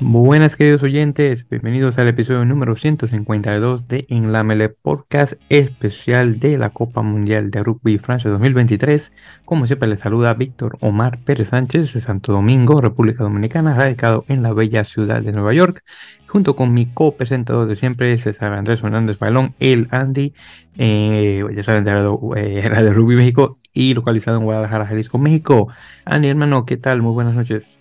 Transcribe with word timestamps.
Buenas 0.00 0.56
queridos 0.56 0.82
oyentes, 0.82 1.48
bienvenidos 1.48 1.98
al 1.98 2.08
episodio 2.08 2.44
número 2.44 2.74
152 2.74 3.86
de 3.86 4.06
Enlamele 4.08 4.68
Podcast 4.68 5.34
especial 5.48 6.40
de 6.40 6.58
la 6.58 6.70
Copa 6.70 7.02
Mundial 7.02 7.52
de 7.52 7.62
Rugby 7.62 7.98
Francia 7.98 8.28
2023. 8.28 9.12
Como 9.44 9.68
siempre 9.68 9.88
les 9.88 10.00
saluda 10.00 10.34
Víctor 10.34 10.78
Omar 10.80 11.20
Pérez 11.20 11.50
Sánchez 11.50 11.94
de 11.94 12.00
Santo 12.00 12.32
Domingo, 12.32 12.80
República 12.80 13.22
Dominicana, 13.22 13.76
radicado 13.76 14.24
en 14.26 14.42
la 14.42 14.52
bella 14.52 14.82
ciudad 14.82 15.22
de 15.22 15.30
Nueva 15.30 15.54
York, 15.54 15.84
junto 16.26 16.56
con 16.56 16.74
mi 16.74 16.86
copresentador 16.86 17.68
de 17.68 17.76
siempre, 17.76 18.18
César 18.18 18.52
Andrés 18.52 18.80
Fernández 18.80 19.20
Bailón, 19.20 19.54
el 19.60 19.86
Andy, 19.92 20.34
eh, 20.76 21.44
ya 21.54 21.62
saben, 21.62 21.84
de 21.84 21.92
eh, 22.36 22.68
de 22.68 22.92
Rugby 22.92 23.14
México 23.14 23.58
y 23.72 23.94
localizado 23.94 24.38
en 24.38 24.44
Guadalajara, 24.44 24.86
Jalisco, 24.86 25.18
México. 25.18 25.68
Andy, 26.04 26.30
hermano, 26.30 26.66
¿qué 26.66 26.76
tal? 26.76 27.00
Muy 27.00 27.12
buenas 27.12 27.34
noches. 27.34 27.78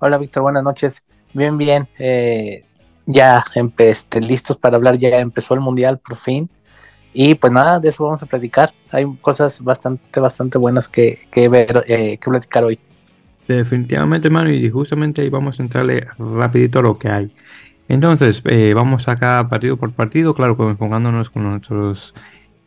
Hola 0.00 0.18
Víctor, 0.18 0.42
buenas 0.42 0.62
noches. 0.62 1.02
Bien, 1.36 1.58
bien. 1.58 1.86
Eh, 1.98 2.64
ya 3.04 3.44
este, 3.76 4.22
listos 4.22 4.56
para 4.56 4.78
hablar, 4.78 4.96
ya 4.96 5.18
empezó 5.18 5.52
el 5.52 5.60
mundial 5.60 5.98
por 5.98 6.16
fin. 6.16 6.48
Y 7.12 7.34
pues 7.34 7.52
nada, 7.52 7.78
de 7.78 7.90
eso 7.90 8.04
vamos 8.04 8.22
a 8.22 8.26
platicar. 8.26 8.72
Hay 8.90 9.04
cosas 9.20 9.62
bastante, 9.62 10.18
bastante 10.18 10.56
buenas 10.56 10.88
que, 10.88 11.18
ver, 11.34 11.84
eh, 11.88 12.16
que 12.16 12.30
platicar 12.30 12.64
hoy. 12.64 12.78
Definitivamente, 13.46 14.28
hermano, 14.28 14.50
y 14.50 14.70
justamente 14.70 15.20
ahí 15.20 15.28
vamos 15.28 15.60
a 15.60 15.62
entrarle 15.62 16.06
rapidito 16.18 16.78
a 16.78 16.82
lo 16.82 16.98
que 16.98 17.08
hay. 17.08 17.30
Entonces, 17.86 18.40
eh, 18.46 18.72
vamos 18.74 19.06
acá 19.06 19.46
partido 19.50 19.76
por 19.76 19.92
partido, 19.92 20.34
claro, 20.34 20.56
enfocándonos 20.70 21.28
con 21.28 21.42
nuestros 21.42 22.14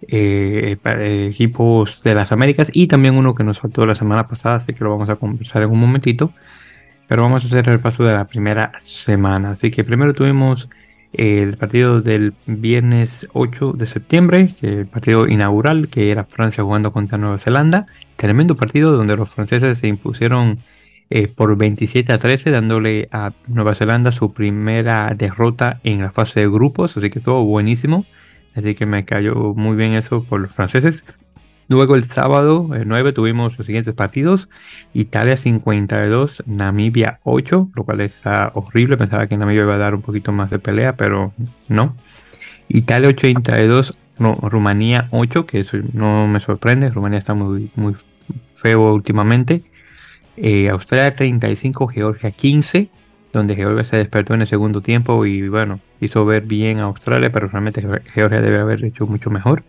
equipos 0.02 2.04
de 2.04 2.14
las 2.14 2.32
Américas 2.32 2.70
y 2.72 2.88
también 2.88 3.18
uno 3.18 3.34
que 3.34 3.44
nos 3.44 3.60
faltó 3.60 3.86
la 3.86 3.96
semana 3.96 4.28
pasada, 4.28 4.58
así 4.58 4.74
que 4.74 4.84
lo 4.84 4.92
vamos 4.92 5.10
a 5.10 5.16
conversar 5.16 5.64
en 5.64 5.72
un 5.72 5.80
momentito. 5.80 6.32
Pero 7.10 7.24
vamos 7.24 7.44
a 7.44 7.48
hacer 7.48 7.68
el 7.68 7.80
paso 7.80 8.04
de 8.04 8.14
la 8.14 8.26
primera 8.26 8.72
semana. 8.82 9.52
Así 9.52 9.72
que 9.72 9.84
primero 9.84 10.14
tuvimos 10.14 10.70
el 11.12 11.58
partido 11.58 12.02
del 12.02 12.36
viernes 12.46 13.28
8 13.34 13.74
de 13.74 13.88
septiembre, 13.88 14.54
el 14.62 14.86
partido 14.86 15.28
inaugural, 15.28 15.90
que 15.90 16.12
era 16.12 16.26
Francia 16.26 16.64
jugando 16.64 16.94
contra 16.94 17.18
Nueva 17.18 17.40
Zelanda. 17.40 17.88
Tremendo 18.16 18.56
partido 18.56 18.92
donde 18.92 19.18
los 19.18 19.28
franceses 19.32 19.80
se 19.80 19.88
impusieron 19.88 20.60
eh, 21.10 21.28
por 21.28 21.58
27 21.58 22.14
a 22.14 22.20
13, 22.20 22.52
dándole 22.52 23.10
a 23.12 23.32
Nueva 23.48 23.74
Zelanda 23.74 24.12
su 24.12 24.32
primera 24.32 25.12
derrota 25.18 25.80
en 25.84 26.04
la 26.04 26.12
fase 26.12 26.42
de 26.42 26.48
grupos. 26.48 26.96
Así 26.96 27.10
que 27.10 27.18
estuvo 27.18 27.44
buenísimo. 27.44 28.06
Así 28.54 28.76
que 28.76 28.86
me 28.86 29.04
cayó 29.04 29.56
muy 29.56 29.76
bien 29.76 29.94
eso 29.94 30.24
por 30.24 30.42
los 30.42 30.52
franceses. 30.52 31.04
Luego 31.70 31.96
el 31.96 32.06
sábado 32.06 32.68
el 32.74 32.88
9 32.88 33.14
tuvimos 33.14 33.56
los 33.58 33.68
siguientes 33.68 33.94
partidos. 33.94 34.50
Italia 34.94 35.38
52, 35.38 36.44
Namibia 36.48 37.20
8, 37.24 37.70
lo 37.76 37.84
cual 37.84 38.02
está 38.02 38.52
horrible. 38.56 38.98
Pensaba 38.98 39.28
que 39.28 39.38
Namibia 39.38 39.62
iba 39.62 39.76
a 39.76 39.78
dar 39.78 39.94
un 39.94 40.02
poquito 40.02 40.32
más 40.32 40.50
de 40.50 40.58
pelea, 40.58 40.94
pero 40.98 41.32
no. 41.68 41.96
Italia 42.70 43.10
82, 43.10 43.96
no, 44.18 44.36
Rumanía 44.42 45.08
8, 45.12 45.46
que 45.46 45.60
eso 45.60 45.78
no 45.94 46.28
me 46.28 46.40
sorprende. 46.40 46.90
Rumanía 46.90 47.20
está 47.20 47.36
muy, 47.36 47.70
muy 47.76 47.96
feo 48.56 48.92
últimamente. 48.92 49.62
Eh, 50.38 50.70
Australia 50.72 51.16
35, 51.16 51.88
Georgia 51.88 52.32
15, 52.32 52.90
donde 53.32 53.56
Georgia 53.56 53.84
se 53.86 53.98
despertó 53.98 54.34
en 54.34 54.42
el 54.42 54.48
segundo 54.48 54.82
tiempo 54.82 55.24
y 55.24 55.48
bueno, 55.50 55.82
hizo 56.02 56.26
ver 56.26 56.44
bien 56.44 56.80
a 56.80 56.86
Australia, 56.86 57.30
pero 57.32 57.48
realmente 57.48 57.86
Georgia 58.14 58.42
debe 58.42 58.58
haber 58.58 58.84
hecho 58.84 59.06
mucho 59.06 59.30
mejor. 59.30 59.64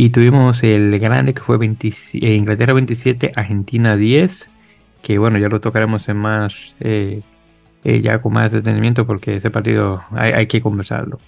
Y 0.00 0.10
tuvimos 0.10 0.62
el 0.62 0.96
grande 1.00 1.34
que 1.34 1.42
fue 1.42 1.56
eh, 1.56 2.34
Inglaterra 2.34 2.72
27, 2.72 3.32
Argentina 3.34 3.96
10, 3.96 4.48
que 5.02 5.18
bueno, 5.18 5.38
ya 5.38 5.48
lo 5.48 5.60
tocaremos 5.60 6.08
en 6.08 6.18
más, 6.18 6.76
eh, 6.78 7.22
eh, 7.82 8.00
ya 8.00 8.22
con 8.22 8.32
más 8.32 8.52
detenimiento 8.52 9.08
porque 9.08 9.34
ese 9.34 9.50
partido 9.50 10.04
hay, 10.12 10.46
que 10.46 10.62
conversarlo. 10.62 11.18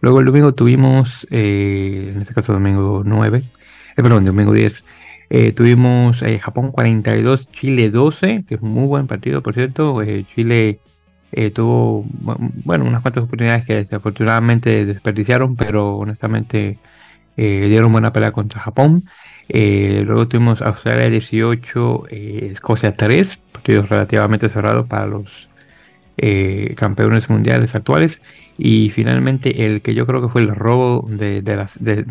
Luego 0.00 0.18
el 0.18 0.26
domingo 0.26 0.52
tuvimos, 0.52 1.28
en 1.30 2.20
este 2.20 2.34
caso 2.34 2.52
domingo 2.52 3.02
9, 3.04 3.44
perdón, 3.94 4.24
domingo 4.24 4.52
10, 4.52 4.84
tuvimos 5.54 6.24
Japón 6.40 6.72
42, 6.72 7.48
Chile 7.52 7.88
12, 7.90 8.44
que 8.48 8.56
es 8.56 8.60
un 8.60 8.72
muy 8.72 8.86
buen 8.86 9.06
partido, 9.06 9.42
por 9.44 9.54
cierto. 9.54 10.02
Chile 10.34 10.80
tuvo, 11.54 12.04
bueno, 12.64 12.84
unas 12.84 13.02
cuantas 13.02 13.22
oportunidades 13.22 13.64
que 13.64 13.76
desafortunadamente 13.76 14.84
desperdiciaron, 14.86 15.54
pero 15.54 15.98
honestamente 15.98 16.78
eh, 17.40 17.68
dieron 17.68 17.92
buena 17.92 18.12
pelea 18.12 18.32
contra 18.32 18.60
Japón. 18.60 19.04
Eh, 19.48 20.02
luego 20.04 20.26
tuvimos 20.26 20.60
Australia 20.60 21.08
18, 21.08 22.06
eh, 22.10 22.48
Escocia 22.50 22.96
3, 22.96 23.36
partidos 23.52 23.88
relativamente 23.88 24.48
cerrados 24.48 24.86
para 24.88 25.06
los 25.06 25.48
campeones 26.74 27.30
mundiales 27.30 27.76
actuales. 27.76 28.20
Y 28.58 28.90
finalmente 28.90 29.66
el 29.66 29.82
que 29.82 29.94
yo 29.94 30.04
creo 30.04 30.20
que 30.20 30.28
fue 30.28 30.40
el 30.42 30.48
robo 30.48 31.06
de, 31.08 31.44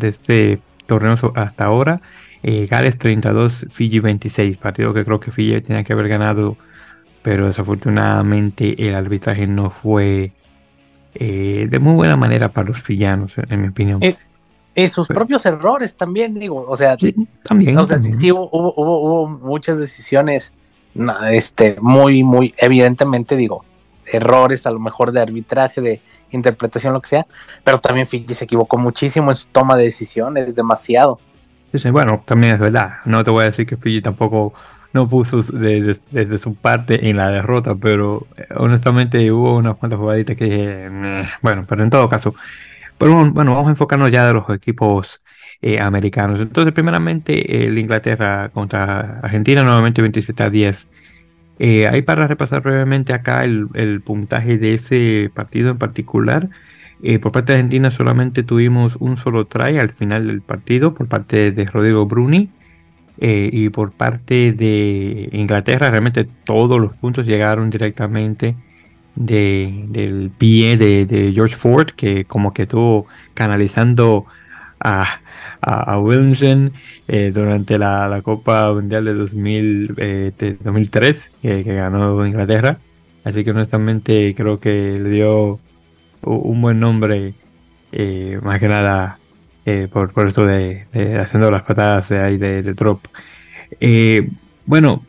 este 0.00 0.60
torneo 0.86 1.14
hasta 1.34 1.64
ahora, 1.66 2.00
Gales 2.42 2.96
32, 2.96 3.66
Fiji 3.70 3.98
26, 3.98 4.56
partido 4.56 4.94
que 4.94 5.04
creo 5.04 5.20
que 5.20 5.30
Fiji 5.30 5.60
tenía 5.60 5.84
que 5.84 5.92
haber 5.92 6.08
ganado, 6.08 6.56
pero 7.20 7.48
desafortunadamente 7.48 8.88
el 8.88 8.94
arbitraje 8.94 9.46
no 9.46 9.68
fue 9.68 10.32
de 11.12 11.78
muy 11.78 11.92
buena 11.92 12.16
manera 12.16 12.48
para 12.48 12.68
los 12.68 12.82
fillanos, 12.82 13.34
en 13.36 13.60
mi 13.60 13.68
opinión. 13.68 14.00
Y 14.78 14.88
sus 14.88 15.08
propios 15.08 15.44
errores 15.44 15.96
también, 15.96 16.34
digo, 16.34 16.64
o 16.68 16.76
sea, 16.76 16.96
también, 17.42 17.76
o 17.76 17.84
sea, 17.84 17.98
Sí, 17.98 18.30
hubo, 18.30 18.48
hubo, 18.76 19.26
muchas 19.26 19.76
decisiones, 19.76 20.52
este, 21.32 21.76
muy, 21.80 22.22
muy, 22.22 22.54
evidentemente, 22.56 23.34
digo, 23.34 23.64
errores 24.06 24.66
a 24.66 24.70
lo 24.70 24.78
mejor 24.78 25.10
de 25.10 25.20
arbitraje, 25.20 25.80
de 25.80 26.00
interpretación, 26.30 26.92
lo 26.92 27.00
que 27.00 27.08
sea, 27.08 27.26
pero 27.64 27.80
también 27.80 28.06
Fiji 28.06 28.32
se 28.34 28.44
equivocó 28.44 28.78
muchísimo 28.78 29.32
en 29.32 29.34
su 29.34 29.48
toma 29.48 29.76
de 29.76 29.82
decisiones, 29.82 30.54
demasiado. 30.54 31.18
Sí, 31.74 31.90
bueno, 31.90 32.22
también 32.24 32.54
es 32.54 32.60
verdad, 32.60 32.98
no 33.04 33.24
te 33.24 33.32
voy 33.32 33.42
a 33.42 33.46
decir 33.46 33.66
que 33.66 33.76
Fiji 33.76 34.00
tampoco 34.00 34.54
no 34.92 35.08
puso 35.08 35.42
desde 35.42 36.38
su 36.38 36.54
parte 36.54 37.10
en 37.10 37.16
la 37.16 37.30
derrota, 37.30 37.74
pero 37.74 38.28
eh, 38.36 38.46
honestamente 38.56 39.32
hubo 39.32 39.56
unas 39.56 39.76
cuantas 39.76 39.98
jugaditas 39.98 40.36
que 40.36 40.44
dije, 40.44 40.88
bueno, 41.42 41.64
pero 41.68 41.82
en 41.82 41.90
todo 41.90 42.08
caso, 42.08 42.36
pero 42.98 43.30
bueno, 43.32 43.52
vamos 43.54 43.68
a 43.68 43.70
enfocarnos 43.70 44.10
ya 44.10 44.26
de 44.26 44.34
los 44.34 44.48
equipos 44.50 45.22
eh, 45.60 45.80
americanos. 45.80 46.40
Entonces, 46.40 46.72
primeramente, 46.72 47.66
el 47.66 47.78
Inglaterra 47.78 48.48
contra 48.50 49.20
Argentina, 49.20 49.62
nuevamente 49.62 50.00
27 50.02 50.42
a 50.44 50.50
10. 50.50 50.88
Eh, 51.58 51.88
ahí 51.88 52.02
para 52.02 52.28
repasar 52.28 52.62
brevemente 52.62 53.12
acá 53.12 53.44
el, 53.44 54.00
puntaje 54.02 54.58
de 54.58 54.74
ese 54.74 55.30
partido 55.34 55.70
en 55.70 55.78
particular. 55.78 56.48
Eh, 57.02 57.18
por 57.18 57.32
parte 57.32 57.52
de 57.52 57.58
Argentina 57.58 57.90
solamente 57.90 58.42
tuvimos 58.42 58.96
un 58.96 59.16
solo 59.16 59.46
try 59.46 59.78
al 59.78 59.90
final 59.90 60.26
del 60.28 60.42
partido 60.42 60.94
por 60.94 61.08
parte 61.08 61.52
de 61.52 61.64
Rodrigo 61.64 62.06
Bruni. 62.06 62.50
y 63.20 63.68
por 63.70 63.92
parte 63.92 64.52
de 64.52 65.28
Inglaterra 65.32 65.90
realmente 65.90 66.24
todos 66.44 66.80
los 66.80 66.94
puntos 66.94 67.26
llegaron 67.26 67.68
directamente 67.70 68.54
de, 69.18 69.84
del 69.88 70.30
pie 70.36 70.76
de, 70.76 71.32
George 71.34 71.56
Ford, 71.56 71.88
que 71.96 72.24
como 72.24 72.54
que 72.54 72.62
estuvo 72.62 73.06
canalizando 73.34 74.26
a, 74.78 75.20
a, 75.60 75.98
Wilson 75.98 76.72
eh, 77.08 77.32
durante 77.34 77.78
la, 77.78 78.20
Copa 78.22 78.72
Mundial 78.72 79.04
de, 79.04 79.14
2000, 79.14 80.28
2003, 80.62 81.30
eh, 81.42 81.62
que 81.64 81.74
ganó 81.74 82.24
Inglaterra. 82.24 82.78
Así 83.24 83.44
que 83.44 83.50
honestamente 83.50 84.34
creo 84.36 84.60
que 84.60 84.98
le 85.02 85.10
dio 85.10 85.58
un 86.22 86.60
buen 86.60 86.78
nombre, 86.78 87.34
eh, 87.92 88.38
más 88.42 88.60
que 88.60 88.68
nada 88.68 89.18
por, 89.92 90.12
por 90.12 90.28
esto 90.28 90.46
de, 90.46 90.86
haciendo 91.20 91.50
las 91.50 91.62
patadas 91.62 92.08
de 92.08 92.20
ahí 92.20 92.38
de, 92.38 92.62
de 92.62 92.72
drop. 92.72 93.00
bueno, 94.64 95.02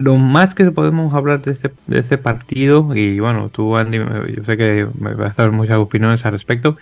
lo 0.00 0.16
más 0.16 0.54
que 0.54 0.70
podemos 0.70 1.14
hablar 1.14 1.42
de 1.42 1.52
este, 1.52 1.70
este 1.90 2.16
partido, 2.16 2.96
y 2.96 3.20
bueno, 3.20 3.50
tú 3.50 3.76
Andy, 3.76 3.98
yo 3.98 4.44
sé 4.44 4.56
que 4.56 4.88
me 4.98 5.12
vas 5.12 5.38
a 5.38 5.42
dar 5.42 5.52
muchas 5.52 5.76
opiniones 5.76 6.24
al 6.24 6.32
respecto, 6.32 6.78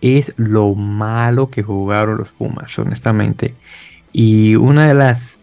es 0.00 0.32
lo 0.36 0.74
malo 0.76 1.50
que 1.50 1.64
jugaron 1.64 2.18
los 2.18 2.28
Pumas, 2.28 2.78
honestamente. 2.78 3.54
Y 4.12 4.54
una 4.54 4.86
de 4.86 4.94
las 4.94 5.38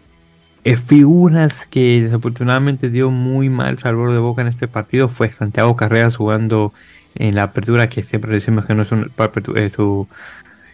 eh, 0.64 0.76
figuras 0.76 1.66
que 1.66 2.00
desafortunadamente 2.02 2.88
dio 2.88 3.10
muy 3.10 3.50
mal 3.50 3.78
sabor 3.78 4.12
de 4.12 4.18
boca 4.18 4.40
en 4.40 4.48
este 4.48 4.66
partido 4.66 5.08
fue 5.08 5.30
Santiago 5.30 5.76
Carreras 5.76 6.16
jugando 6.16 6.72
en 7.14 7.34
la 7.34 7.42
apertura, 7.44 7.90
que 7.90 8.02
siempre 8.02 8.32
decimos 8.32 8.64
que 8.64 8.74
no 8.74 8.84
es, 8.84 8.90
eh, 9.54 9.70
su 9.70 10.08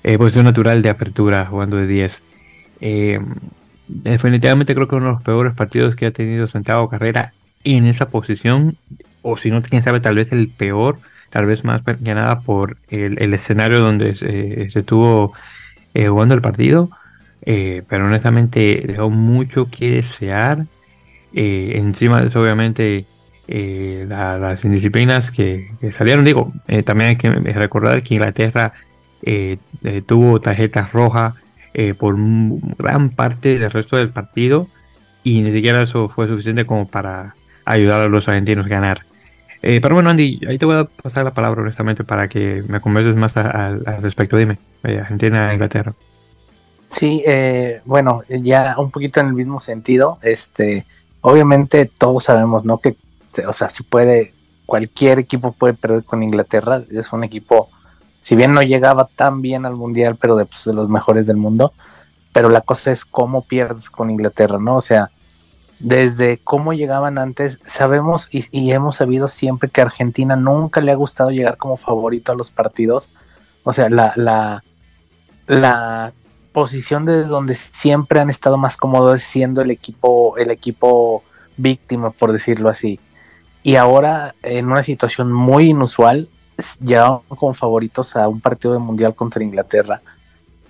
eh, 0.05 0.19
posición 0.19 0.45
natural 0.45 0.83
de 0.83 0.91
apertura, 0.91 1.47
jugando 1.47 1.79
de 1.79 1.89
10 1.89 2.23
definitivamente 3.88 4.75
creo 4.75 4.88
que 4.88 4.96
uno 4.96 5.06
de 5.06 5.12
los 5.12 5.22
peores 5.22 5.54
partidos 5.54 5.96
que 5.96 6.06
ha 6.06 6.10
tenido 6.10 6.46
Santiago 6.46 6.88
Carrera 6.88 7.32
en 7.64 7.86
esa 7.86 8.08
posición, 8.08 8.76
o 9.22 9.36
si 9.36 9.50
no, 9.50 9.62
quién 9.62 9.82
sabe, 9.82 10.00
tal 10.00 10.16
vez 10.16 10.32
el 10.32 10.48
peor, 10.48 10.98
tal 11.31 11.46
vez 11.46 11.64
más 11.64 11.82
que 11.82 12.14
nada 12.14 12.40
por 12.40 12.76
el, 12.88 13.34
escenario 13.34 13.81
donde 13.81 14.14
se, 14.14 14.64
estuvo 14.64 15.32
eh, 15.94 16.08
jugando 16.08 16.34
el 16.34 16.42
partido, 16.42 16.90
eh, 17.42 17.82
pero 17.88 18.06
honestamente 18.06 18.82
dejó 18.86 19.10
mucho 19.10 19.69
que 19.70 19.92
desear. 19.92 20.66
Eh, 21.34 21.72
encima 21.76 22.20
de 22.20 22.28
eso, 22.28 22.40
obviamente, 22.40 23.06
eh, 23.46 24.06
las 24.08 24.64
indisciplinas 24.64 25.31
que, 25.31 25.70
salieron. 25.96 26.25
Digo, 26.25 26.52
eh, 26.66 26.82
también 26.82 27.10
hay 27.10 27.16
que 27.16 27.31
recordar 27.31 28.02
que 28.02 28.14
Inglaterra 28.14 28.72
eh, 29.22 29.58
tuvo 30.06 30.40
tarjetas 30.40 30.92
rojas 30.92 31.34
por 31.99 32.17
gran 32.79 33.11
parte 33.11 33.59
del 33.59 33.71
resto 33.71 33.97
del 33.97 34.11
partido 34.11 34.69
y 35.23 35.43
ni 35.43 35.53
siquiera 35.53 35.82
eso 35.82 36.09
fue 36.09 36.29
suficiente 36.29 36.65
como 36.65 36.87
para 36.87 37.35
ayudar 37.65 38.03
a 38.03 38.09
los 38.09 38.29
argentinos 38.29 38.67
a 38.67 38.69
ganar. 38.69 39.00
pero 39.61 39.94
bueno, 39.94 40.11
Andy, 40.11 40.41
ahí 40.49 40.59
te 40.59 40.67
voy 40.67 40.76
a 40.76 40.85
pasar 40.85 41.25
la 41.25 41.32
palabra 41.32 41.62
honestamente 41.62 42.05
para 42.05 42.29
que 42.29 42.62
me 42.69 42.81
converses 42.81 43.17
más 43.17 43.37
al 43.37 43.85
respecto. 44.03 44.37
Dime, 44.37 44.59
Argentina, 44.82 45.53
Inglaterra. 45.53 45.94
Sí, 46.91 47.25
bueno, 47.85 48.23
ya 48.29 48.77
un 48.79 48.91
poquito 48.91 49.20
en 49.20 49.29
el 49.29 49.35
mismo 49.35 49.59
sentido, 49.59 50.19
este, 50.23 50.85
obviamente 51.23 51.87
todos 51.87 52.25
sabemos, 52.25 52.65
¿no? 52.65 52.79
Que 52.79 52.97
o 53.47 53.53
sea, 53.53 53.70
si 53.70 53.82
puede, 53.82 54.32
cualquier 54.67 55.19
equipo 55.19 55.53
puede 55.53 55.75
perder 55.75 56.05
con 56.05 56.23
Inglaterra, 56.23 56.82
es 56.91 57.12
un 57.12 57.25
equipo, 57.25 57.69
si 58.25 58.37
bien 58.37 58.55
no 58.55 58.62
llegaba 58.62 59.06
tan 59.15 59.43
bien 59.43 59.67
al 59.67 59.75
Mundial, 59.76 60.17
pero 60.19 60.35
de, 60.35 60.47
pues, 60.47 60.65
de 60.65 60.73
los 60.73 60.88
mejores 60.88 61.26
del 61.26 61.37
mundo, 61.37 61.75
pero 62.32 62.49
la 62.49 62.62
cosa 62.62 62.91
es 62.91 63.05
cómo 63.05 63.43
pierdes 63.43 63.91
con 63.91 64.11
Inglaterra, 64.11 64.59
¿no? 64.59 64.76
O 64.76 64.81
sea, 64.81 65.11
desde 65.79 66.41
cómo 66.43 66.73
llegaban 66.73 67.19
antes, 67.19 67.61
sabemos 67.67 68.31
y, 68.32 68.73
hemos 68.73 68.97
sabido 68.97 69.29
siempre 69.29 69.69
que 69.69 69.82
a 69.82 69.85
Argentina 69.85 70.37
nunca 70.37 70.81
le 70.81 70.91
ha 70.91 70.94
gustado 70.94 71.32
llegar 71.32 71.59
como 71.59 71.76
favorito 71.76 72.32
a 72.32 72.35
los 72.35 72.50
partidos. 72.50 73.11
O 73.62 73.75
sea, 73.75 73.91
la, 73.91 74.15
la, 74.17 74.65
la 75.47 76.15
posición 76.53 77.05
desde 77.05 77.25
donde 77.25 77.55
siempre 77.55 78.20
han 78.20 78.31
estado 78.31 78.56
más 78.56 78.79
cómodos 78.79 79.23
siendo 79.23 79.61
el 79.61 79.70
equipo, 79.70 80.38
el 80.38 80.50
equipo 80.50 81.23
víctima, 81.59 82.09
por 82.09 82.32
decirlo 82.32 82.70
así 82.70 82.99
y 83.65 83.77
ahora 83.77 84.35
en 84.43 84.70
una 84.70 84.82
situación 84.82 85.32
muy 85.32 85.70
inusual 85.70 86.29
llegaron 86.81 87.21
como 87.29 87.55
favoritos 87.55 88.17
a 88.17 88.29
un 88.29 88.41
partido 88.41 88.75
de 88.75 88.81
mundial 88.81 89.15
contra 89.15 89.43
Inglaterra. 89.43 90.01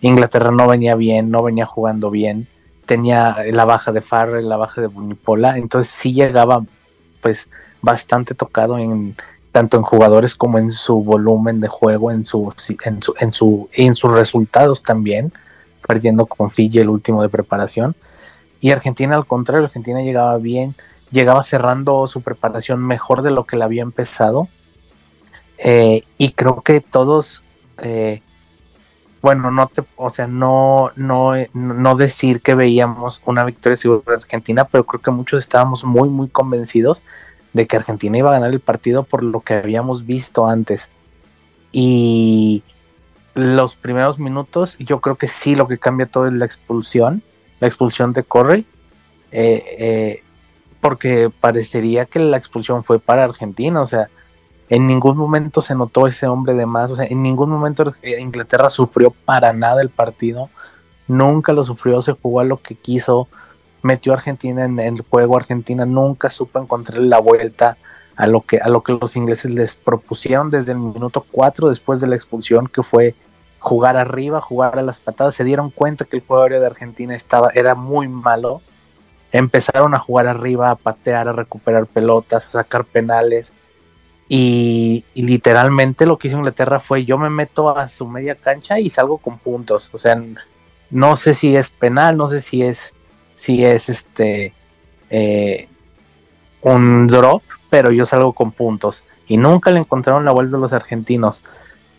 Inglaterra 0.01 0.51
no 0.51 0.67
venía 0.67 0.95
bien, 0.95 1.31
no 1.31 1.43
venía 1.43 1.67
jugando 1.67 2.11
bien, 2.11 2.47
tenía 2.85 3.37
la 3.51 3.65
baja 3.65 3.93
de 3.93 4.01
Farrell, 4.01 4.49
la 4.49 4.57
baja 4.57 4.81
de 4.81 4.87
Bunipola, 4.87 5.57
entonces 5.57 5.93
sí 5.93 6.13
llegaba 6.13 6.65
pues 7.23 7.49
bastante 7.81 8.35
tocado 8.35 8.79
en 8.79 9.17
tanto 9.51 9.77
en 9.77 9.83
jugadores 9.83 10.35
como 10.35 10.59
en 10.59 10.73
su 10.73 11.03
volumen 11.03 11.61
de 11.61 11.69
juego, 11.69 12.11
en 12.11 12.25
su 12.25 12.53
en 12.85 13.03
su 13.03 13.15
en, 13.19 13.33
su, 13.33 13.69
en 13.73 13.95
sus 13.95 14.13
resultados 14.13 14.83
también, 14.83 15.33
perdiendo 15.87 16.27
con 16.27 16.51
Fiji 16.51 16.81
el 16.81 16.89
último 16.89 17.23
de 17.23 17.29
preparación. 17.29 17.95
Y 18.61 18.73
Argentina 18.73 19.15
al 19.15 19.27
contrario, 19.27 19.67
Argentina 19.67 20.03
llegaba 20.03 20.37
bien, 20.39 20.75
llegaba 21.11 21.43
cerrando 21.43 22.07
su 22.07 22.21
preparación 22.21 22.85
mejor 22.85 23.23
de 23.23 23.31
lo 23.31 23.45
que 23.45 23.57
la 23.57 23.67
había 23.67 23.83
empezado. 23.83 24.49
Eh, 25.59 26.05
y 26.19 26.33
creo 26.33 26.63
que 26.63 26.81
todos, 26.81 27.43
eh, 27.79 28.23
bueno, 29.23 29.51
no 29.51 29.69
te, 29.69 29.83
o 29.97 30.11
sea, 30.11 30.27
no, 30.27 30.91
no, 30.97 31.33
no 31.53 31.97
decir 31.97 32.41
que 32.41 32.55
veíamos 32.55 33.23
una 33.25 33.45
victoria 33.45 33.77
segura 33.77 34.03
de 34.07 34.15
Argentina, 34.15 34.65
pero 34.65 34.85
creo 34.85 35.01
que 35.01 35.11
muchos 35.11 35.43
estábamos 35.43 35.85
muy, 35.85 36.09
muy 36.09 36.29
convencidos 36.29 37.03
de 37.53 37.67
que 37.67 37.77
Argentina 37.77 38.19
iba 38.19 38.31
a 38.31 38.35
ganar 38.35 38.51
el 38.51 38.61
partido 38.61 39.05
por 39.05 39.23
lo 39.23 39.41
que 39.41 39.55
habíamos 39.55 40.07
visto 40.07 40.47
antes. 40.47 40.91
Y 41.73 42.63
los 43.35 43.75
primeros 43.77 44.19
minutos, 44.19 44.77
yo 44.79 45.01
creo 45.01 45.17
que 45.17 45.29
sí 45.29 45.55
lo 45.55 45.69
que 45.69 45.79
cambia 45.79 46.07
todo 46.07 46.27
es 46.27 46.35
la 46.35 46.45
expulsión, 46.45 47.23
la 47.61 47.69
expulsión 47.69 48.13
de 48.13 48.23
Corey. 48.23 48.67
Eh, 49.37 50.23
porque 50.85 51.31
parecería 51.41 52.05
que 52.05 52.19
la 52.19 52.37
expulsión 52.37 52.85
fue 52.85 52.99
para 52.99 53.25
Argentina, 53.25 53.81
o 53.81 53.87
sea, 53.87 54.11
en 54.69 54.87
ningún 54.87 55.17
momento 55.17 55.61
se 55.61 55.75
notó 55.75 56.07
ese 56.07 56.27
hombre 56.27 56.55
de 56.55 56.67
más, 56.67 56.91
o 56.91 56.97
sea, 56.97 57.07
en 57.07 57.23
ningún 57.23 57.51
momento 57.51 57.95
Inglaterra 58.03 58.71
sufrió 58.71 59.11
para 59.25 59.53
nada 59.53 59.83
el 59.83 59.91
partido, 59.91 60.49
nunca 61.07 61.53
lo 61.53 61.65
sufrió, 61.65 62.01
se 62.03 62.13
jugó 62.13 62.41
a 62.41 62.45
lo 62.45 62.59
que 62.59 62.75
quiso, 62.75 63.29
metió 63.83 64.13
a 64.13 64.17
Argentina 64.17 64.65
en 64.65 64.79
el 64.79 65.03
juego, 65.03 65.37
Argentina 65.37 65.85
nunca 65.85 66.31
supo 66.31 66.59
encontrar 66.59 67.01
la 67.01 67.19
vuelta 67.19 67.77
a 68.17 68.27
lo 68.27 68.43
que 68.43 68.59
a 68.59 68.69
lo 68.69 68.83
que 68.83 68.93
los 68.93 69.17
ingleses 69.17 69.51
les 69.51 69.75
propusieron 69.75 70.51
desde 70.51 70.73
el 70.73 70.79
minuto 70.79 71.27
4 71.31 71.69
después 71.69 72.01
de 72.01 72.07
la 72.07 72.17
expulsión, 72.17 72.69
que 72.69 72.83
fue 72.83 73.15
jugar 73.59 73.97
arriba, 73.97 74.41
jugar 74.41 74.79
a 74.79 74.83
las 74.83 75.01
patadas, 75.01 75.35
se 75.35 75.45
dieron 75.45 75.71
cuenta 75.71 76.05
que 76.05 76.17
el 76.17 76.23
juego 76.27 76.49
de 76.49 76.67
Argentina 76.67 77.15
estaba 77.15 77.51
era 77.55 77.75
muy 77.75 78.09
malo 78.09 78.63
empezaron 79.35 79.95
a 79.95 79.99
jugar 79.99 80.29
arriba, 80.29 80.71
a 80.71 80.77
patear, 80.77 81.27
a 81.27 81.33
recuperar 81.33 81.87
pelotas, 81.87 82.47
a 82.47 82.51
sacar 82.63 82.85
penales. 82.85 83.53
Y, 84.37 85.05
literalmente 85.15 86.07
lo 86.07 86.19
que 86.19 86.27
hizo 86.27 86.39
Inglaterra 86.39 86.81
fue 86.81 87.05
yo 87.05 87.19
me 87.19 87.31
meto 87.31 87.79
a 87.79 87.89
su 87.89 88.05
media 88.09 88.35
cancha 88.35 88.81
y 88.81 88.91
salgo 88.91 89.19
con 89.19 89.39
puntos. 89.39 89.91
O 89.93 89.99
sea, 89.99 90.21
no 90.91 91.15
sé 91.15 91.35
si 91.35 91.55
es 91.55 91.71
penal, 91.71 92.17
no 92.17 92.27
sé 92.27 92.41
si 92.41 92.65
es, 92.65 92.95
si 93.37 93.65
es 93.65 93.89
este 93.89 94.53
eh, 95.09 95.69
un 96.63 97.07
drop, 97.07 97.45
pero 97.71 97.93
yo 97.93 98.05
salgo 98.07 98.33
con 98.33 98.51
puntos. 98.51 99.05
Y 99.29 99.37
nunca 99.37 99.71
le 99.71 99.79
encontraron 99.79 100.25
la 100.25 100.33
vuelta 100.33 100.57
a 100.57 100.61
los 100.61 100.73
argentinos. 100.73 101.45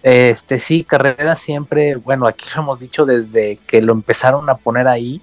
Este 0.03 0.59
sí, 0.59 0.83
Carrera 0.83 1.37
siempre, 1.37 1.95
bueno, 1.95 2.27
aquí 2.27 2.43
lo 2.53 2.63
hemos 2.63 2.79
dicho 2.79 3.05
desde 3.05 3.59
que 3.65 3.81
lo 3.81 3.93
empezaron 3.93 4.49
a 4.49 4.57
poner 4.57 4.89
ahí, 4.89 5.21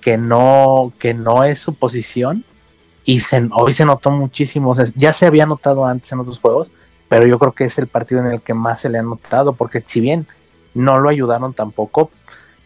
que 0.00 0.16
no, 0.16 0.94
que 0.98 1.12
no 1.12 1.44
es 1.44 1.58
su 1.58 1.74
posición. 1.74 2.42
Y 3.08 3.22
hoy 3.52 3.72
se 3.72 3.86
notó 3.86 4.10
muchísimo. 4.10 4.74
ya 4.94 5.14
se 5.14 5.24
había 5.24 5.46
notado 5.46 5.86
antes 5.86 6.12
en 6.12 6.20
otros 6.20 6.38
juegos, 6.38 6.70
pero 7.08 7.26
yo 7.26 7.38
creo 7.38 7.52
que 7.52 7.64
es 7.64 7.78
el 7.78 7.86
partido 7.86 8.20
en 8.20 8.26
el 8.26 8.42
que 8.42 8.52
más 8.52 8.82
se 8.82 8.90
le 8.90 8.98
ha 8.98 9.02
notado, 9.02 9.54
porque 9.54 9.80
si 9.80 10.02
bien 10.02 10.26
no 10.74 10.98
lo 10.98 11.08
ayudaron 11.08 11.54
tampoco, 11.54 12.10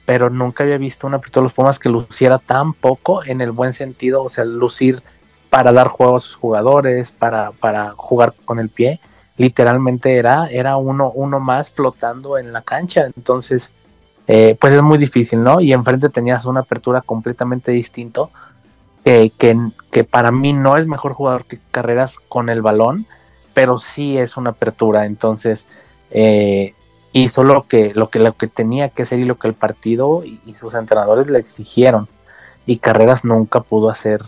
pero 0.04 0.30
nunca 0.30 0.64
había 0.64 0.78
visto 0.78 1.06
una 1.06 1.18
apertura 1.18 1.42
de 1.42 1.44
los 1.44 1.52
Pumas 1.52 1.78
que 1.78 1.88
luciera 1.88 2.38
tan 2.38 2.72
poco 2.72 3.24
en 3.24 3.40
el 3.40 3.52
buen 3.52 3.72
sentido, 3.72 4.24
o 4.24 4.28
sea, 4.28 4.44
lucir 4.44 5.00
para 5.48 5.70
dar 5.70 5.86
juego 5.86 6.16
a 6.16 6.20
sus 6.20 6.34
jugadores, 6.34 7.12
para, 7.12 7.52
para 7.52 7.92
jugar 7.92 8.34
con 8.44 8.58
el 8.58 8.68
pie. 8.68 8.98
Literalmente 9.36 10.16
era, 10.16 10.48
era 10.48 10.76
uno, 10.76 11.12
uno 11.14 11.38
más 11.38 11.70
flotando 11.70 12.36
en 12.36 12.52
la 12.52 12.62
cancha. 12.62 13.06
Entonces, 13.14 13.72
eh, 14.26 14.56
pues 14.60 14.74
es 14.74 14.82
muy 14.82 14.98
difícil, 14.98 15.40
¿no? 15.40 15.60
Y 15.60 15.72
enfrente 15.72 16.08
tenías 16.08 16.46
una 16.46 16.60
apertura 16.60 17.00
completamente 17.00 17.70
distinto, 17.70 18.32
que, 19.04 19.32
que, 19.90 20.04
para 20.04 20.30
mí 20.30 20.52
no 20.52 20.76
es 20.76 20.86
mejor 20.86 21.12
jugador 21.12 21.44
que 21.44 21.58
Carreras 21.70 22.18
con 22.18 22.48
el 22.48 22.62
balón, 22.62 23.06
pero 23.54 23.78
sí 23.78 24.18
es 24.18 24.36
una 24.36 24.50
apertura, 24.50 25.06
entonces 25.06 25.66
eh, 26.10 26.74
hizo 27.12 27.44
lo 27.44 27.66
que, 27.66 27.92
lo, 27.94 28.08
que, 28.10 28.18
lo 28.18 28.36
que 28.36 28.46
tenía 28.46 28.88
que 28.88 29.02
hacer 29.02 29.18
y 29.18 29.24
lo 29.24 29.36
que 29.38 29.48
el 29.48 29.54
partido 29.54 30.22
y, 30.24 30.54
sus 30.54 30.74
entrenadores 30.74 31.28
le 31.28 31.38
exigieron, 31.38 32.08
y 32.64 32.78
Carreras 32.78 33.24
nunca 33.24 33.60
pudo 33.60 33.90
hacer, 33.90 34.22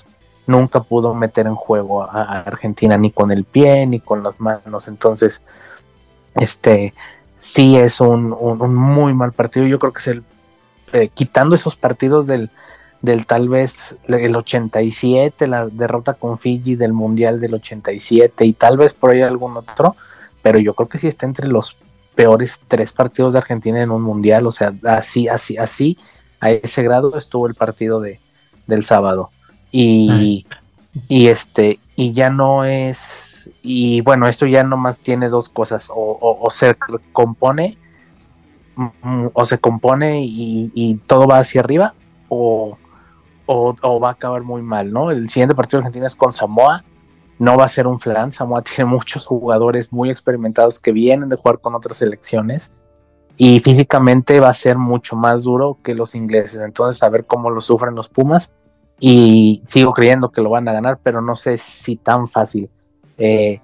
nunca 0.47 0.81
pudo 0.81 1.15
meter 1.15 1.47
en 1.47 1.55
juego 1.55 2.03
a 2.03 2.41
Argentina 2.41 2.99
ni 2.99 3.11
con 3.11 3.31
el 3.31 3.45
pie 3.45 3.87
ni 3.87 4.01
con 4.01 4.23
las 4.23 4.41
manos, 4.41 4.89
entonces, 4.89 5.43
este, 6.35 6.95
sí 7.45 7.77
es 7.77 8.01
un, 8.01 8.31
muy 8.31 9.13
mal 9.13 9.33
partido. 9.33 9.67
Yo 9.67 9.79
creo 9.79 9.93
que 9.93 10.01
es 10.01 10.07
el, 10.09 10.25
eh, 10.93 11.09
quitando 11.13 11.55
esos 11.55 11.77
partidos 11.77 12.27
del, 12.27 12.51
del 13.05 13.27
tal 13.27 13.49
vez 13.49 13.97
el 14.09 14.35
87, 14.35 15.47
la 15.47 15.67
derrota 15.67 16.15
con 16.15 16.39
Fiji 16.39 16.77
del 16.77 16.93
Mundial 16.93 17.41
del 17.41 17.55
87 17.55 18.45
y 18.45 18.53
tal 18.53 18.77
vez 18.77 18.95
por 18.95 19.11
ahí 19.11 19.23
algún 19.23 19.57
otro, 19.57 19.97
pero 20.43 20.59
yo 20.59 20.75
creo 20.75 20.89
que 20.89 20.99
sí 20.99 21.09
está 21.09 21.27
entre 21.27 21.49
los 21.49 21.77
peores 22.15 22.61
tres 22.69 22.93
partidos 22.93 23.33
de 23.33 23.41
Argentina 23.41 23.83
en 23.83 23.91
un 23.91 24.03
Mundial, 24.03 24.47
o 24.47 24.51
sea, 24.51 24.73
así, 24.85 25.29
así, 25.29 25.57
así, 25.57 25.99
a 26.41 26.51
ese 26.51 26.83
grado 26.83 27.17
estuvo 27.17 27.47
el 27.47 27.55
partido 27.55 28.01
de, 28.01 28.21
del 28.67 28.85
sábado. 28.85 29.31
Y, 29.71 30.47
y 31.09 31.27
este, 31.27 31.81
y 31.97 32.13
ya 32.13 32.31
no 32.31 32.65
es 32.65 33.35
y 33.63 34.01
bueno, 34.03 34.29
esto 34.29 34.47
ya 34.47 34.65
nomás 34.65 34.99
tiene 34.99 35.29
dos 35.29 35.49
cosas, 35.49 35.91
o, 35.95 36.49
se 36.51 36.77
compone, 37.13 37.77
mm, 38.77 39.27
o 39.33 39.45
se 39.45 39.59
compone 39.59 40.23
y, 40.23 41.01
todo 41.07 41.27
va 41.27 41.39
hacia 41.39 41.61
arriba, 41.61 41.95
o, 42.29 42.79
va 43.49 44.09
a 44.09 44.13
acabar 44.13 44.43
muy 44.43 44.63
mal, 44.63 44.93
¿no? 44.93 45.11
El 45.11 45.29
siguiente 45.29 45.55
partido 45.55 45.81
de 45.81 45.87
Argentina 45.87 46.07
es 46.07 46.17
con 46.17 46.33
Samoa, 46.33 46.85
no 47.39 47.57
va 47.57 47.65
a 47.65 47.69
ser 47.69 47.87
un 47.87 48.01
flan, 48.01 48.33
Samoa 48.33 48.63
tiene 48.77 48.91
muchos 48.91 49.27
jugadores 49.27 49.93
muy 49.93 50.11
experimentados 50.11 50.79
que 50.79 50.93
vienen 50.93 51.29
de 51.29 51.37
jugar 51.37 51.61
con 51.61 51.75
otras 51.75 51.99
selecciones, 51.99 52.73
y 53.37 53.59
físicamente 53.61 54.39
va 54.39 54.49
a 54.49 54.55
ser 54.55 54.79
mucho 54.79 55.17
más 55.17 55.43
duro 55.43 55.79
que 55.83 55.95
los 55.95 56.15
ingleses, 56.15 56.61
entonces 56.61 57.03
a 57.03 57.09
ver 57.09 57.27
cómo 57.27 57.51
lo 57.51 57.61
sufren 57.61 57.95
los 57.95 58.09
Pumas, 58.09 58.53
y 59.01 59.63
sigo 59.67 59.93
creyendo 59.93 60.31
que 60.31 60.41
lo 60.41 60.51
van 60.51 60.69
a 60.69 60.73
ganar, 60.73 60.99
pero 61.03 61.21
no 61.21 61.35
sé 61.35 61.57
si 61.57 61.97
tan 61.97 62.29
fácil. 62.29 62.71
Eh, 63.19 63.61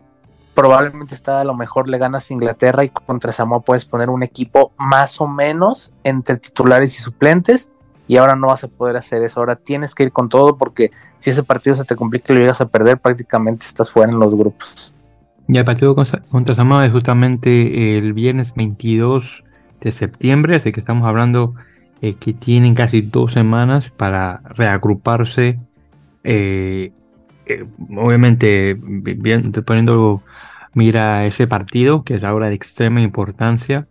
probablemente 0.55 1.15
está 1.15 1.41
a 1.41 1.45
lo 1.45 1.55
mejor 1.55 1.89
le 1.89 1.99
ganas 1.99 2.29
a 2.29 2.35
Inglaterra 2.35 2.85
y 2.85 2.89
contra 2.91 3.33
Samoa 3.33 3.61
puedes 3.61 3.85
poner 3.85 4.11
un 4.11 4.23
equipo 4.23 4.73
más 4.77 5.21
o 5.21 5.27
menos 5.27 5.93
entre 6.05 6.37
titulares 6.37 6.99
y 6.99 7.03
suplentes 7.03 7.71
y 8.11 8.17
ahora 8.17 8.35
no 8.35 8.49
vas 8.49 8.65
a 8.65 8.67
poder 8.69 8.97
hacer 8.97 9.23
eso, 9.23 9.39
ahora 9.39 9.55
tienes 9.55 9.95
que 9.95 10.03
ir 10.03 10.11
con 10.11 10.29
todo 10.29 10.59
porque 10.59 10.91
si 11.21 11.31
ese 11.31 11.45
partido 11.45 11.77
se 11.77 11.85
te 11.85 11.95
complica 11.95 12.33
y 12.33 12.35
lo 12.35 12.41
llegas 12.41 12.61
a 12.61 12.67
perder, 12.67 12.99
prácticamente 12.99 13.65
estás 13.65 13.93
fuera 13.93 14.11
en 14.11 14.19
los 14.19 14.35
grupos. 14.35 14.93
Y 15.47 15.57
el 15.57 15.65
partido 15.65 15.95
contra 15.95 16.57
Samoa 16.57 16.85
es 16.85 16.91
justamente 16.91 17.99
el 17.99 18.13
viernes 18.13 18.53
22 18.57 19.45
de 19.81 19.93
septiembre, 19.93 20.57
así 20.57 20.73
que 20.73 20.81
estamos 20.81 21.07
hablando 21.07 21.55
eh, 22.03 22.15
que 22.15 22.33
tienen 22.33 22.75
casi 22.75 23.01
dos 23.01 23.31
semanas 23.31 23.91
para 23.91 24.41
reagruparse. 24.57 25.61
Eh, 26.25 26.91
eh, 27.47 27.65
obviamente, 27.97 28.77
bien, 28.77 29.53
poniendo 29.65 30.21
mira 30.75 31.27
ese 31.27 31.47
partido, 31.47 32.03
que 32.03 32.17
es 32.17 32.25
ahora 32.25 32.49
de 32.49 32.57
extrema 32.57 33.01
importancia, 33.01 33.87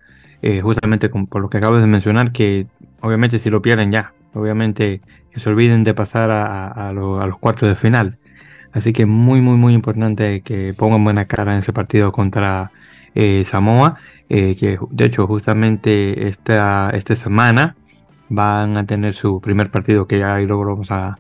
justamente 0.62 1.08
por 1.08 1.42
lo 1.42 1.50
que 1.50 1.58
acabo 1.58 1.78
de 1.78 1.88
mencionar, 1.88 2.34
que 2.34 2.68
obviamente 3.02 3.40
si 3.40 3.50
lo 3.50 3.62
pierden 3.62 3.92
ya, 3.92 4.14
obviamente 4.34 5.02
que 5.32 5.40
se 5.40 5.50
olviden 5.50 5.84
de 5.84 5.94
pasar 5.94 6.32
a, 6.32 6.92
los 6.94 7.38
cuartos 7.38 7.70
de 7.70 7.76
final. 7.76 8.18
Así 8.72 8.94
que 8.94 9.06
muy, 9.06 9.42
muy, 9.42 9.58
muy 9.58 9.74
importante 9.74 10.42
que 10.42 10.74
pongan 10.76 11.04
buena 11.04 11.26
cara 11.26 11.54
en 11.54 11.60
ese 11.60 11.74
partido 11.74 12.12
contra 12.12 12.72
Samoa, 13.44 13.98
que 14.28 14.80
de 14.92 15.06
hecho 15.06 15.28
justamente 15.28 16.28
esta, 16.28 16.92
esta 16.92 17.16
semana 17.16 17.76
van 18.30 18.78
a 18.78 18.86
tener 18.86 19.14
su 19.16 19.42
primer 19.42 19.70
partido 19.72 20.08
que 20.08 20.20
ya 20.20 20.36
ahí 20.36 20.46
luego 20.46 20.64
lo 20.64 20.72
vamos 20.72 20.92
a, 20.92 21.18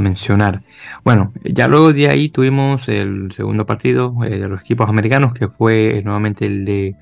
mencionar. 0.00 0.60
Bueno, 1.02 1.32
ya 1.42 1.66
luego 1.66 1.94
de 1.94 2.10
ahí 2.10 2.28
tuvimos 2.28 2.90
el 2.90 3.32
segundo 3.32 3.64
partido 3.64 4.14
eh, 4.22 4.38
de 4.38 4.46
los 4.46 4.60
equipos 4.60 4.86
americanos 4.86 5.32
que 5.32 5.48
fue 5.48 5.96
eh, 5.96 6.02
nuevamente 6.02 6.44
el 6.44 6.66
de 6.66 6.94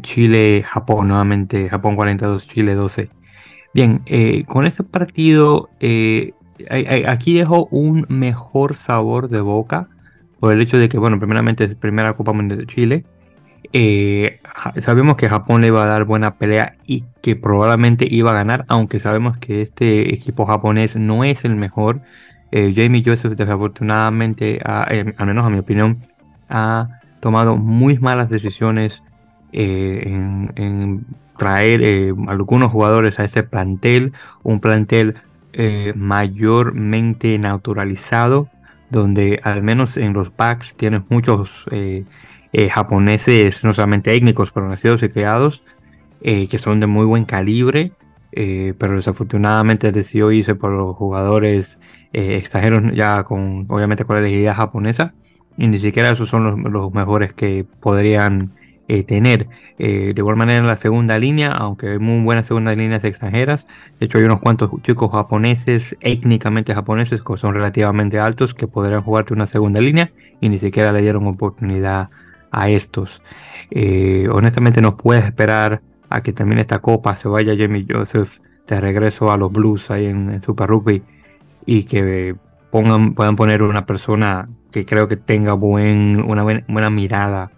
Chile-Japón, 0.00 1.08
nuevamente 1.08 1.68
Japón 1.68 1.96
42, 1.96 2.48
Chile 2.48 2.74
12. 2.74 3.10
Bien, 3.72 4.02
eh, 4.06 4.44
con 4.46 4.66
este 4.66 4.82
partido 4.82 5.70
aquí 5.78 7.34
dejó 7.34 7.66
un 7.70 8.06
mejor 8.08 8.74
sabor 8.74 9.28
de 9.28 9.40
boca 9.40 9.88
por 10.38 10.52
el 10.52 10.60
hecho 10.60 10.78
de 10.78 10.88
que, 10.88 10.98
bueno, 10.98 11.18
primeramente 11.18 11.64
es 11.64 11.74
primera 11.74 12.14
Copa 12.16 12.32
Mundial 12.32 12.58
de 12.58 12.66
Chile 12.66 13.04
eh, 13.72 14.40
sabemos 14.78 15.16
que 15.16 15.28
Japón 15.28 15.60
le 15.60 15.68
iba 15.68 15.84
a 15.84 15.86
dar 15.86 16.04
buena 16.04 16.36
pelea 16.36 16.76
y 16.86 17.04
que 17.22 17.36
probablemente 17.36 18.06
iba 18.10 18.32
a 18.32 18.34
ganar, 18.34 18.64
aunque 18.68 18.98
sabemos 18.98 19.38
que 19.38 19.62
este 19.62 20.12
equipo 20.14 20.46
japonés 20.46 20.96
no 20.96 21.24
es 21.24 21.44
el 21.44 21.56
mejor. 21.56 22.00
Eh, 22.52 22.72
Jamie 22.74 23.02
Joseph 23.04 23.34
desafortunadamente, 23.36 24.60
al 24.64 25.26
menos 25.26 25.46
a 25.46 25.50
mi 25.50 25.58
opinión, 25.58 25.98
ha 26.48 27.00
tomado 27.20 27.56
muy 27.56 27.98
malas 27.98 28.28
decisiones 28.28 29.04
eh, 29.52 30.02
en, 30.04 31.06
traer 31.40 32.14
algunos 32.28 32.70
jugadores 32.70 33.18
a 33.18 33.24
este 33.24 33.42
plantel, 33.42 34.12
un 34.42 34.60
plantel 34.60 35.14
mayormente 35.96 37.38
naturalizado, 37.38 38.48
donde 38.90 39.40
al 39.42 39.62
menos 39.62 39.96
en 39.96 40.12
los 40.12 40.30
packs 40.30 40.74
tienes 40.76 41.02
muchos 41.08 41.66
eh, 42.52 42.68
japoneses, 42.68 43.62
no 43.62 43.72
solamente 43.72 44.12
étnicos, 44.12 44.50
pero 44.50 44.68
nacidos 44.68 45.04
y 45.04 45.08
creados, 45.08 45.62
eh, 46.20 46.48
que 46.48 46.58
son 46.58 46.80
de 46.80 46.88
muy 46.88 47.06
buen 47.06 47.24
calibre, 47.24 47.92
eh, 48.32 48.74
pero 48.76 48.96
desafortunadamente 48.96 49.92
decidió 49.92 50.32
irse 50.32 50.56
por 50.56 50.72
los 50.72 50.96
jugadores 50.96 51.78
extranjeros 52.12 52.92
ya 52.92 53.22
con, 53.22 53.66
obviamente, 53.68 54.04
con 54.04 54.16
la 54.16 54.22
legitimidad 54.22 54.56
japonesa, 54.56 55.14
y 55.56 55.68
ni 55.68 55.78
siquiera 55.78 56.10
esos 56.10 56.28
son 56.28 56.64
los, 56.72 56.92
mejores 56.92 57.34
que 57.34 57.64
podrían 57.80 58.50
tener. 59.06 59.48
de 59.78 60.14
igual 60.16 60.36
manera 60.36 60.60
en 60.60 60.66
la 60.66 60.76
segunda 60.76 61.18
línea, 61.18 61.52
aunque 61.52 61.92
hay 61.92 61.98
muy 61.98 62.22
buenas 62.24 62.46
segundas 62.46 62.76
líneas 62.76 63.04
extranjeras, 63.04 63.68
de 63.98 64.06
hecho 64.06 64.18
hay 64.18 64.24
unos 64.24 64.40
cuantos 64.40 64.70
chicos 64.82 65.10
japoneses, 65.12 65.96
étnicamente 66.00 66.74
japoneses, 66.74 67.22
que 67.22 67.36
son 67.36 67.54
relativamente 67.54 68.18
altos, 68.18 68.54
que 68.54 68.66
podrían 68.66 69.02
jugarte 69.02 69.32
una 69.32 69.46
segunda 69.46 69.80
línea 69.80 70.10
y 70.40 70.48
ni 70.48 70.58
siquiera 70.58 70.92
le 70.92 71.02
dieron 71.02 71.26
oportunidad 71.26 72.08
a 72.50 72.68
estos. 72.68 73.22
Eh, 73.70 74.28
honestamente 74.30 74.80
no 74.80 74.96
puedes 74.96 75.24
esperar 75.24 75.80
a 76.08 76.22
que 76.22 76.32
termine 76.32 76.62
esta 76.62 76.80
copa, 76.80 77.14
se 77.14 77.28
vaya 77.28 77.54
Jamie 77.56 77.86
Joseph 77.88 78.38
de 78.66 78.80
regreso 78.80 79.30
a 79.30 79.36
los 79.36 79.52
Blues 79.52 79.90
ahí 79.90 80.06
en, 80.06 80.42
Super 80.42 80.68
Rugby 80.68 81.02
y 81.66 81.84
que 81.84 82.34
pongan, 82.70 83.14
puedan 83.14 83.36
poner 83.36 83.62
una 83.62 83.86
persona 83.86 84.48
que 84.70 84.84
creo 84.84 85.08
que 85.08 85.16
tenga 85.16 85.52
buen, 85.52 86.20
una 86.20 86.42
buena, 86.42 86.90
mirada 86.90 87.50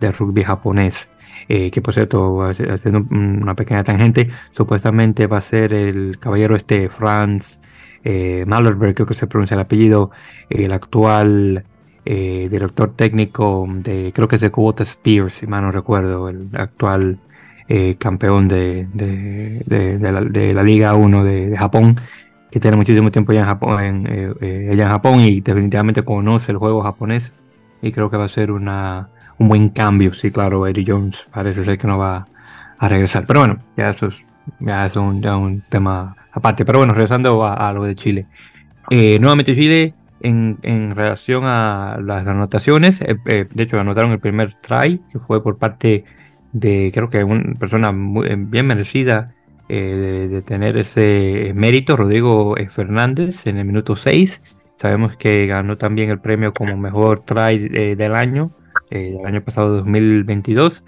del 0.00 0.14
rugby 0.14 0.42
japonés. 0.44 1.08
Eh, 1.48 1.70
que 1.70 1.80
por 1.80 1.94
cierto, 1.94 2.42
haciendo 2.42 3.06
una 3.10 3.54
pequeña 3.54 3.82
tangente, 3.82 4.28
supuestamente 4.50 5.26
va 5.26 5.38
a 5.38 5.40
ser 5.40 5.72
el 5.72 6.18
caballero 6.18 6.54
este 6.54 6.88
Franz 6.88 7.60
eh, 8.04 8.44
Mallerberg, 8.46 8.94
creo 8.94 9.06
que 9.06 9.14
se 9.14 9.26
pronuncia 9.26 9.54
el 9.54 9.60
apellido, 9.60 10.10
el 10.48 10.72
actual 10.72 11.64
eh, 12.04 12.48
director 12.50 12.94
técnico 12.94 13.66
de, 13.68 14.12
creo 14.14 14.26
que 14.26 14.36
es 14.36 14.42
de 14.42 14.50
Kubota 14.50 14.82
Spears, 14.84 15.34
si 15.34 15.46
mal 15.46 15.62
no 15.62 15.70
recuerdo, 15.72 16.28
el 16.28 16.48
actual 16.54 17.18
eh, 17.68 17.96
campeón 17.96 18.48
de, 18.48 18.86
la, 20.54 20.62
Liga 20.62 20.94
1 20.94 21.24
de, 21.24 21.56
Japón, 21.56 22.00
que 22.50 22.58
tiene 22.58 22.76
muchísimo 22.76 23.10
tiempo 23.10 23.32
ya 23.32 23.40
en 23.40 23.46
Japón, 23.46 23.82
en, 23.82 24.06
eh, 24.40 24.70
en 24.72 24.88
Japón 24.88 25.20
y 25.20 25.40
definitivamente 25.40 26.02
conoce 26.02 26.52
el 26.52 26.58
juego 26.58 26.82
japonés 26.82 27.32
y 27.82 27.92
creo 27.92 28.10
que 28.10 28.16
va 28.16 28.24
a 28.24 28.28
ser 28.28 28.50
una, 28.50 29.10
un 29.40 29.48
buen 29.48 29.70
cambio. 29.70 30.12
Sí, 30.14 30.30
claro, 30.30 30.66
Eddie 30.68 30.84
Jones 30.86 31.26
parece 31.32 31.64
ser 31.64 31.76
que 31.76 31.88
no 31.88 31.98
va 31.98 32.28
a 32.78 32.88
regresar, 32.88 33.26
pero 33.26 33.40
bueno, 33.40 33.58
ya 33.76 33.90
eso 33.90 34.06
es, 34.06 34.24
ya 34.60 34.86
es 34.86 34.94
un, 34.94 35.26
un 35.26 35.62
tema 35.68 36.14
aparte. 36.30 36.64
Pero 36.64 36.78
bueno, 36.78 36.94
regresando 36.94 37.44
a, 37.44 37.54
a 37.54 37.72
lo 37.72 37.82
de 37.82 37.96
Chile. 37.96 38.26
nuevamente 38.88 39.56
Chile 39.56 39.94
en, 40.20 40.94
relación 40.94 41.44
a 41.44 41.98
las 42.02 42.26
anotaciones. 42.26 43.00
Eh, 43.00 43.16
eh, 43.26 43.46
de 43.52 43.62
hecho, 43.62 43.78
anotaron 43.78 44.12
el 44.12 44.20
primer 44.20 44.54
try, 44.60 45.00
que 45.10 45.18
fue 45.18 45.42
por 45.42 45.58
parte 45.58 46.04
de, 46.52 46.90
creo 46.92 47.10
que 47.10 47.24
una 47.24 47.54
persona 47.54 47.92
eh, 48.26 48.36
bien 48.38 48.66
merecida 48.66 49.34
de, 49.68 50.42
tener 50.44 50.76
ese 50.76 51.52
mérito, 51.54 51.96
Rodrigo 51.96 52.56
Fernández, 52.70 53.46
en 53.46 53.58
el 53.58 53.64
minuto 53.64 53.94
6. 53.94 54.42
Sabemos 54.74 55.16
que 55.16 55.46
ganó 55.46 55.76
también 55.76 56.10
el 56.10 56.18
premio 56.18 56.52
como 56.52 56.76
mejor 56.76 57.20
try 57.20 57.68
del 57.68 58.16
año, 58.16 58.50
del 58.90 59.24
año 59.24 59.42
pasado 59.42 59.76
2022. 59.76 60.84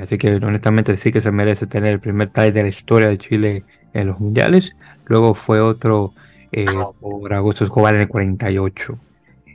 así 0.00 0.18
que 0.18 0.34
honestamente 0.36 0.96
sí 0.96 1.10
que 1.12 1.20
se 1.20 1.30
merece 1.32 1.66
tener 1.66 1.92
el 1.94 2.00
primer 2.00 2.30
try 2.30 2.50
de 2.50 2.62
la 2.62 2.68
historia 2.68 3.08
de 3.08 3.18
Chile 3.18 3.64
en 3.92 4.06
los 4.08 4.20
mundiales. 4.20 4.76
Luego 5.06 5.34
fue 5.34 5.60
otro 5.60 6.12
eh, 6.52 6.66
por 7.00 7.32
Augusto 7.32 7.64
Escobar 7.64 7.94
en 7.94 8.02
el 8.02 8.08
48. 8.08 8.98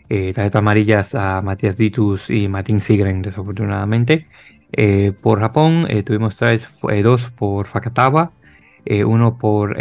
Eh, 0.09 0.33
tarjetas 0.33 0.59
amarillas 0.59 1.15
a 1.15 1.41
Matías 1.41 1.77
Ditus 1.77 2.29
y 2.29 2.47
Martín 2.47 2.81
Sigren, 2.81 3.21
desafortunadamente. 3.21 4.27
Eh, 4.71 5.13
por 5.21 5.39
Japón 5.39 5.87
tuvimos 6.05 6.37
tres, 6.37 6.69
dos 7.03 7.29
por 7.31 7.67
Fakatawa, 7.67 8.31
uno 9.05 9.37
por 9.37 9.77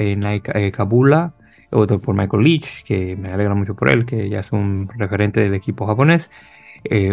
Kabula, 0.73 1.33
otro 1.71 2.01
por 2.01 2.15
Michael 2.15 2.43
Leach, 2.43 2.85
que 2.85 3.17
me 3.17 3.33
alegra 3.33 3.55
mucho 3.55 3.75
por 3.75 3.91
él, 3.91 4.05
que 4.05 4.29
ya 4.29 4.41
es 4.41 4.53
un 4.53 4.89
referente 4.97 5.41
del 5.41 5.55
equipo 5.55 5.87
japonés, 5.87 6.31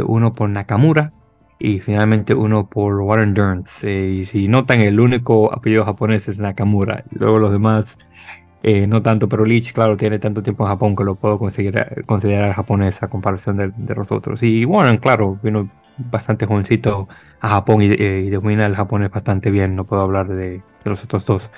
uno 0.05 0.33
por 0.33 0.49
Nakamura, 0.49 1.13
y 1.59 1.79
finalmente 1.79 2.33
uno 2.33 2.67
por 2.67 3.01
Warren 3.01 3.33
Durns. 3.33 3.83
y 3.83 4.25
si 4.25 4.47
notan, 4.47 4.81
el 4.81 4.99
único 4.99 5.53
apellido 5.53 5.85
japonés 5.85 6.27
es 6.27 6.39
Nakamura. 6.39 7.03
Luego 7.11 7.39
los 7.39 7.51
demás 7.51 7.97
eh, 8.61 8.88
no 8.88 9.01
tanto, 9.01 9.29
pero 9.29 9.45
Lich, 9.45 9.71
claro, 9.73 9.95
tiene 9.95 10.19
tanto 10.19 10.43
tiempo 10.43 10.63
en 10.65 10.69
Japón 10.69 10.95
que 10.95 11.03
lo 11.03 11.15
puedo 11.15 11.39
considerar, 11.39 12.03
considerar 12.05 12.53
japonés 12.53 13.01
a 13.01 13.07
comparación 13.07 13.73
de, 13.75 13.95
los 13.95 14.11
otros. 14.11 14.43
Y 14.43 14.65
bueno, 14.65 14.99
claro, 14.99 15.39
vino 15.41 15.69
bastante 15.97 16.45
jovencito 16.45 17.07
a 17.39 17.49
Japón 17.49 17.81
eh, 17.81 18.23
y 18.25 18.29
domina 18.29 18.65
el 18.65 18.75
japonés 18.75 19.11
bastante 19.11 19.49
bien, 19.51 19.75
no 19.75 19.85
puedo 19.85 20.01
hablar 20.01 20.27
de, 20.27 20.61
los 20.83 21.03
otros 21.03 21.25
dos. 21.25 21.49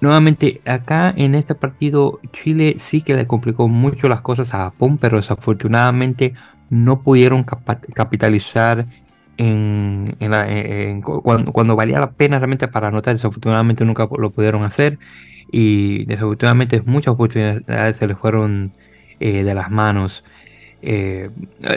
Nuevamente, 0.00 0.62
acá 0.64 1.12
en 1.14 1.34
este 1.34 1.54
partido, 1.54 2.20
Chile 2.32 2.74
sí 2.78 3.02
que 3.02 3.14
le 3.14 3.26
complicó 3.26 3.68
mucho 3.68 4.08
las 4.08 4.22
cosas 4.22 4.54
a 4.54 4.58
Japón, 4.58 4.96
pero 4.98 5.18
desafortunadamente 5.18 6.32
no 6.70 7.02
pudieron 7.02 7.44
capitalizar 7.44 8.86
en, 9.36 11.02
cuando, 11.02 11.76
valía 11.76 11.98
la 11.98 12.12
pena 12.12 12.38
realmente 12.38 12.68
para 12.68 12.88
anotar, 12.88 13.14
desafortunadamente 13.14 13.84
nunca 13.84 14.08
lo 14.18 14.30
pudieron 14.30 14.64
hacer 14.64 14.98
y 15.50 16.04
desafortunadamente 16.04 16.80
muchas 16.82 17.14
oportunidades 17.14 17.96
se 17.96 18.06
les 18.06 18.18
fueron 18.18 18.72
eh, 19.18 19.42
de 19.42 19.54
las 19.54 19.70
manos. 19.70 20.24
Eh, 20.82 21.30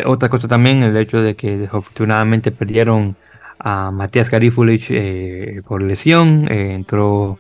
otra 0.05 0.29
cosa 0.29 0.47
también, 0.47 0.83
el 0.83 0.95
hecho 0.95 1.21
de 1.21 1.35
que 1.35 1.57
desafortunadamente 1.57 2.51
perdieron 2.51 3.15
a 3.59 3.91
Matías 3.91 4.29
Garifulich 4.29 4.87
eh, 4.91 5.61
por 5.65 5.81
lesión, 5.81 6.51
entró 6.51 7.39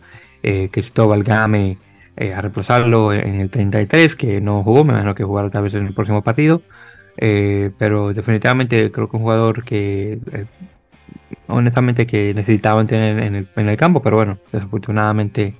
Cristóbal 0.71 1.23
Game 1.23 1.77
a 2.15 2.41
reemplazarlo 2.41 3.11
en 3.13 3.41
el 3.41 3.49
33, 3.49 4.15
que 4.15 4.41
no 4.41 4.61
jugó, 4.63 4.83
me 4.83 4.91
imagino 4.91 5.15
que 5.15 5.23
jugará 5.23 5.49
tal 5.49 5.63
vez 5.63 5.73
en 5.73 5.87
el 5.87 5.93
próximo 5.93 6.21
partido. 6.21 6.61
Eh, 7.17 7.71
pero 7.77 8.13
definitivamente 8.13 8.91
creo 8.91 9.09
que 9.09 9.17
un 9.17 9.23
jugador 9.23 9.63
que 9.63 10.13
eh, 10.31 10.45
honestamente 11.47 12.07
que 12.07 12.33
necesitaban 12.33 12.87
tener 12.87 13.19
en 13.19 13.69
el, 13.69 13.77
campo, 13.77 14.01
pero 14.01 14.17
bueno, 14.17 14.39
desafortunadamente 14.51 15.55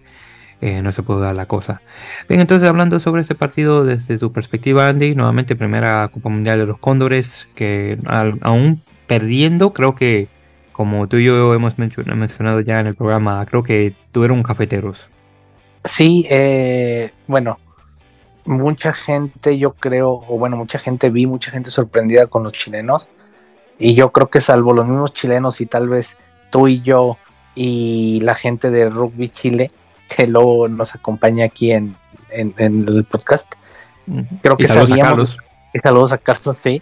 eh, 0.61 0.81
no 0.81 0.91
se 0.91 1.03
pudo 1.03 1.19
dar 1.19 1.35
la 1.35 1.45
cosa. 1.45 1.81
Bien, 2.27 2.41
entonces 2.41 2.67
hablando 2.67 2.99
sobre 2.99 3.21
este 3.21 3.35
partido 3.35 3.85
desde 3.85 4.17
su 4.17 4.31
perspectiva, 4.31 4.87
Andy, 4.87 5.15
nuevamente 5.15 5.55
primera 5.55 6.07
Copa 6.07 6.29
Mundial 6.29 6.59
de 6.59 6.65
los 6.65 6.79
Cóndores, 6.79 7.47
que 7.55 7.99
aún 8.41 8.81
perdiendo, 9.07 9.73
creo 9.73 9.93
que 9.93 10.27
como 10.73 11.07
tú 11.07 11.17
y 11.17 11.25
yo 11.25 11.53
hemos 11.53 11.77
mencionado 11.77 12.59
ya 12.59 12.79
en 12.79 12.87
el 12.87 12.95
programa, 12.95 13.45
creo 13.45 13.63
que 13.63 13.95
tuvieron 14.11 14.43
cafeteros. 14.43 15.09
Sí, 15.83 16.25
eh, 16.29 17.11
bueno, 17.27 17.59
mucha 18.45 18.93
gente, 18.93 19.57
yo 19.57 19.73
creo, 19.73 20.23
o 20.27 20.37
bueno, 20.37 20.57
mucha 20.57 20.79
gente 20.79 21.09
vi, 21.09 21.27
mucha 21.27 21.51
gente 21.51 21.69
sorprendida 21.69 22.27
con 22.27 22.43
los 22.43 22.53
chilenos. 22.53 23.07
Y 23.79 23.95
yo 23.95 24.11
creo 24.11 24.29
que 24.29 24.41
salvo 24.41 24.73
los 24.73 24.87
mismos 24.87 25.13
chilenos 25.13 25.61
y 25.61 25.65
tal 25.65 25.89
vez 25.89 26.17
tú 26.49 26.67
y 26.67 26.81
yo 26.81 27.17
y 27.55 28.19
la 28.21 28.35
gente 28.35 28.71
de 28.71 28.89
Rugby 28.89 29.29
Chile, 29.29 29.71
que 30.15 30.27
luego 30.27 30.67
nos 30.67 30.95
acompaña 30.95 31.45
aquí 31.45 31.71
en, 31.71 31.95
el 32.29 33.05
podcast, 33.09 33.53
creo 34.41 34.57
que 34.57 34.67
sabíamos. 34.67 35.37
Y 35.73 35.79
saludos 35.79 36.11
a 36.11 36.17
Carlos, 36.17 36.57
sí. 36.57 36.81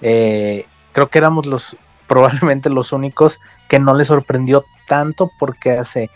Eh, 0.00 0.64
creo 0.92 1.08
que 1.08 1.18
éramos 1.18 1.46
los 1.46 1.76
probablemente 2.10 2.70
los 2.70 2.90
únicos 2.90 3.40
que 3.68 3.78
no 3.78 3.94
les 3.94 4.08
sorprendió 4.08 4.64
tanto 4.88 5.30
porque 5.38 5.70
hace, 5.70 6.10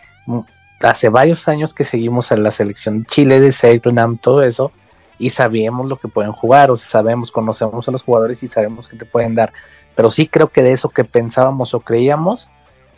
hace 0.81 1.09
varios 1.09 1.47
años 1.47 1.73
que 1.73 1.85
seguimos 1.85 2.33
en 2.33 2.43
la 2.43 2.51
selección 2.51 3.03
de 3.03 3.07
Chile, 3.07 3.39
de 3.39 3.53
Serenam, 3.53 4.19
todo 4.19 4.43
eso, 4.43 4.73
y 5.21 5.31
sabíamos 5.31 5.89
lo 5.89 5.95
que 5.95 6.09
pueden 6.09 6.33
jugar, 6.33 6.73
o 6.73 6.77
sea, 6.77 6.89
sabemos, 6.89 7.31
conocemos 7.31 7.87
a 7.87 7.93
los 7.93 8.03
jugadores 8.03 8.43
y 8.43 8.49
sabemos 8.49 8.89
que 8.89 8.97
te 8.97 9.07
pueden 9.07 9.37
dar. 9.37 9.53
Pero 9.95 10.11
sí 10.11 10.27
creo 10.27 10.49
que 10.49 10.65
de 10.65 10.73
eso 10.73 10.89
que 10.89 11.05
pensábamos 11.05 11.75
o 11.75 11.81
creíamos, 11.81 12.51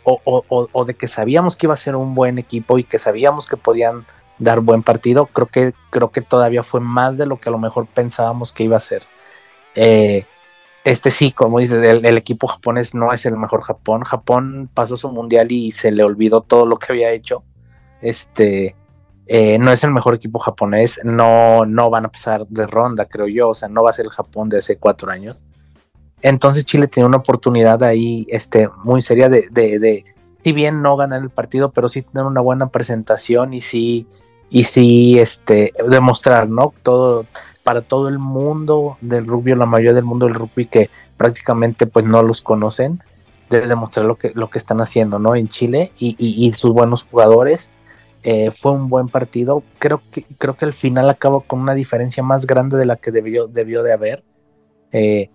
o, 0.03 0.19
o, 0.47 0.85
de 0.85 0.95
que 0.95 1.07
sabíamos 1.07 1.55
que 1.55 1.67
iba 1.67 1.75
a 1.75 1.77
ser 1.77 1.95
un 1.95 2.15
buen 2.15 2.39
equipo 2.39 2.79
y 2.79 2.83
que 2.83 2.97
sabíamos 2.97 3.45
que 3.45 3.57
podían 3.57 4.07
dar 4.39 4.61
buen 4.61 4.81
partido, 4.81 5.27
creo 5.27 5.45
que, 5.45 5.73
creo 5.91 6.09
que 6.09 6.21
todavía 6.21 6.63
fue 6.63 6.79
más 6.79 7.19
de 7.19 7.27
lo 7.27 7.39
que 7.39 7.49
a 7.49 7.51
lo 7.51 7.59
mejor 7.59 7.85
pensábamos 7.85 8.53
que 8.53 8.63
iba 8.63 8.77
a 8.77 8.79
ser. 8.79 9.03
Eh, 9.75 10.25
este 10.87 11.11
sí, 11.11 11.33
como 11.33 11.59
dices, 11.59 11.83
el, 11.83 12.17
equipo 12.17 12.47
japonés 12.47 12.95
no 12.95 13.11
es 13.11 13.25
el 13.25 13.35
mejor 13.35 13.61
Japón. 13.61 14.03
Japón 14.03 14.69
pasó 14.73 14.95
su 14.95 15.11
mundial 15.11 15.51
y 15.51 15.71
se 15.73 15.91
le 15.91 16.01
olvidó 16.03 16.41
todo 16.41 16.65
lo 16.65 16.79
que 16.79 16.93
había 16.93 17.11
hecho. 17.11 17.43
Este, 18.01 18.73
eh, 19.25 19.59
no 19.59 19.69
es 19.69 19.83
el 19.83 19.91
mejor 19.91 20.15
equipo 20.15 20.39
japonés, 20.39 21.01
no, 21.03 21.65
no 21.65 21.89
van 21.89 22.05
a 22.05 22.09
pasar 22.09 22.47
de 22.47 22.65
ronda, 22.67 23.03
creo 23.03 23.27
yo, 23.27 23.49
o 23.49 23.53
sea, 23.53 23.67
no 23.67 23.83
va 23.83 23.89
a 23.89 23.93
ser 23.93 24.05
el 24.05 24.11
Japón 24.11 24.47
de 24.47 24.59
hace 24.59 24.77
cuatro 24.77 25.11
años. 25.11 25.45
Entonces 26.21 26.65
Chile 26.65 26.87
tiene 26.87 27.07
una 27.07 27.17
oportunidad 27.17 27.83
ahí 27.83 28.25
este, 28.29 28.69
muy 28.85 29.01
seria 29.01 29.27
de, 29.27 29.49
de, 29.51 30.05
si 30.31 30.53
bien 30.53 30.81
no 30.81 30.95
ganar 30.95 31.21
el 31.21 31.29
partido, 31.29 31.71
pero 31.71 31.89
sí 31.89 32.01
tener 32.01 32.23
una 32.23 32.39
buena 32.39 32.69
presentación 32.69 33.53
y 33.53 33.59
sí, 33.59 34.07
y 34.49 34.63
sí 34.63 35.19
este, 35.19 35.73
demostrar, 35.85 36.47
¿no? 36.47 36.73
Todo, 36.81 37.25
para 37.67 37.81
todo 37.81 38.07
el 38.07 38.17
mundo 38.17 38.97
del 39.01 39.27
rugby, 39.27 39.53
la 39.53 39.65
mayoría 39.65 39.91
del 39.91 40.05
mundo 40.05 40.25
del 40.25 40.35
rugby 40.35 40.67
que 40.67 40.89
prácticamente 41.17 41.85
pues 41.85 42.05
no 42.05 42.23
los 42.23 42.41
conocen, 42.41 43.03
de 43.49 43.67
demostrar 43.67 44.05
lo 44.05 44.15
que, 44.15 44.31
lo 44.35 44.49
que 44.49 44.57
están 44.57 44.79
haciendo, 44.79 45.19
¿no? 45.19 45.35
En 45.35 45.49
Chile 45.49 45.91
y, 45.99 46.15
y 46.17 46.53
sus 46.53 46.71
buenos 46.71 47.03
jugadores 47.03 47.69
eh, 48.23 48.51
fue 48.51 48.71
un 48.71 48.87
buen 48.87 49.09
partido. 49.09 49.63
Creo 49.79 50.01
que, 50.13 50.25
creo 50.37 50.55
que 50.55 50.63
al 50.63 50.71
final 50.71 51.09
acabó 51.09 51.41
con 51.41 51.59
una 51.59 51.73
diferencia 51.73 52.23
más 52.23 52.47
grande 52.47 52.77
de 52.77 52.85
la 52.85 52.95
que 52.95 53.11
debió, 53.11 53.47
debió 53.47 53.83
de 53.83 53.91
haber. 53.91 54.23
Eh, 54.93 55.29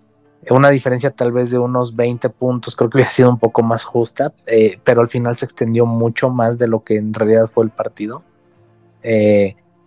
una 0.49 0.71
diferencia 0.71 1.11
tal 1.11 1.31
vez 1.33 1.51
de 1.51 1.59
unos 1.59 1.95
20 1.95 2.29
puntos, 2.29 2.75
creo 2.75 2.89
que 2.89 2.97
hubiera 2.97 3.11
sido 3.11 3.29
un 3.29 3.37
poco 3.37 3.61
más 3.61 3.83
justa, 3.83 4.33
eh, 4.47 4.79
pero 4.83 5.01
al 5.01 5.09
final 5.09 5.35
se 5.35 5.45
extendió 5.45 5.85
mucho 5.85 6.31
más 6.31 6.57
de 6.57 6.67
lo 6.67 6.83
que 6.83 6.97
en 6.97 7.13
realidad 7.13 7.45
fue 7.45 7.65
el 7.65 7.69
partido. 7.69 8.23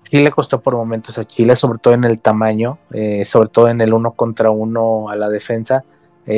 Sí 0.09 0.23
le 0.23 0.31
costó 0.31 0.61
por 0.61 0.75
momentos 0.75 1.19
a 1.19 1.25
Chile, 1.25 1.57
sobre 1.57 1.79
todo 1.79 1.95
en 1.95 2.05
el 2.05 2.21
tamaño, 2.21 2.79
sobre 3.25 3.49
todo 3.49 3.69
en 3.69 3.81
el 3.81 3.93
uno 3.93 4.13
contra 4.13 4.51
uno 4.51 5.09
a 5.09 5.17
la 5.17 5.29
defensa. 5.29 5.85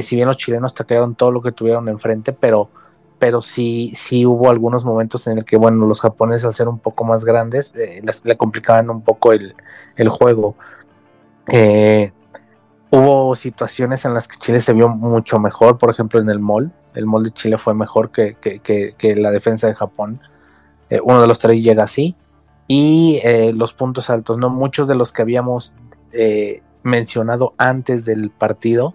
si 0.02 0.16
bien 0.16 0.28
los 0.28 0.36
chilenos 0.36 0.74
taclearon 0.74 1.14
todo 1.14 1.30
lo 1.30 1.42
que 1.42 1.52
tuvieron 1.52 1.88
enfrente, 1.88 2.32
pero 2.32 2.70
pero 3.18 3.42
sí, 3.42 3.92
sí 3.94 4.24
hubo 4.24 4.50
algunos 4.50 4.84
momentos 4.84 5.26
en 5.26 5.38
el 5.38 5.44
que, 5.44 5.56
bueno, 5.56 5.86
los 5.86 6.00
japoneses 6.00 6.46
al 6.46 6.54
ser 6.54 6.68
un 6.68 6.78
poco 6.78 7.04
más 7.04 7.24
grandes, 7.24 7.74
eh, 7.76 8.02
le 8.24 8.36
complicaban 8.36 8.90
un 8.90 9.02
poco 9.02 9.32
el, 9.32 9.54
juego. 10.08 10.54
Eh, 11.48 12.12
hubo 12.90 13.34
situaciones 13.34 14.04
en 14.04 14.14
las 14.14 14.28
que 14.28 14.38
Chile 14.38 14.60
se 14.60 14.72
vio 14.72 14.88
mucho 14.88 15.38
mejor, 15.38 15.78
por 15.78 15.90
ejemplo 15.90 16.20
en 16.20 16.30
el 16.30 16.38
mall, 16.38 16.70
el 16.94 17.06
mall 17.06 17.24
de 17.24 17.32
Chile 17.32 17.58
fue 17.58 17.74
mejor 17.74 18.10
que, 18.10 18.36
la 19.16 19.30
defensa 19.30 19.66
de 19.66 19.74
Japón. 19.74 20.20
Eh, 20.90 21.00
uno 21.02 21.20
de 21.20 21.26
los 21.26 21.38
tres 21.38 21.62
llega 21.62 21.84
así. 21.84 22.14
Y 22.68 23.20
los 23.54 23.72
puntos 23.72 24.10
altos, 24.10 24.36
¿no? 24.36 24.50
Muchos 24.50 24.86
de 24.88 24.94
los 24.94 25.10
que 25.10 25.22
habíamos 25.22 25.74
mencionado 26.82 27.54
antes 27.56 28.04
del 28.04 28.30
partido, 28.30 28.94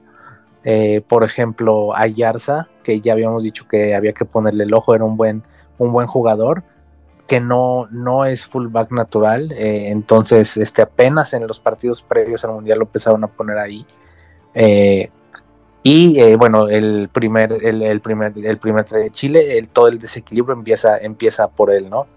eh, 0.63 1.01
por 1.07 1.23
ejemplo, 1.23 1.95
Ayarza, 1.95 2.67
que 2.83 3.01
ya 3.01 3.13
habíamos 3.13 3.43
dicho 3.43 3.67
que 3.67 3.95
había 3.95 4.13
que 4.13 4.25
ponerle 4.25 4.63
el 4.63 4.73
ojo, 4.73 4.95
era 4.95 5.03
un 5.03 5.17
buen, 5.17 5.43
un 5.77 5.91
buen 5.91 6.07
jugador, 6.07 6.63
que 7.27 7.39
no, 7.39 7.87
no 7.91 8.25
es 8.25 8.45
fullback 8.45 8.91
natural, 8.91 9.51
eh, 9.53 9.89
entonces 9.89 10.57
este, 10.57 10.81
apenas 10.81 11.33
en 11.33 11.47
los 11.47 11.59
partidos 11.59 12.01
previos 12.01 12.43
al 12.45 12.51
Mundial 12.51 12.79
lo 12.79 12.85
empezaron 12.85 13.23
a 13.23 13.27
poner 13.27 13.57
ahí. 13.57 13.85
Eh, 14.53 15.09
y 15.85 16.35
bueno, 16.35 16.69
el 16.69 17.09
primer, 17.11 17.51
el, 17.51 17.99
primer, 17.99 18.31
el 18.37 18.57
primer 18.57 18.85
de 18.85 19.11
Chile, 19.11 19.61
todo 19.73 19.89
el 19.89 19.99
desequilibrio 19.99 20.55
empieza, 20.55 20.97
empieza 20.97 21.49
por 21.49 21.71
él, 21.71 21.89
¿no? 21.89 22.07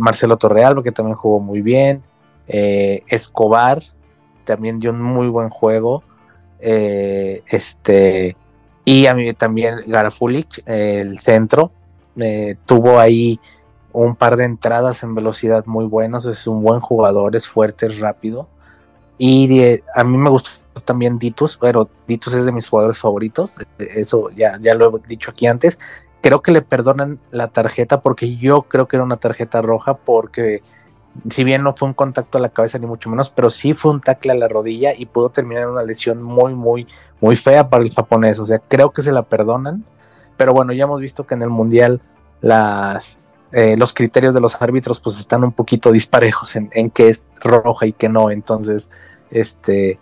Marcelo 0.00 0.36
Torreal, 0.36 0.82
que 0.82 0.92
también 0.92 1.16
jugó 1.16 1.40
muy 1.40 1.60
bien. 1.60 2.02
Escobar 2.46 3.82
también 4.48 4.80
dio 4.80 4.90
un 4.90 5.02
muy 5.02 5.28
buen 5.28 5.50
juego. 5.50 6.02
Eh, 6.60 7.42
este, 7.46 8.36
y 8.84 9.06
a 9.06 9.14
mí 9.14 9.32
también 9.34 9.80
Garafulich, 9.86 10.62
el 10.66 11.20
centro, 11.20 11.70
eh, 12.16 12.56
tuvo 12.66 12.98
ahí 12.98 13.38
un 13.92 14.16
par 14.16 14.36
de 14.36 14.44
entradas 14.44 15.02
en 15.02 15.14
velocidad 15.14 15.64
muy 15.66 15.84
buenas, 15.84 16.24
es 16.26 16.46
un 16.46 16.62
buen 16.62 16.80
jugador, 16.80 17.36
es 17.36 17.46
fuerte, 17.46 17.86
es 17.86 18.00
rápido. 18.00 18.48
Y 19.18 19.80
a 19.94 20.04
mí 20.04 20.16
me 20.16 20.30
gustó 20.30 20.50
también 20.84 21.18
Ditus, 21.18 21.58
pero 21.60 21.88
Ditus 22.06 22.34
es 22.34 22.46
de 22.46 22.52
mis 22.52 22.68
jugadores 22.68 22.98
favoritos, 22.98 23.56
eso 23.78 24.30
ya, 24.30 24.58
ya 24.62 24.74
lo 24.74 24.96
he 24.96 25.08
dicho 25.08 25.30
aquí 25.30 25.46
antes. 25.46 25.78
Creo 26.20 26.42
que 26.42 26.52
le 26.52 26.62
perdonan 26.62 27.18
la 27.30 27.48
tarjeta 27.48 28.00
porque 28.00 28.36
yo 28.36 28.62
creo 28.62 28.88
que 28.88 28.96
era 28.96 29.04
una 29.04 29.16
tarjeta 29.16 29.62
roja 29.62 29.94
porque 29.94 30.62
si 31.30 31.44
bien 31.44 31.62
no 31.62 31.74
fue 31.74 31.88
un 31.88 31.94
contacto 31.94 32.38
a 32.38 32.40
la 32.40 32.48
cabeza 32.48 32.78
ni 32.78 32.86
mucho 32.86 33.10
menos, 33.10 33.30
pero 33.30 33.50
sí 33.50 33.74
fue 33.74 33.90
un 33.90 34.00
tackle 34.00 34.32
a 34.32 34.34
la 34.36 34.48
rodilla 34.48 34.92
y 34.96 35.06
pudo 35.06 35.30
terminar 35.30 35.64
en 35.64 35.70
una 35.70 35.82
lesión 35.82 36.22
muy, 36.22 36.54
muy, 36.54 36.86
muy 37.20 37.36
fea 37.36 37.68
para 37.68 37.82
el 37.82 37.92
japonés. 37.92 38.38
O 38.38 38.46
sea, 38.46 38.58
creo 38.58 38.90
que 38.90 39.02
se 39.02 39.12
la 39.12 39.22
perdonan, 39.22 39.84
pero 40.36 40.52
bueno, 40.52 40.72
ya 40.72 40.84
hemos 40.84 41.00
visto 41.00 41.26
que 41.26 41.34
en 41.34 41.42
el 41.42 41.50
mundial 41.50 42.00
las, 42.40 43.18
eh, 43.52 43.76
los 43.76 43.92
criterios 43.94 44.34
de 44.34 44.40
los 44.40 44.60
árbitros 44.60 45.00
pues 45.00 45.18
están 45.18 45.42
un 45.44 45.52
poquito 45.52 45.90
disparejos 45.90 46.54
en, 46.56 46.70
en 46.72 46.90
qué 46.90 47.08
es 47.08 47.24
roja 47.40 47.86
y 47.86 47.92
qué 47.92 48.08
no. 48.08 48.30
Entonces, 48.30 48.90
este, 49.30 49.98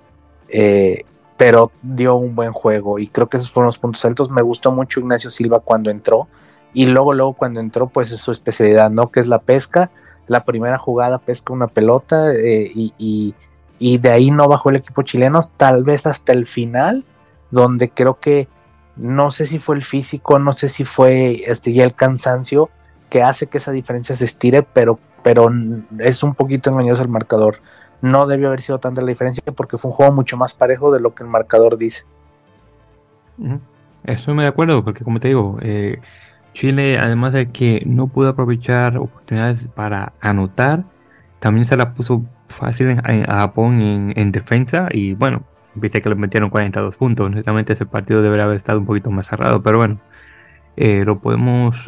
eh, 0.49 1.05
pero 1.37 1.71
dio 1.83 2.17
un 2.17 2.35
buen 2.35 2.53
juego 2.53 2.99
y 2.99 3.09
creo 3.09 3.29
que 3.29 3.37
esos 3.37 3.51
fueron 3.51 3.67
los 3.67 3.79
puntos 3.79 4.05
altos. 4.05 4.31
Me 4.31 4.43
gustó 4.43 4.73
mucho 4.73 5.01
Ignacio 5.01 5.31
Silva 5.31 5.61
cuando 5.61 5.91
entró 5.91 6.29
y 6.73 6.87
luego, 6.87 7.15
luego 7.15 7.35
cuando 7.35 7.61
entró, 7.61 7.89
pues 7.89 8.13
es 8.13 8.21
su 8.21 8.33
especialidad, 8.33 8.91
¿no? 8.91 9.11
Que 9.11 9.21
es 9.21 9.27
la 9.27 9.41
pesca 9.41 9.91
la 10.27 10.45
primera 10.45 10.79
jugada 10.79 11.19
pesca 11.19 11.53
una 11.53 11.69
pelota 11.69 12.33
eh, 12.35 12.71
y, 12.75 13.35
de 13.79 14.11
ahí 14.11 14.31
no 14.31 14.49
bajó 14.49 14.71
el 14.71 14.77
equipo 14.77 15.03
chileno, 15.03 15.41
tal 15.57 15.85
vez 15.85 16.07
hasta 16.07 16.33
el 16.33 16.47
final, 16.47 17.05
donde 17.51 17.91
creo 17.91 18.19
que 18.19 18.49
no 18.97 19.31
sé 19.31 19.47
si 19.47 19.59
fue 19.59 19.77
el 19.77 19.83
físico, 19.83 20.39
no 20.39 20.53
sé 20.53 20.69
si 20.69 20.85
fue 20.85 21.43
este, 21.47 21.73
ya 21.73 21.85
el 21.85 21.95
cansancio 21.95 22.71
que 23.11 23.23
hace 23.23 23.47
que 23.47 23.59
esa 23.59 23.73
diferencia 23.73 24.17
se 24.17 24.25
estire, 24.25 24.63
pero, 24.63 24.99
pero 25.23 25.51
es 25.99 26.23
un 26.23 26.35
poquito 26.35 26.71
engañoso 26.71 27.03
el 27.03 27.09
marcador. 27.09 27.59
No 28.03 28.27
debió 28.27 28.49
haber 28.49 28.61
sido 28.61 28.79
tanta 28.79 29.01
la 29.01 29.09
diferencia 29.09 29.43
porque 29.55 29.79
fue 29.79 29.91
un 29.91 29.97
juego 29.97 30.13
mucho 30.13 30.37
más 30.37 30.55
parejo 30.55 30.93
de 30.93 31.01
lo 31.01 31.15
que 31.15 31.23
el 31.23 31.29
marcador 31.31 31.79
dice. 31.79 32.05
Estoy 34.05 34.35
muy 34.35 34.45
de 34.45 34.49
acuerdo, 34.49 34.85
porque 34.85 35.05
como 35.05 35.21
te 35.21 35.29
digo, 35.29 35.59
eh, 35.61 36.01
Chile, 36.53 36.99
además 36.99 37.33
de 37.33 37.51
que 37.51 37.83
no 37.87 38.07
pudo 38.07 38.31
aprovechar 38.31 38.97
oportunidades 38.97 39.69
para 39.69 40.13
anotar, 40.21 40.85
también 41.39 41.65
se 41.65 41.77
la 41.77 41.93
puso 41.95 42.25
fácil 42.49 42.99
a 43.05 43.37
Japón 43.37 44.13
en, 44.17 44.33
defensa 44.33 44.89
y 44.91 45.15
bueno, 45.15 45.43
viste 45.75 46.01
que 46.01 46.09
le 46.09 46.15
metieron 46.15 46.51
42 46.51 46.97
puntos. 46.97 47.27
Honestamente 47.27 47.73
ese 47.73 47.87
partido 47.87 48.23
debería 48.23 48.45
haber 48.45 48.57
estado 48.57 48.79
un 48.79 48.87
poquito 48.87 49.11
más 49.11 49.27
cerrado, 49.27 49.63
pero 49.63 49.79
bueno, 49.79 49.99
eh, 50.77 51.05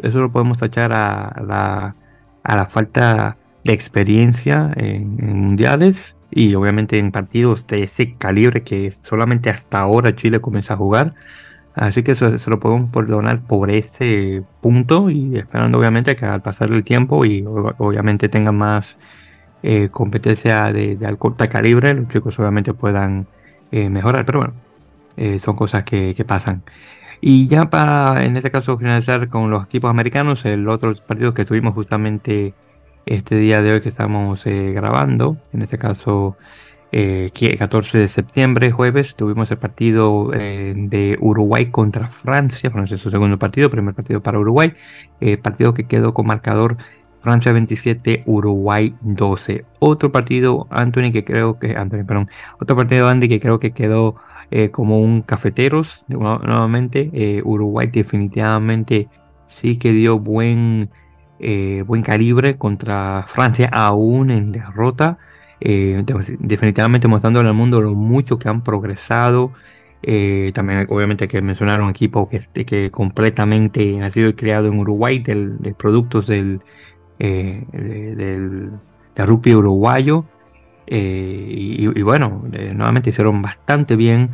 eso 0.03 0.19
lo 0.21 0.33
podemos 0.33 0.59
tachar 0.59 0.93
a 0.93 1.43
la, 1.47 1.95
a 2.43 2.57
la 2.57 2.67
falta 2.67 3.37
experiencia 3.65 4.73
en, 4.77 5.17
mundiales 5.17 6.17
y 6.31 6.55
obviamente 6.55 6.99
en 6.99 7.13
partidos 7.13 7.67
de 7.67 7.85
ese 7.85 8.15
calibre 8.15 8.63
que 8.63 8.93
solamente 9.03 9.51
hasta 9.51 9.81
ahora 9.81 10.15
Chile 10.15 10.41
comienza 10.41 10.75
a 10.75 10.77
jugar. 10.77 11.15
Así 11.75 12.03
que 12.03 12.13
eso 12.13 12.37
se 12.39 12.51
lo 12.51 12.59
podemos 12.59 12.91
perdonar 12.91 13.41
por 13.41 13.71
ese 13.71 14.43
punto 14.61 15.11
y 15.11 15.39
esperando 15.39 15.79
obviamente 15.79 16.17
que 16.17 16.27
al 16.27 16.43
pasar 16.43 16.73
el 16.73 16.83
tiempo 16.83 17.25
y 17.25 17.45
obviamente 17.47 18.29
tengan 18.29 18.57
más 18.57 18.99
eh, 19.63 19.89
competencia 19.91 20.73
de, 20.73 20.97
de 20.97 21.17
corta 21.17 21.49
calibre, 21.49 21.95
los 21.95 22.09
chicos 22.09 22.39
obviamente 22.39 22.75
puedan 22.75 23.27
eh, 23.71 23.89
mejorar, 23.91 24.25
pero 24.25 24.39
bueno, 24.41 24.55
eh, 25.17 25.39
son 25.39 25.57
cosas 25.57 25.85
que, 25.85 26.15
que, 26.15 26.25
pasan. 26.25 26.63
Y 27.21 27.49
ya 27.49 27.69
para, 27.71 28.25
en 28.25 28.37
este 28.37 28.51
caso, 28.51 28.79
finalizar 28.79 29.29
con 29.29 29.51
los 29.51 29.65
equipos 29.67 29.91
americanos, 29.91 30.45
el 30.45 30.69
otro 30.69 30.95
partido 31.07 31.35
que 31.35 31.45
tuvimos 31.45 31.75
justamente 31.75 32.55
este 33.09 33.37
día 33.37 33.63
de 33.63 33.73
hoy 33.73 33.81
que 33.81 33.89
estamos 33.89 34.45
grabando, 34.45 35.37
en 35.53 35.63
este 35.63 35.79
caso 35.79 36.37
14 36.91 37.99
de 37.99 38.09
septiembre, 38.09 38.71
jueves, 38.71 39.15
tuvimos 39.15 39.51
el 39.51 39.59
partido 39.59 40.31
de 40.31 41.19
Uruguay 41.21 41.67
contra 41.71 42.09
Francia, 42.09 42.71
Francia 42.71 42.95
es 42.95 43.01
su 43.01 43.11
segundo 43.11 43.39
partido, 43.39 43.71
primer 43.71 43.95
partido 43.95 44.23
para 44.23 44.39
Uruguay, 44.39 44.73
partido 45.43 45.75
que 45.75 45.85
quedó 45.85 46.15
con 46.15 46.27
marcador 46.27 46.79
Francia 47.21 47.53
27, 47.53 48.23
Uruguay 48.27 48.95
12. 49.01 49.65
Otro 49.81 50.13
partido, 50.13 50.67
Anthony, 50.71 51.13
que 51.13 51.25
creo 51.25 51.59
que, 51.59 51.77
Anthony, 51.77 52.05
perdón, 52.07 52.31
otro 52.61 52.77
partido, 52.77 53.09
Andy, 53.09 53.29
que 53.29 53.41
creo 53.41 53.59
que 53.59 53.73
quedó 53.73 54.17
eh, 54.51 54.71
como 54.71 55.01
un 55.01 55.23
cafeteros, 55.23 56.05
nuevamente. 56.09 57.11
Eh, 57.13 57.43
Uruguay 57.45 57.89
definitivamente 57.89 59.09
sí 59.47 59.79
que 59.79 59.93
dio 59.93 60.19
buen, 60.19 60.91
eh, 61.41 61.83
buen 61.87 62.03
calibre 62.03 62.57
contra 62.57 63.25
Francia, 63.29 63.69
aún 63.73 64.31
en 64.31 64.53
derrota. 64.53 65.19
definitivamente 65.61 67.09
mostrando 67.09 67.41
al 67.41 67.53
mundo 67.55 67.81
lo 67.81 67.95
mucho 67.95 68.39
que 68.39 68.49
han 68.49 68.63
progresado. 68.63 69.53
también 70.53 70.87
obviamente 70.89 71.27
que 71.29 71.43
mencionaron 71.43 71.87
un 71.87 71.91
equipo 71.91 72.29
que, 72.29 72.41
que 72.65 72.91
completamente 72.91 74.01
ha 74.03 74.11
sido 74.11 74.35
creado 74.37 74.69
en 74.69 74.79
Uruguay 74.79 75.19
de 75.21 75.75
productos 75.77 76.27
del, 76.29 76.61
eh, 77.19 77.65
del, 77.73 78.71
rugby 79.17 79.55
uruguayo. 79.55 80.25
Eh, 80.87 81.47
y, 81.51 82.03
bueno, 82.03 82.45
eh, 82.53 82.73
nuevamente 82.75 83.11
hicieron 83.11 83.43
bastante 83.43 83.97
bien 83.97 84.31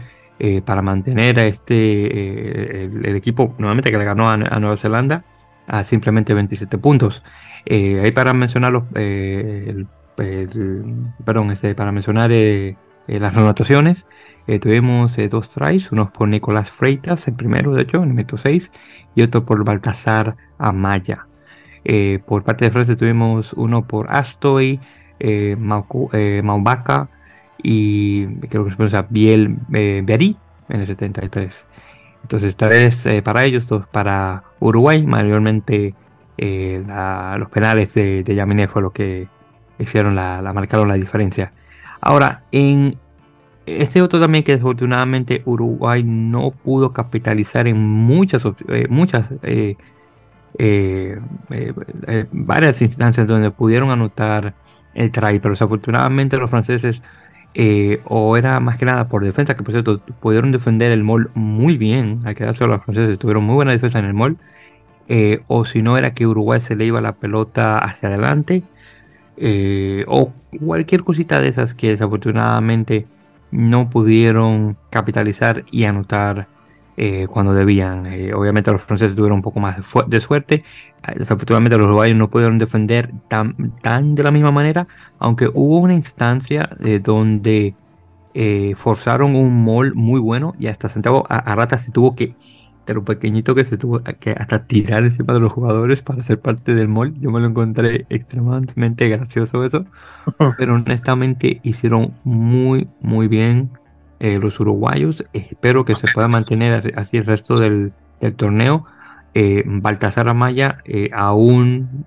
para 0.66 0.82
mantener 0.82 1.38
a 1.38 1.46
este 1.46 2.84
el, 2.84 3.16
equipo 3.16 3.54
nuevamente 3.56 3.90
que 3.90 3.96
le 3.96 4.04
ganó 4.04 4.28
a, 4.28 4.36
Nueva 4.36 4.76
Zelanda 4.76 5.24
a 5.66 5.84
simplemente 5.84 6.34
27 6.34 6.78
puntos. 6.78 7.22
ahí 7.68 8.10
para 8.12 8.34
mencionar 8.34 8.72
los, 8.72 8.84
perdón, 11.24 11.50
este, 11.50 11.74
para 11.74 11.92
mencionar 11.92 12.30
las 13.06 13.36
anotaciones. 13.36 14.06
tuvimos 14.60 15.16
dos 15.30 15.50
tries, 15.50 15.92
uno 15.92 16.12
por 16.12 16.28
Nicolás 16.28 16.70
Freitas, 16.70 17.28
el 17.28 17.34
primero 17.34 17.72
de 17.72 17.82
hecho, 17.82 17.98
en 17.98 18.10
el 18.10 18.14
minuto 18.14 18.36
6, 18.36 18.70
y 19.14 19.22
otro 19.22 19.44
por 19.44 19.64
Baltasar 19.64 20.36
Amaya. 20.58 21.26
Eh, 21.84 22.20
por 22.26 22.42
parte 22.44 22.64
de 22.64 22.70
Francia 22.70 22.96
tuvimos 22.96 23.52
uno 23.52 23.86
por 23.86 24.10
Astoy, 24.10 24.80
eh, 25.20 25.56
eh 26.12 26.40
Maubaka 26.42 27.08
y 27.62 28.26
creo 28.48 28.64
que 28.64 28.70
se 28.70 28.76
pronuncia 28.76 29.06
Biel 29.08 29.56
eh, 29.72 30.02
Beari 30.04 30.36
en 30.68 30.80
el 30.80 30.86
73. 30.86 31.66
Entonces, 32.24 32.56
tres 32.56 33.06
para 33.22 33.44
ellos, 33.44 33.68
dos 33.68 33.86
para 33.86 34.44
Uruguay. 34.60 35.06
Mayormente 35.06 35.94
los 36.38 37.50
penales 37.50 37.92
de, 37.92 38.24
de 38.24 38.66
fue 38.66 38.80
lo 38.80 38.90
que 38.90 39.28
hicieron 39.78 40.14
la, 40.14 40.52
marcaron 40.54 40.88
la 40.88 40.94
diferencia. 40.94 41.52
Ahora, 42.00 42.44
en 42.50 42.98
este 43.66 44.02
otro 44.02 44.20
también 44.20 44.44
que 44.44 44.52
desafortunadamente 44.52 45.42
Uruguay 45.44 46.02
no 46.02 46.50
pudo 46.50 46.92
capitalizar 46.92 47.66
en 47.66 47.78
muchas, 47.78 48.46
muchas 48.88 49.30
eh, 49.42 49.76
eh, 50.58 51.18
eh, 51.50 52.26
varias 52.30 52.82
instancias 52.82 53.26
donde 53.26 53.50
pudieron 53.50 53.90
anotar 53.90 54.54
el 54.92 55.10
try, 55.10 55.40
pero 55.40 55.50
desafortunadamente 55.50 56.36
los 56.36 56.50
franceses, 56.50 57.02
o 58.04 58.36
era 58.36 58.60
más 58.60 58.78
que 58.78 58.84
nada 58.84 59.08
por 59.08 59.24
defensa, 59.24 59.54
que 59.54 59.62
por 59.62 59.72
cierto 59.72 60.00
pudieron 60.20 60.52
defender 60.52 60.92
el 60.92 61.04
mall 61.04 61.30
muy 61.34 61.78
bien, 61.78 62.20
hay 62.24 62.34
que 62.34 62.44
darse 62.44 62.64
a 62.64 62.66
los 62.66 62.82
franceses, 62.82 63.18
tuvieron 63.18 63.44
muy 63.44 63.54
buena 63.54 63.72
defensa 63.72 63.98
en 63.98 64.06
el 64.06 64.14
mall, 64.14 64.38
o 65.46 65.64
si 65.64 65.82
no 65.82 65.96
era 65.96 66.14
que 66.14 66.26
Uruguay 66.26 66.60
se 66.60 66.76
le 66.76 66.86
iba 66.86 67.00
la 67.00 67.12
pelota 67.12 67.76
hacia 67.76 68.08
adelante, 68.08 68.64
o 70.06 70.32
cualquier 70.64 71.04
cosita 71.04 71.40
de 71.40 71.48
esas 71.48 71.74
que 71.74 71.90
desafortunadamente 71.90 73.06
no 73.54 73.88
pudieron 73.88 74.76
capitalizar 74.90 75.64
y 75.70 75.84
anotar 75.84 76.48
eh, 76.96 77.26
cuando 77.30 77.54
debían. 77.54 78.06
Eh, 78.06 78.34
obviamente 78.34 78.72
los 78.72 78.82
franceses 78.82 79.16
tuvieron 79.16 79.36
un 79.36 79.42
poco 79.42 79.60
más 79.60 79.76
de, 80.08 80.20
suerte. 80.20 80.64
Eh, 81.06 81.14
desafortunadamente 81.18 81.76
los 81.76 81.86
uruguayos 81.86 82.16
no 82.16 82.30
pudieron 82.30 82.58
defender 82.58 83.10
tan, 83.28 83.72
tan 83.82 84.14
de 84.14 84.22
la 84.22 84.30
misma 84.30 84.50
manera, 84.50 84.86
aunque 85.18 85.48
hubo 85.52 85.78
una 85.78 85.94
instancia 85.94 86.70
donde 87.02 87.74
forzaron 88.76 89.36
un 89.36 89.64
mall 89.64 89.94
muy 89.94 90.18
bueno 90.18 90.54
y 90.58 90.66
hasta 90.66 90.88
Santiago 90.88 91.24
Arrata 91.28 91.78
se 91.78 91.92
tuvo 91.92 92.16
que, 92.16 92.34
de 92.86 92.94
lo 92.94 93.04
pequeñito 93.04 93.54
que 93.54 93.64
se 93.64 93.78
tuvo 93.78 94.02
que 94.20 94.32
hasta 94.32 94.66
tirar 94.66 95.04
encima 95.04 95.32
de 95.32 95.40
los 95.40 95.52
jugadores 95.52 96.02
para 96.02 96.22
ser 96.22 96.40
parte 96.40 96.74
del 96.74 96.88
mall. 96.88 97.14
Yo 97.20 97.30
me 97.30 97.40
lo 97.40 97.46
encontré 97.46 98.06
extremadamente 98.10 99.08
gracioso 99.08 99.64
eso, 99.64 99.86
pero 100.58 100.74
honestamente 100.74 101.60
hicieron 101.62 102.14
muy, 102.24 102.88
muy 103.00 103.28
bien 103.28 103.70
eh, 104.20 104.38
los 104.38 104.60
uruguayos. 104.60 105.24
Espero 105.32 105.84
que 105.84 105.94
se 105.94 106.08
pueda 106.12 106.28
mantener 106.28 106.92
así 106.96 107.16
el 107.16 107.26
resto 107.26 107.56
del, 107.56 107.92
torneo. 108.36 108.86
Eh, 109.34 109.64
Baltasar 109.66 110.28
Amaya, 110.28 110.78
eh, 110.84 111.10
aún 111.12 112.06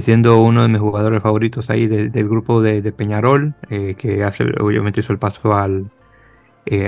siendo 0.00 0.40
uno 0.40 0.62
de 0.62 0.68
mis 0.68 0.80
jugadores 0.80 1.22
favoritos 1.22 1.70
ahí 1.70 1.86
del 1.86 2.28
grupo 2.28 2.60
de, 2.62 2.82
Peñarol, 2.92 3.54
que 3.68 4.24
hace, 4.24 4.44
obviamente 4.60 5.00
hizo 5.00 5.12
el 5.12 5.20
paso 5.20 5.54
al, 5.54 5.90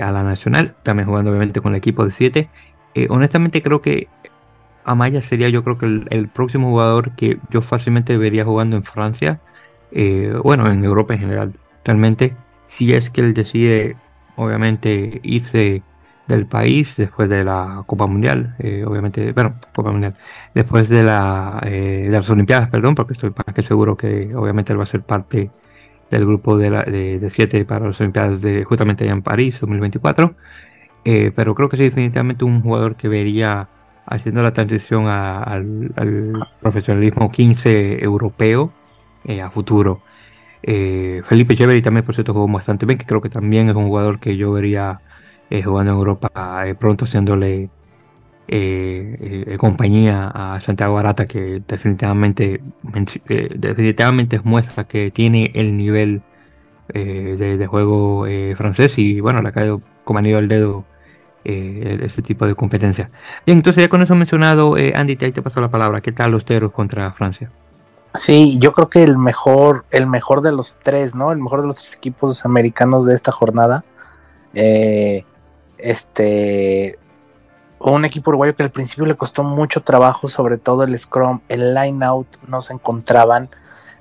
a 0.03 0.11
la 0.11 0.23
Nacional, 0.25 0.75
también 0.83 1.07
jugando 1.07 1.31
obviamente 1.31 1.61
con 1.61 1.73
el 1.73 1.79
equipo 1.79 2.05
de 2.05 2.11
7. 2.11 2.49
honestamente 3.11 3.63
creo 3.63 3.81
que 3.81 4.09
Amaya 4.85 5.21
sería 5.21 5.49
yo 5.51 5.63
creo 5.63 5.79
que 5.79 5.87
el, 5.87 6.29
próximo 6.29 6.71
jugador 6.71 7.13
que 7.13 7.39
yo 7.51 7.63
fácilmente 7.63 8.17
vería 8.17 8.45
jugando 8.45 8.77
en 8.77 8.83
Francia, 8.83 9.41
bueno, 10.43 10.67
en 10.69 10.85
Europa 10.85 11.15
en 11.15 11.21
general, 11.21 11.53
realmente, 11.85 12.35
si 12.65 12.93
es 12.93 13.11
que 13.11 13.21
él 13.21 13.35
decide 13.35 13.97
obviamente 14.37 15.21
hice 15.23 15.83
del 16.27 16.47
país 16.47 16.97
después 16.97 17.29
de 17.29 17.45
la 17.45 17.85
Copa 17.87 18.07
Mundial, 18.07 18.57
eh, 18.59 18.85
obviamente, 18.85 19.33
bueno, 19.33 19.55
Copa 19.75 19.93
Mundial, 19.93 20.15
después 20.55 20.89
de, 20.89 21.03
la, 21.03 21.61
eh, 21.65 22.03
de 22.05 22.11
las 22.11 22.29
Olimpiadas, 22.31 22.69
perdón, 22.69 22.95
porque 22.95 23.13
estoy 23.13 23.31
más 23.31 23.55
que 23.55 23.63
seguro 23.63 23.97
que 23.97 24.35
obviamente 24.35 24.73
él 24.73 24.79
va 24.79 24.85
a 24.85 24.87
ser 24.87 25.03
parte 25.03 25.51
del 26.11 26.27
grupo 26.27 26.57
de, 26.57 26.71
la, 26.71 26.83
de, 26.83 27.27
siete 27.31 27.65
para 27.65 27.87
las 27.87 28.01
Olimpiadas 28.01 28.43
de 28.43 28.65
justamente 28.65 29.05
allá 29.05 29.13
en 29.13 29.23
París 29.23 29.61
2024, 29.61 30.35
eh, 31.05 31.33
pero 31.35 31.55
creo 31.55 31.69
que 31.69 31.77
sí, 31.77 31.85
definitivamente 31.85 32.45
un 32.45 32.63
jugador 32.63 32.97
que 32.97 33.09
vería 33.09 33.69
haciendo 34.07 34.43
la 34.43 34.53
transición 34.53 35.07
al, 35.07 35.93
al, 35.97 36.49
profesionalismo 36.61 37.31
15 37.31 38.03
europeo 38.03 38.73
a 39.43 39.51
futuro. 39.51 40.03
Eh, 40.63 41.23
Felipe 41.25 41.57
Cheveri 41.57 41.81
también, 41.81 42.05
por 42.05 42.15
cierto, 42.15 42.33
jugó 42.33 42.49
bastante 42.49 42.87
bien, 42.87 42.99
que 42.99 43.07
creo 43.07 43.21
que 43.21 43.29
también 43.29 43.69
es 43.69 43.77
un 43.77 43.87
jugador 43.87 44.19
que 44.19 44.37
yo 44.37 44.53
vería 44.53 45.01
eh, 45.51 45.63
jugando 45.63 45.93
en 45.93 45.99
Europa 45.99 46.67
eh, 46.67 46.75
pronto, 46.75 47.05
haciéndole 47.05 47.71
compañía 49.59 50.31
a 50.33 50.61
Santiago 50.61 50.97
Arata, 50.99 51.27
que 51.27 51.63
definitivamente, 51.67 52.61
definitivamente 53.57 54.41
muestra 54.45 54.85
que 54.85 55.11
tiene 55.11 55.51
el 55.55 55.77
nivel 55.77 56.23
de, 56.95 57.67
juego 57.69 58.25
francés 58.55 58.99
y 58.99 59.19
bueno, 59.21 59.43
le 59.43 59.49
ha 59.49 59.53
caído 59.53 59.81
como 60.05 60.21
anillo 60.21 60.39
al 60.39 60.47
dedo 60.47 60.85
ese 61.43 62.23
tipo 62.23 62.47
de 62.47 62.55
competencia. 62.55 63.11
Bien, 63.45 63.59
entonces 63.59 63.83
ya 63.83 63.89
con 63.89 64.01
eso 64.03 64.15
mencionado, 64.15 64.77
Andy, 64.95 65.19
ahí 65.21 65.33
te 65.33 65.43
paso 65.43 65.61
la 65.61 65.69
palabra. 65.69 66.01
¿Qué 66.01 66.13
tal 66.13 66.31
los 66.31 66.45
teros 66.45 66.71
contra 66.71 67.11
Francia? 67.11 67.51
Sí, 68.17 68.59
yo 68.59 68.73
creo 68.73 68.89
que 68.89 69.03
el 69.03 69.19
mejor, 69.19 69.85
el 69.91 70.07
mejor 70.07 70.41
de 70.41 70.53
los 70.53 70.77
tres, 70.83 71.15
¿no? 71.15 71.33
El 71.33 71.39
mejor 71.39 71.63
de 71.63 71.69
los 71.69 71.77
tres 71.77 71.95
equipos 71.95 72.45
americanos 72.45 73.07
de 73.07 73.15
esta 73.15 73.33
jornada. 73.33 73.85
Eh, 74.55 75.25
este, 75.79 76.99
un 77.79 78.05
equipo 78.05 78.31
uruguayo 78.31 78.57
que 78.57 78.63
al 78.63 78.71
principio 78.71 79.07
le 79.07 79.17
costó 79.17 79.43
mucho 79.43 79.83
trabajo, 79.83 80.29
sobre 80.29 80.59
todo 80.59 80.85
el 80.85 80.99
scrum, 80.99 81.41
el 81.49 81.75
line 81.75 82.05
out 82.05 82.27
no 82.47 82.61
se 82.61 82.73
encontraban, 82.73 83.49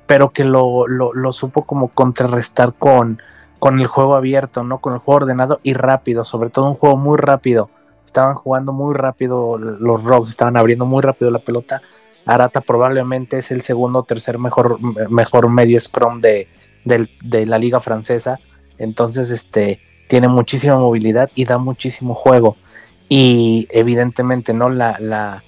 pero 0.08 0.32
que 0.32 0.44
lo, 0.44 0.88
lo, 0.88 1.32
supo 1.32 1.64
como 1.66 1.90
contrarrestar 1.90 2.74
con, 2.74 3.22
con 3.60 3.80
el 3.80 3.88
juego 3.88 4.16
abierto, 4.16 4.64
¿no? 4.64 4.80
Con 4.80 4.94
el 4.94 5.00
juego 5.00 5.24
ordenado 5.24 5.60
y 5.64 5.74
rápido, 5.74 6.26
sobre 6.26 6.50
todo 6.50 6.70
un 6.70 6.76
juego 6.76 6.98
muy 6.98 7.18
rápido. 7.18 7.70
Estaban 8.04 8.36
jugando 8.36 8.72
muy 8.72 8.94
rápido 8.94 9.58
los 9.58 10.04
Rocks, 10.04 10.30
estaban 10.30 10.58
abriendo 10.58 10.86
muy 10.86 11.02
rápido 11.02 11.32
la 11.32 11.40
pelota 11.40 11.82
Arata 12.26 12.62
probablemente 12.62 13.38
es 13.38 13.52
el 13.52 13.62
segundo 13.62 14.00
o 14.00 14.04
tercer 14.04 14.40
mejor, 14.40 14.80
mejor 15.10 15.50
medio 15.50 15.80
scrum 15.80 16.22
de, 16.22 16.48
la 16.84 17.60
liga 17.60 17.80
francesa. 17.80 18.40
Entonces, 18.78 19.30
este, 19.30 19.80
tiene 20.08 20.28
muchísima 20.28 20.76
movilidad 20.76 21.30
y 21.36 21.46
da 21.46 21.58
muchísimo 21.58 22.14
juego. 22.16 22.58
y 23.08 23.68
evidentemente 23.72 24.54
no 24.54 24.70
la, 24.70 24.98
la 25.00 25.44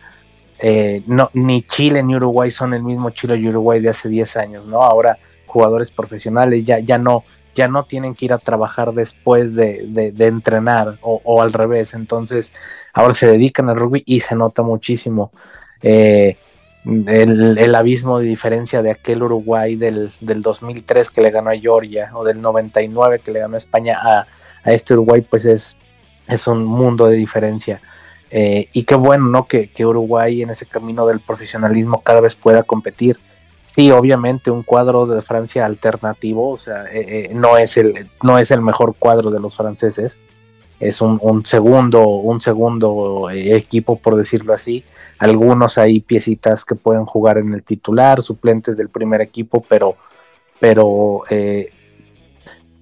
eh, 0.59 1.03
no, 1.07 1.29
ni 1.33 1.61
Chile 1.63 2.03
ni 2.03 2.15
Uruguay 2.15 2.51
son 2.51 2.73
el 2.73 2.83
mismo 2.83 3.09
Chile 3.11 3.37
y 3.37 3.47
Uruguay 3.47 3.79
de 3.79 3.89
hace 3.89 4.09
10 4.09 4.37
años, 4.37 4.67
¿no? 4.67 4.81
Ahora 4.83 5.17
jugadores 5.45 5.91
profesionales 5.91 6.63
ya, 6.63 6.79
ya 6.79 6.97
no 6.97 7.23
ya 7.55 7.67
no 7.67 7.85
tienen 7.85 8.13
que 8.13 8.25
ir 8.25 8.33
a 8.33 8.37
trabajar 8.37 8.93
después 8.93 9.55
de, 9.55 10.13
entrenar 10.19 10.99
o, 11.01 11.41
al 11.41 11.51
revés. 11.51 11.95
Entonces, 11.95 12.53
ahora 12.93 13.15
se 13.15 13.25
dedican 13.25 13.67
al 13.67 13.77
rugby 13.77 14.03
y 14.05 14.19
se 14.19 14.35
nota 14.35 14.61
muchísimo 14.61 15.31
eh, 15.81 16.37
el, 16.85 17.73
abismo 17.73 18.19
de 18.19 18.27
diferencia 18.27 18.83
de 18.83 18.91
aquel 18.91 19.23
Uruguay 19.23 19.75
del, 19.75 20.11
2003 20.21 21.09
que 21.09 21.21
le 21.21 21.31
ganó 21.31 21.49
a 21.49 21.57
Georgia 21.57 22.11
o 22.13 22.23
del 22.23 22.39
99 22.41 23.19
que 23.25 23.31
le 23.31 23.39
ganó 23.39 23.57
España 23.57 23.99
a, 24.03 24.27
este 24.73 24.93
Uruguay, 24.93 25.21
pues 25.21 25.45
es, 25.45 25.77
es 26.27 26.47
un 26.47 26.65
mundo 26.65 27.07
de 27.07 27.15
diferencia. 27.15 27.81
Eh, 28.29 28.67
y 28.73 28.83
qué 28.83 28.95
bueno, 28.95 29.25
¿no? 29.27 29.47
Que, 29.47 29.69
que 29.69 29.85
Uruguay 29.85 30.41
en 30.41 30.49
ese 30.49 30.65
camino 30.65 31.05
del 31.07 31.19
profesionalismo 31.19 32.01
cada 32.01 32.21
vez 32.21 32.35
pueda 32.35 32.63
competir 32.63 33.19
sí, 33.77 33.91
obviamente 33.91 34.49
un 34.49 34.63
cuadro 34.63 35.05
de 35.05 35.21
Francia 35.21 35.65
alternativo, 35.65 36.49
o 36.49 36.57
sea, 36.57 36.85
eh, 36.85 37.29
eh, 37.29 37.31
no, 37.33 37.57
es 37.57 37.77
el, 37.77 38.09
no 38.23 38.39
es 38.39 38.49
el 38.49 38.61
mejor 38.61 38.95
cuadro 38.97 39.29
de 39.29 39.39
los 39.39 39.55
franceses, 39.55 40.19
es 40.79 41.01
un, 41.01 41.45
segundo, 41.45 42.07
un 42.07 42.41
segundo 42.41 43.29
eh, 43.29 43.55
equipo, 43.55 43.97
por 43.97 44.15
decirlo 44.15 44.53
así. 44.53 44.83
Algunos 45.17 45.77
hay 45.77 45.99
piecitas 45.99 46.65
que 46.65 46.75
pueden 46.75 47.05
jugar 47.05 47.39
en 47.39 47.53
el 47.53 47.63
titular, 47.63 48.21
suplentes 48.21 48.77
del 48.77 48.89
primer 48.89 49.21
equipo, 49.21 49.63
pero, 49.67 49.95
pero, 50.59 51.23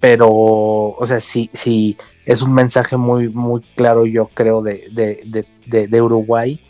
pero, 0.05 0.29
o 0.29 1.03
sea, 1.07 1.19
sí, 1.19 1.49
sí, 1.53 1.97
es 2.27 2.43
un 2.43 2.53
mensaje 2.53 2.95
muy, 2.95 3.27
muy 3.27 3.61
claro, 3.75 4.05
yo 4.05 4.27
creo, 4.27 4.61
de, 4.61 4.87
de, 4.93 5.87
de 5.87 6.01
Uruguay 6.03 6.61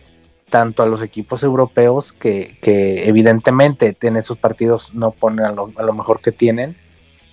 tanto 0.50 0.84
a 0.84 0.86
los 0.86 1.02
equipos 1.02 1.44
europeos 1.44 2.14
que, 2.14 2.58
evidentemente 3.06 3.98
en 4.04 4.16
esos 4.16 4.38
partidos 4.38 4.94
no 4.94 5.12
ponen 5.12 5.48
a 5.48 5.52
lo, 5.52 5.94
mejor 5.94 6.22
que 6.22 6.32
tienen 6.32 6.78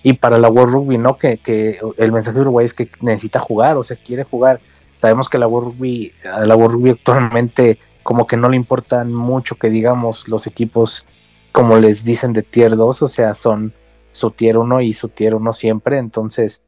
y 0.03 0.11
para 0.11 0.37
la 0.39 0.49
World 0.49 0.73
Rugby 0.73 0.97
no 0.97 1.17
que, 1.17 1.79
el 1.95 2.11
mensaje 2.11 2.35
de 2.35 2.41
Uruguay 2.41 2.65
es 2.65 2.73
que 2.73 2.89
necesita 2.99 3.39
jugar 3.39 3.77
o 3.77 3.83
sea 3.83 3.95
quiere 3.95 4.25
jugar. 4.25 4.59
Sabemos 4.97 5.29
que 5.29 5.37
la 5.37 5.47
World 5.47 5.69
Rugby 5.69 6.11
la 6.23 6.53
World 6.57 6.73
Rugby 6.73 6.89
actualmente 6.89 7.79
como 8.03 8.27
que 8.27 8.35
no 8.35 8.49
le 8.49 8.57
importan 8.57 9.13
mucho 9.13 9.55
que 9.55 9.69
digamos 9.69 10.27
los 10.27 10.47
equipos 10.47 11.07
como 11.53 11.77
les 11.77 12.03
dicen 12.03 12.33
de 12.33 12.43
tier 12.43 12.75
2 12.75 13.03
o 13.03 13.07
sea 13.07 13.33
son 13.35 13.73
su 14.13 14.31
tier 14.31 14.57
1 14.57 14.79
y 14.81 14.93
su 14.93 15.09
tier 15.09 15.35
1 15.35 15.51
siempre 15.51 15.97
entonces 15.97 16.63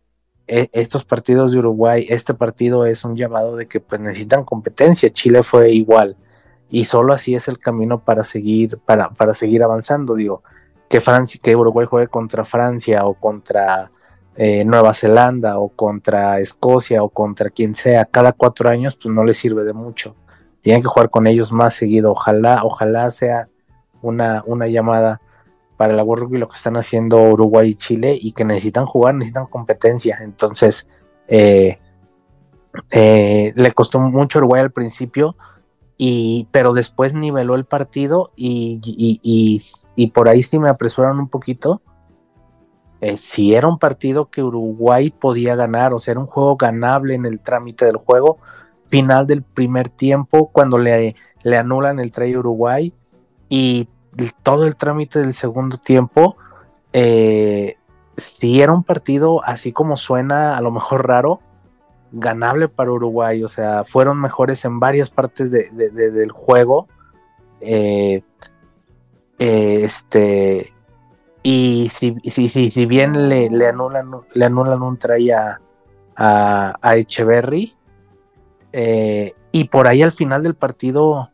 e, 0.47 0.69
estos 0.73 1.05
partidos 1.05 1.53
de 1.53 1.59
Uruguay 1.59 2.05
este 2.09 2.33
partido 2.33 2.85
es 2.85 3.05
un 3.05 3.15
llamado 3.15 3.55
de 3.55 3.67
que 3.67 3.79
pues 3.79 4.01
necesitan 4.01 4.43
competencia 4.43 5.09
Chile 5.13 5.41
fue 5.41 5.71
igual 5.71 6.17
y 6.69 6.85
solo 6.85 7.13
así 7.13 7.35
es 7.35 7.47
el 7.47 7.59
camino 7.59 7.99
para 7.99 8.23
seguir, 8.23 8.79
para, 8.79 9.09
para 9.09 9.33
seguir 9.33 9.63
avanzando. 9.63 10.15
Digo, 10.15 10.43
que 10.89 11.01
Francia, 11.01 11.39
que 11.41 11.55
Uruguay 11.55 11.87
juegue 11.89 12.07
contra 12.07 12.45
Francia 12.45 13.05
o 13.05 13.13
contra 13.13 13.91
eh, 14.35 14.65
Nueva 14.65 14.93
Zelanda 14.93 15.59
o 15.59 15.69
contra 15.69 16.39
Escocia 16.39 17.03
o 17.03 17.09
contra 17.09 17.49
quien 17.49 17.75
sea 17.75 18.05
cada 18.05 18.33
cuatro 18.33 18.69
años, 18.69 18.95
pues 18.95 19.13
no 19.13 19.23
les 19.23 19.37
sirve 19.37 19.63
de 19.63 19.73
mucho. 19.73 20.15
Tienen 20.61 20.81
que 20.81 20.87
jugar 20.87 21.09
con 21.09 21.27
ellos 21.27 21.51
más 21.51 21.75
seguido. 21.75 22.11
Ojalá, 22.11 22.61
ojalá 22.63 23.09
sea 23.11 23.47
una, 24.01 24.43
una 24.45 24.67
llamada 24.67 25.21
para 25.77 25.93
el 25.93 26.01
World 26.01 26.23
Rugby 26.23 26.37
lo 26.37 26.47
que 26.47 26.55
están 26.55 26.77
haciendo 26.77 27.21
Uruguay 27.21 27.69
y 27.69 27.75
Chile 27.75 28.17
y 28.19 28.31
que 28.31 28.45
necesitan 28.45 28.85
jugar, 28.85 29.15
necesitan 29.15 29.47
competencia. 29.47 30.19
Entonces, 30.21 30.87
eh, 31.27 31.79
eh, 32.91 33.53
le 33.55 33.71
costó 33.71 33.99
mucho 33.99 34.39
Uruguay 34.39 34.61
al 34.61 34.71
principio, 34.71 35.35
y, 35.97 36.47
pero 36.51 36.73
después 36.73 37.13
niveló 37.13 37.55
el 37.55 37.65
partido 37.65 38.31
y, 38.35 38.81
y, 38.83 40.07
por 40.07 40.27
ahí 40.27 40.43
sí 40.43 40.59
me 40.59 40.69
apresuraron 40.69 41.19
un 41.19 41.29
poquito. 41.29 41.81
Eh, 42.99 43.17
si 43.17 43.53
era 43.53 43.67
un 43.67 43.79
partido 43.79 44.29
que 44.29 44.43
Uruguay 44.43 45.09
podía 45.09 45.55
ganar, 45.55 45.93
o 45.93 45.99
sea, 45.99 46.13
era 46.13 46.19
un 46.19 46.27
juego 46.27 46.57
ganable 46.57 47.15
en 47.15 47.25
el 47.25 47.39
trámite 47.39 47.85
del 47.85 47.97
juego, 47.97 48.39
final 48.87 49.25
del 49.25 49.43
primer 49.43 49.89
tiempo, 49.89 50.49
cuando 50.51 50.77
le, 50.77 51.15
le 51.43 51.57
anulan 51.57 51.99
el 51.99 52.11
try 52.11 52.35
Uruguay 52.35 52.93
y 53.47 53.87
todo 54.43 54.65
el 54.65 54.75
trámite 54.75 55.19
del 55.19 55.33
segundo 55.33 55.77
tiempo, 55.77 56.37
eh, 56.93 57.75
era 58.41 58.71
un 58.71 58.83
partido 58.83 59.43
así 59.43 59.71
como 59.71 59.97
suena 59.97 60.57
a 60.57 60.61
lo 60.61 60.71
mejor 60.71 61.07
raro, 61.07 61.41
ganable 62.11 62.69
para 62.69 62.91
Uruguay, 62.91 63.43
o 63.43 63.47
sea, 63.47 63.83
fueron 63.83 64.21
mejores 64.21 64.63
en 64.65 64.79
varias 64.79 65.09
partes 65.09 65.51
del 65.51 66.31
juego. 66.31 66.87
Eh, 67.59 68.23
este, 69.37 70.73
y 71.43 71.89
si, 71.91 72.15
si, 72.23 72.49
si, 72.49 72.71
si 72.71 72.85
bien 72.85 73.29
le, 73.29 73.49
le, 73.49 73.67
anulan, 73.67 74.11
le 74.33 74.47
un 74.47 74.97
try 74.97 75.31
a, 75.31 75.59
a, 76.15 76.95
Echeverry, 76.95 77.73
eh, 78.71 79.33
y 79.51 79.65
por 79.65 79.87
ahí 79.87 80.01
al 80.01 80.11
final 80.11 80.43
del 80.43 80.55
partido 80.55 81.29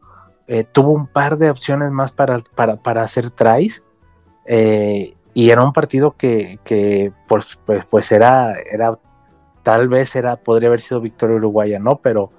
eh, 0.51 0.65
tuvo 0.65 0.91
un 0.91 1.07
par 1.07 1.37
de 1.37 1.49
opciones 1.49 1.91
más 1.91 2.11
para, 2.11 2.39
para, 2.39 3.03
hacer 3.03 3.31
tries. 3.31 3.83
y 5.33 5.49
era 5.49 5.63
un 5.63 5.71
partido 5.71 6.11
que, 6.17 6.59
que 6.65 7.13
pues, 7.29 7.57
pues, 7.65 7.85
pues 7.85 8.11
era, 8.11 8.53
era 8.71 8.99
tal 9.63 9.87
vez 9.87 10.15
era, 10.15 10.35
podría 10.35 10.67
haber 10.67 10.81
sido 10.81 10.99
victoria 10.99 11.37
uruguaya, 11.37 11.79
¿no? 11.79 11.97
Pero, 11.97 12.31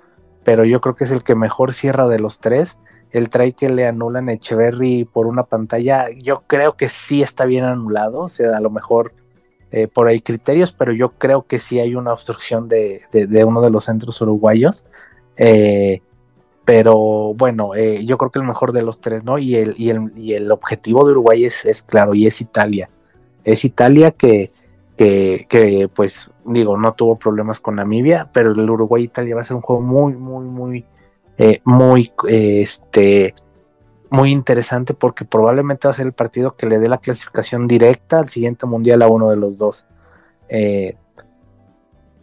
pero 0.44 0.64
yo 0.64 0.81
creo 0.83 0.94
que 0.94 1.05
es 1.05 1.11
el 1.11 1.22
que 1.22 1.35
mejor 1.35 1.72
cierra 1.72 2.09
de 2.09 2.18
los 2.18 2.38
tres. 2.38 2.79
El 3.12 3.31
try 3.31 3.53
que 3.55 3.70
le 3.70 3.87
anulan 3.87 4.29
Echeverry 4.29 5.05
por 5.05 5.27
una 5.27 5.44
pantalla, 5.44 6.09
yo 6.11 6.42
creo 6.46 6.77
que 6.77 6.88
sí 6.88 7.22
está 7.22 7.46
bien 7.46 7.64
anulado, 7.64 8.20
o 8.20 8.29
sea, 8.29 8.57
a 8.57 8.61
lo 8.61 8.70
mejor 8.70 9.14
eh, 9.70 9.88
por 9.88 10.09
ahí 10.09 10.20
criterios, 10.20 10.72
pero 10.72 10.92
yo 10.92 11.11
creo 11.11 11.46
que 11.46 11.59
sí 11.59 11.81
hay 11.81 11.94
una 11.94 12.12
obstrucción 12.12 12.68
de, 12.68 13.01
uno 13.46 13.62
de 13.62 13.70
los 13.70 13.85
centros 13.85 14.20
uruguayos. 14.20 14.87
Eh, 15.38 16.03
pero 16.64 17.35
bueno, 17.35 17.75
eh, 17.75 18.05
yo 18.05 18.18
creo 18.18 18.31
que 18.31 18.38
el 18.38 18.46
mejor 18.46 18.72
de 18.72 18.83
los 18.83 19.01
tres, 19.01 19.25
¿no? 19.25 19.38
Y 19.38 19.57
el, 19.57 19.75
y 19.77 19.90
el, 19.90 20.12
y 20.16 20.35
el 20.35 20.51
objetivo 20.53 21.05
de 21.05 21.12
Uruguay 21.12 21.44
es, 21.44 21.64
es, 21.64 21.83
claro, 21.83 22.14
y 22.14 22.27
es 22.27 22.40
Italia. 22.40 22.88
Es 23.44 23.64
Italia 23.64 24.12
que, 24.12 24.53
que, 24.96 25.90
pues 25.94 26.31
digo, 26.44 26.77
no 26.77 26.94
tuvo 26.94 27.18
problemas 27.18 27.61
con 27.61 27.77
Namibia, 27.77 28.31
pero 28.33 28.53
el 28.53 28.70
Uruguay-Italia 28.70 29.35
va 29.35 29.40
a 29.40 29.44
ser 29.44 29.57
un 29.57 29.62
juego 29.62 29.83
muy, 29.83 30.14
muy, 30.14 30.44
muy, 30.44 30.87
eh, 31.38 31.61
muy, 31.64 32.12
este, 32.29 33.35
muy 34.11 34.31
interesante 34.31 34.94
porque 34.94 35.25
probablemente 35.25 35.88
va 35.88 35.92
a 35.92 35.94
ser 35.94 36.07
el 36.07 36.12
partido 36.12 36.55
que 36.57 36.66
le 36.66 36.79
dé 36.79 36.88
la 36.88 36.98
clasificación 36.98 37.66
directa 37.66 38.20
al 38.20 38.29
siguiente 38.29 38.66
mundial 38.66 39.03
a 39.03 39.09
uno 39.09 39.31
de 39.31 39.37
los 39.37 39.59
dos. 39.59 39.87
Eh, 40.48 40.96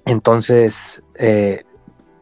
entonces, 0.06 1.04
eh, 1.16 1.64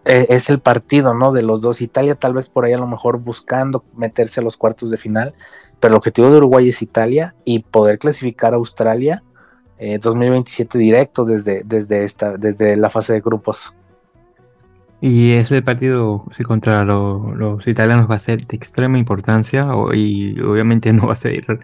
es 0.07 0.49
el 0.49 0.59
partido, 0.59 1.13
¿no? 1.13 1.31
De 1.31 1.41
los 1.41 1.61
dos. 1.61 1.81
Italia 1.81 2.15
tal 2.15 2.33
vez 2.33 2.49
por 2.49 2.65
ahí 2.65 2.73
a 2.73 2.77
lo 2.77 2.87
mejor 2.87 3.19
buscando 3.19 3.83
meterse 3.95 4.39
a 4.39 4.43
los 4.43 4.57
cuartos 4.57 4.89
de 4.89 4.97
final, 4.97 5.33
pero 5.79 5.93
el 5.93 5.97
objetivo 5.97 6.29
de 6.31 6.37
Uruguay 6.37 6.69
es 6.69 6.81
Italia 6.81 7.35
y 7.45 7.59
poder 7.59 7.99
clasificar 7.99 8.53
a 8.53 8.57
Australia 8.57 9.23
2027 9.79 10.77
eh, 10.77 10.81
directo 10.81 11.25
desde, 11.25 11.61
desde, 11.63 12.03
esta, 12.03 12.37
desde 12.37 12.75
la 12.75 12.89
fase 12.89 13.13
de 13.13 13.21
grupos. 13.21 13.73
Y 14.99 15.33
ese 15.33 15.61
partido 15.61 16.25
sí, 16.35 16.43
contra 16.43 16.83
los 16.83 17.67
italianos 17.67 18.09
va 18.09 18.15
a 18.15 18.19
ser 18.19 18.47
de 18.47 18.57
extrema 18.57 18.97
importancia 18.97 19.67
y 19.93 20.39
obviamente 20.41 20.91
no 20.93 21.07
va 21.07 21.13
a 21.13 21.17
ser 21.17 21.59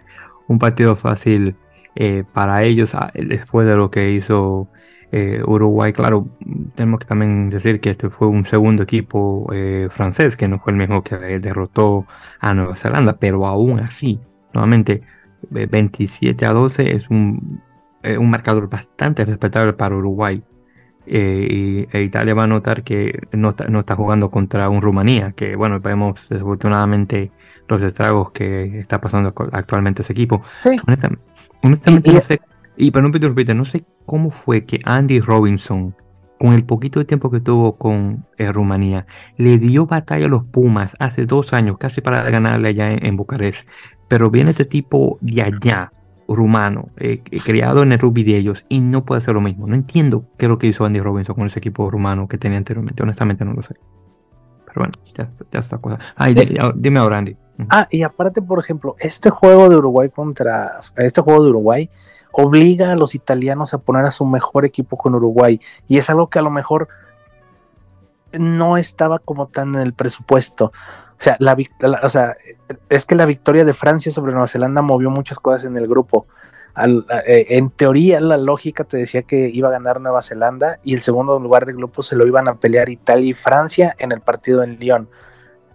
un 0.46 0.58
partido 0.58 0.94
fácil 0.94 1.56
eh, 1.96 2.24
para 2.32 2.62
ellos 2.62 2.94
ah, 2.94 3.10
después 3.14 3.66
de 3.66 3.76
lo 3.76 3.90
que 3.90 4.12
hizo 4.12 4.68
eh, 5.14 5.42
Uruguay. 5.46 5.92
Claro, 5.92 6.28
tenemos 6.74 7.00
que 7.00 7.06
también 7.06 7.50
decir 7.50 7.80
que 7.80 7.90
este 7.90 8.10
fue 8.10 8.28
un 8.28 8.44
segundo 8.44 8.82
equipo 8.82 9.46
francés 9.90 10.36
que 10.36 10.48
no 10.48 10.58
fue 10.58 10.72
el 10.72 10.78
mismo 10.78 11.02
que 11.02 11.16
derrotó 11.16 12.06
a 12.40 12.54
Nueva 12.54 12.76
Zelanda, 12.76 13.16
pero 13.18 13.46
aún 13.46 13.80
así, 13.80 14.20
nuevamente 14.52 15.02
27 15.50 16.46
a 16.46 16.52
12 16.52 16.92
es 16.92 17.10
un 17.10 17.60
eh, 18.04 18.18
un 18.18 18.28
marcador 18.28 18.68
bastante 18.68 19.24
respetable 19.24 19.72
para 19.72 19.96
Uruguay. 19.96 20.42
Eh, 21.06 21.86
y 21.90 21.96
e 21.96 22.02
Italia 22.02 22.34
va 22.34 22.44
a 22.44 22.46
notar 22.46 22.82
que 22.82 23.26
no 23.32 23.50
está, 23.50 23.66
no 23.68 23.80
está 23.80 23.96
jugando 23.96 24.30
contra 24.30 24.68
un 24.68 24.82
Rumanía, 24.82 25.32
que 25.32 25.56
bueno, 25.56 25.80
vemos 25.80 26.28
desafortunadamente 26.28 27.30
los 27.66 27.82
estragos 27.82 28.30
que 28.32 28.80
está 28.80 29.00
pasando 29.00 29.32
actualmente 29.52 30.02
ese 30.02 30.12
equipo. 30.12 30.42
Honestamente, 31.62 32.12
no 32.12 32.20
sé, 32.20 32.40
y 32.76 32.90
pero 32.90 33.08
no, 33.08 33.54
no 33.54 33.64
sé 33.64 33.84
cómo 34.06 34.30
fue 34.30 34.64
que 34.64 34.80
Andy 34.84 35.20
Robinson, 35.20 35.94
con 36.38 36.52
el 36.52 36.64
poquito 36.64 36.98
de 36.98 37.04
tiempo 37.04 37.30
que 37.30 37.40
tuvo 37.40 37.76
con 37.76 38.26
eh, 38.36 38.50
Rumanía, 38.50 39.06
le 39.36 39.58
dio 39.58 39.86
batalla 39.86 40.26
a 40.26 40.28
los 40.28 40.44
Pumas 40.44 40.96
hace 40.98 41.26
dos 41.26 41.52
años, 41.52 41.78
casi 41.78 42.00
para 42.00 42.22
ganarle 42.30 42.68
allá 42.68 42.92
en, 42.92 43.04
en 43.06 43.16
Bucarest. 43.16 43.68
Pero 44.08 44.30
viene 44.30 44.50
este 44.50 44.64
tipo 44.64 45.18
de 45.20 45.42
allá, 45.42 45.92
rumano, 46.28 46.88
eh, 46.96 47.22
criado 47.44 47.82
en 47.82 47.92
el 47.92 47.98
rugby 47.98 48.24
de 48.24 48.36
ellos, 48.36 48.64
y 48.68 48.80
no 48.80 49.04
puede 49.04 49.18
hacer 49.18 49.34
lo 49.34 49.40
mismo. 49.40 49.66
No 49.66 49.74
entiendo 49.74 50.26
qué 50.36 50.46
es 50.46 50.50
lo 50.50 50.58
que 50.58 50.66
hizo 50.66 50.84
Andy 50.84 51.00
Robinson 51.00 51.34
con 51.34 51.46
ese 51.46 51.58
equipo 51.58 51.90
rumano 51.90 52.28
que 52.28 52.38
tenía 52.38 52.58
anteriormente. 52.58 53.02
Honestamente 53.02 53.44
no 53.44 53.54
lo 53.54 53.62
sé. 53.62 53.74
Pero 54.66 54.74
bueno, 54.76 54.92
ya, 55.16 55.28
ya 55.52 55.58
está 55.60 55.78
cosa. 55.78 55.98
Ay, 56.16 56.34
dime 56.74 56.98
ahora, 56.98 57.18
Andy. 57.18 57.36
Ah, 57.70 57.86
y 57.90 58.02
aparte, 58.02 58.42
por 58.42 58.58
ejemplo, 58.58 58.96
este 58.98 59.30
juego 59.30 59.68
de 59.68 59.76
Uruguay 59.76 60.10
contra. 60.10 60.80
Este 60.96 61.20
juego 61.20 61.44
de 61.44 61.50
Uruguay 61.50 61.90
obliga 62.36 62.92
a 62.92 62.96
los 62.96 63.14
italianos 63.14 63.74
a 63.74 63.78
poner 63.78 64.04
a 64.04 64.10
su 64.10 64.26
mejor 64.26 64.64
equipo 64.64 64.96
con 64.96 65.14
Uruguay. 65.14 65.60
Y 65.88 65.98
es 65.98 66.10
algo 66.10 66.28
que 66.28 66.38
a 66.38 66.42
lo 66.42 66.50
mejor 66.50 66.88
no 68.32 68.76
estaba 68.76 69.18
como 69.18 69.46
tan 69.46 69.74
en 69.74 69.80
el 69.80 69.94
presupuesto. 69.94 70.66
O 70.66 71.20
sea, 71.20 71.36
la, 71.38 71.56
o 72.02 72.08
sea, 72.08 72.36
es 72.88 73.06
que 73.06 73.14
la 73.14 73.26
victoria 73.26 73.64
de 73.64 73.72
Francia 73.72 74.10
sobre 74.10 74.32
Nueva 74.32 74.48
Zelanda 74.48 74.82
movió 74.82 75.10
muchas 75.10 75.38
cosas 75.38 75.64
en 75.64 75.76
el 75.76 75.86
grupo. 75.86 76.26
Eh, 77.26 77.46
en 77.50 77.70
teoría, 77.70 78.20
la 78.20 78.36
lógica 78.36 78.82
te 78.82 78.96
decía 78.96 79.22
que 79.22 79.48
iba 79.48 79.68
a 79.68 79.72
ganar 79.72 80.00
Nueva 80.00 80.22
Zelanda 80.22 80.80
y 80.82 80.94
el 80.94 81.00
segundo 81.00 81.38
lugar 81.38 81.66
del 81.66 81.76
grupo 81.76 82.02
se 82.02 82.16
lo 82.16 82.26
iban 82.26 82.48
a 82.48 82.56
pelear 82.56 82.88
Italia 82.88 83.30
y 83.30 83.34
Francia 83.34 83.94
en 83.98 84.10
el 84.10 84.20
partido 84.20 84.64
en 84.64 84.78
Lyon. 84.80 85.08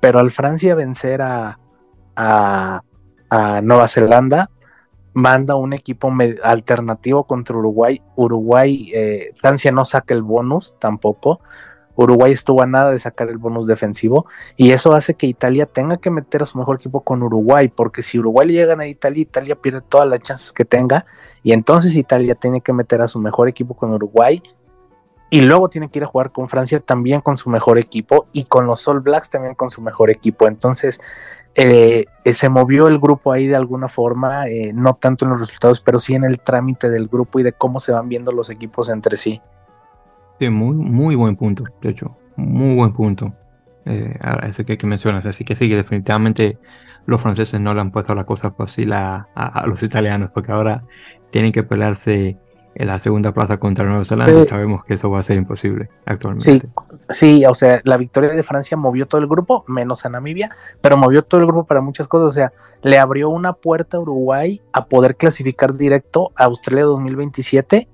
Pero 0.02 0.20
al 0.20 0.32
Francia 0.32 0.76
vencer 0.76 1.22
a, 1.22 1.58
a, 2.16 2.82
Nueva 3.62 3.88
Zelanda, 3.88 4.50
manda 5.14 5.56
un 5.56 5.74
equipo 5.74 6.12
alternativo 6.44 7.24
contra 7.26 7.58
Uruguay. 7.58 8.02
Uruguay, 8.16 8.92
eh, 8.94 9.32
Francia 9.36 9.72
no 9.72 9.86
saca 9.86 10.14
el 10.14 10.22
bonus 10.22 10.76
tampoco. 10.80 11.42
Uruguay 11.96 12.32
estuvo 12.32 12.64
a 12.64 12.66
nada 12.66 12.92
de 12.92 13.00
sacar 13.00 13.28
el 13.30 13.38
bonus 13.38 13.68
defensivo 13.68 14.26
y 14.56 14.72
eso 14.72 14.94
hace 14.94 15.16
que 15.16 15.28
Italia 15.28 15.66
tenga 15.66 15.98
que 15.98 16.10
meter 16.10 16.42
a 16.42 16.46
su 16.46 16.58
mejor 16.58 16.78
equipo 16.78 17.02
con 17.02 17.22
Uruguay, 17.24 17.68
porque 17.68 18.04
si 18.04 18.18
Uruguay 18.18 18.48
le 18.48 18.54
llega 18.54 18.74
a 18.80 18.88
Italia, 18.88 19.22
Italia 19.22 19.56
pierde 19.56 19.82
todas 19.82 20.08
las 20.08 20.22
chances 20.22 20.54
que 20.54 20.64
tenga 20.64 21.06
y 21.44 21.52
entonces 21.52 21.98
Italia 21.98 22.36
tiene 22.36 22.62
que 22.62 22.72
meter 22.72 23.02
a 23.02 23.10
su 23.10 23.20
mejor 23.20 23.50
equipo 23.50 23.74
con 23.74 23.92
Uruguay 23.92 24.42
y 25.30 25.42
luego 25.42 25.70
tiene 25.70 25.90
que 25.90 26.00
ir 26.00 26.04
a 26.04 26.08
jugar 26.08 26.32
con 26.32 26.48
Francia 26.48 26.80
también 26.80 27.20
con 27.22 27.38
su 27.38 27.50
mejor 27.50 27.78
equipo 27.78 28.28
y 28.32 28.46
con 28.46 28.66
los 28.66 28.88
All 28.88 29.02
Blacks 29.02 29.30
también 29.30 29.56
con 29.56 29.70
su 29.70 29.82
mejor 29.82 30.10
equipo. 30.10 30.48
Entonces 30.48 31.02
eh, 31.62 32.06
eh, 32.24 32.34
se 32.34 32.48
movió 32.48 32.88
el 32.88 33.00
grupo 33.00 33.34
ahí 33.34 33.48
de 33.48 33.56
alguna 33.58 33.90
forma, 33.90 34.48
eh, 34.48 34.72
no 34.74 34.94
tanto 34.94 35.26
en 35.26 35.32
los 35.32 35.42
resultados, 35.42 35.82
pero 35.82 36.00
sí 36.00 36.16
en 36.16 36.24
el 36.24 36.40
trámite 36.40 36.90
del 36.90 37.10
grupo 37.10 37.38
y 37.40 37.44
de 37.44 37.52
cómo 37.52 37.82
se 37.82 37.92
van 37.92 38.08
viendo 38.08 38.32
los 38.32 38.50
equipos 38.50 38.90
entre 38.90 39.18
sí. 39.18 39.42
Sí, 40.40 40.50
muy, 40.50 40.78
muy 40.78 41.16
buen 41.16 41.36
punto, 41.36 41.66
de 41.82 41.90
hecho, 41.90 42.16
muy 42.38 42.76
buen 42.76 42.94
punto. 42.94 43.34
Eh, 43.86 44.18
ese 44.44 44.64
que, 44.64 44.78
que, 44.78 44.88
mencionas. 44.88 45.26
Así 45.26 45.44
que 45.44 45.56
sí, 45.56 45.68
que 45.68 45.76
definitivamente 45.76 46.58
los 47.06 47.22
franceses 47.22 47.60
no 47.60 47.74
le 47.74 47.82
han 47.82 47.92
puesto 47.92 48.16
la 48.16 48.24
cosa 48.24 48.52
fácil 48.52 48.94
a, 48.94 49.28
a, 49.36 49.68
los 49.68 49.84
italianos, 49.84 50.32
porque 50.34 50.54
ahora 50.54 50.84
tienen 51.30 51.52
que 51.52 51.64
pelearse 51.64 52.38
en 52.76 52.88
la 52.88 53.00
segunda 53.00 53.34
plaza 53.34 53.58
contra 53.58 53.86
Nueva 53.86 54.06
Zelanda 54.06 54.44
y 54.44 54.46
sabemos 54.46 54.86
que 54.86 54.94
eso 54.94 55.10
va 55.10 55.20
a 55.20 55.24
ser 55.24 55.36
imposible 55.36 55.90
actualmente. 56.06 56.46
Sí, 56.46 56.62
sí, 57.10 57.46
o 57.46 57.54
sea, 57.54 57.82
la 57.84 57.98
victoria 57.98 58.30
de 58.30 58.44
Francia 58.44 58.78
movió 58.78 59.08
todo 59.08 59.22
el 59.22 59.28
grupo, 59.28 59.64
menos 59.68 60.06
a 60.06 60.10
Namibia, 60.10 60.56
pero 60.82 60.98
movió 60.98 61.24
todo 61.24 61.42
el 61.42 61.48
grupo 61.48 61.66
para 61.66 61.82
muchas 61.82 62.08
cosas. 62.08 62.30
O 62.30 62.32
sea, 62.32 62.54
le 62.82 62.98
abrió 62.98 63.30
una 63.30 63.54
puerta 63.54 63.98
a 63.98 64.00
Uruguay 64.00 64.62
a 64.74 64.86
poder 64.86 65.16
clasificar 65.16 65.76
directo 65.76 66.32
a 66.36 66.46
Australia 66.46 66.86
2027 66.86 67.88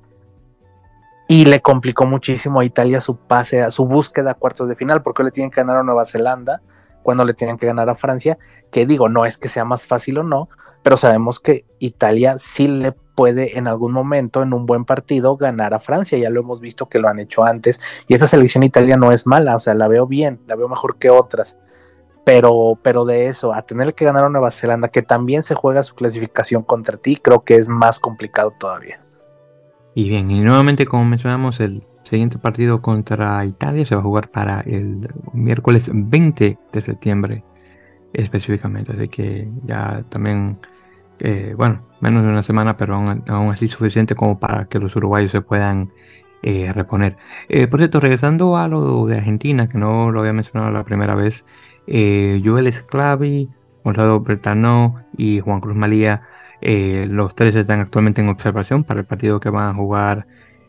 y 1.28 1.46
le 1.46 1.62
complicó 1.62 2.06
muchísimo 2.06 2.60
a 2.60 2.66
Italia 2.66 3.02
su 3.02 3.18
pase, 3.18 3.64
a 3.64 3.72
su 3.72 3.86
búsqueda 3.86 4.32
a 4.32 4.36
cuartos 4.36 4.68
de 4.68 4.76
final, 4.76 5.02
porque 5.02 5.24
le 5.24 5.32
tienen 5.32 5.50
que 5.50 5.62
ganar 5.62 5.78
a 5.78 5.84
Nueva 5.84 6.06
Zelanda 6.06 6.62
cuando 7.02 7.24
le 7.24 7.34
tienen 7.34 7.58
que 7.58 7.68
ganar 7.68 7.90
a 7.90 7.96
Francia, 7.96 8.38
que 8.72 8.86
digo, 8.86 9.10
no 9.10 9.26
es 9.26 9.38
que 9.38 9.48
sea 9.48 9.64
más 9.64 9.86
fácil 9.86 10.20
o 10.20 10.24
no, 10.24 10.50
pero 10.84 10.98
sabemos 10.98 11.40
que 11.40 11.66
Italia 11.80 12.38
sí 12.38 12.68
le 12.68 12.96
puede 13.16 13.58
en 13.58 13.68
algún 13.68 13.94
momento, 13.94 14.44
en 14.44 14.54
un 14.54 14.66
buen 14.66 14.86
partido, 14.86 15.38
ganar 15.38 15.74
a 15.74 15.80
Francia, 15.80 16.18
ya 16.18 16.30
lo 16.30 16.42
hemos 16.42 16.60
visto 16.60 16.88
que 16.88 17.00
lo 17.00 17.08
han 17.08 17.20
hecho 17.20 17.44
antes, 17.44 17.80
y 18.08 18.14
esa 18.14 18.28
selección 18.28 18.64
Italia 18.64 18.98
no 18.98 19.12
es 19.12 19.26
mala, 19.26 19.56
o 19.56 19.60
sea, 19.60 19.74
la 19.74 19.88
veo 19.88 20.06
bien, 20.06 20.40
la 20.48 20.56
veo 20.56 20.68
mejor 20.70 20.98
que 20.98 21.10
otras, 21.10 21.58
pero, 22.24 22.78
pero 22.82 23.06
de 23.06 23.28
eso, 23.28 23.54
a 23.54 23.62
tener 23.62 23.94
que 23.94 24.06
ganar 24.06 24.26
a 24.26 24.30
Nueva 24.30 24.52
Zelanda, 24.52 24.90
que 24.90 25.02
también 25.02 25.44
se 25.44 25.56
juega 25.56 25.84
su 25.84 25.96
clasificación 25.96 26.64
contra 26.64 26.98
ti, 26.98 27.16
creo 27.16 27.44
que 27.44 27.56
es 27.56 27.68
más 27.68 28.00
complicado 28.00 28.52
todavía. 28.52 29.00
Y 29.94 30.10
bien, 30.10 30.30
y 30.30 30.42
nuevamente 30.42 30.86
como 30.86 31.06
mencionamos, 31.06 31.60
el 31.62 31.84
siguiente 32.04 32.38
partido 32.38 32.82
contra 32.82 33.46
Italia 33.46 33.86
se 33.86 33.96
va 33.96 34.02
a 34.02 34.04
jugar 34.04 34.30
para 34.30 34.62
el 34.62 35.10
miércoles 35.34 35.90
20 35.92 36.58
de 36.72 36.82
septiembre 36.82 37.44
específicamente. 38.14 38.94
Así 38.94 39.08
que 39.08 39.50
ya 39.66 40.04
también, 40.10 40.58
eh, 41.20 41.54
bueno, 41.58 41.82
menos 42.02 42.24
de 42.24 42.30
una 42.30 42.44
semana, 42.44 42.78
pero 42.78 42.96
aún, 42.96 43.52
así 43.52 43.68
suficiente 43.68 44.16
como 44.16 44.40
para 44.40 44.66
que 44.66 44.80
los 44.80 44.96
uruguayos 44.96 45.32
se 45.32 45.42
puedan 45.42 45.92
eh, 46.44 46.72
reponer. 46.74 47.18
Eh, 47.50 47.68
por 47.68 47.80
cierto, 47.80 48.00
regresando 48.00 48.58
a 48.58 48.68
lo 48.68 49.06
de 49.06 49.18
Argentina, 49.18 49.68
que 49.68 49.78
no 49.78 50.12
lo 50.12 50.20
había 50.20 50.34
mencionado 50.34 50.72
la 50.72 50.84
primera 50.84 51.16
vez, 51.16 51.46
Joel 51.88 52.68
Esclavi, 52.68 53.50
Gonzalo 53.84 54.20
Bretano 54.20 55.04
y 55.16 55.40
Juan 55.40 55.62
Cruz 55.62 55.76
Malía 55.76 56.24
eh, 56.62 57.06
los 57.10 57.36
tres 57.36 57.56
están 57.56 57.80
actualmente 57.80 58.22
en 58.22 58.30
observación 58.30 58.84
para 58.84 59.02
el 59.02 59.06
partido 59.06 59.40
que 59.40 59.50
van 59.50 59.70
a 59.70 59.74
jugar 59.76 60.26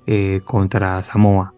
eh, 0.06 0.42
contra 0.44 1.02
Samoa. 1.02 1.54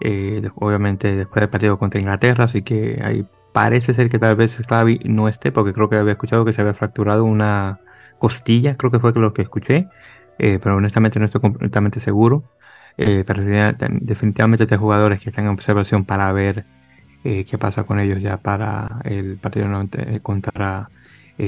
Eh, 0.00 0.48
obviamente 0.54 1.16
después 1.16 1.40
del 1.40 1.50
partido 1.50 1.78
contra 1.78 2.00
Inglaterra, 2.00 2.44
así 2.44 2.62
que 2.62 3.00
ahí 3.02 3.26
parece 3.52 3.92
ser 3.92 4.08
que 4.08 4.18
tal 4.18 4.36
vez 4.36 4.56
Clavi 4.66 5.00
no 5.04 5.28
esté, 5.28 5.52
porque 5.52 5.72
creo 5.72 5.88
que 5.88 5.96
había 5.96 6.12
escuchado 6.12 6.44
que 6.44 6.52
se 6.52 6.60
había 6.62 6.74
fracturado 6.74 7.24
una 7.24 7.80
costilla, 8.20 8.76
creo 8.76 8.92
que 8.92 9.00
fue 9.00 9.12
lo 9.14 9.34
que 9.34 9.42
escuché, 9.42 9.88
pero 10.38 10.76
honestamente 10.76 11.18
no 11.18 11.26
estoy 11.26 11.40
completamente 11.40 11.98
seguro. 12.00 12.44
pero 12.96 13.42
definitivamente 14.00 14.66
hay 14.70 14.78
jugadores 14.78 15.20
que 15.20 15.30
están 15.30 15.46
en 15.46 15.50
observación 15.50 16.04
para 16.04 16.32
ver 16.32 16.64
qué 17.22 17.58
pasa 17.58 17.82
con 17.84 17.98
ellos 17.98 18.22
ya 18.22 18.36
para 18.36 19.00
el 19.04 19.38
partido 19.38 19.66
contra 20.22 20.88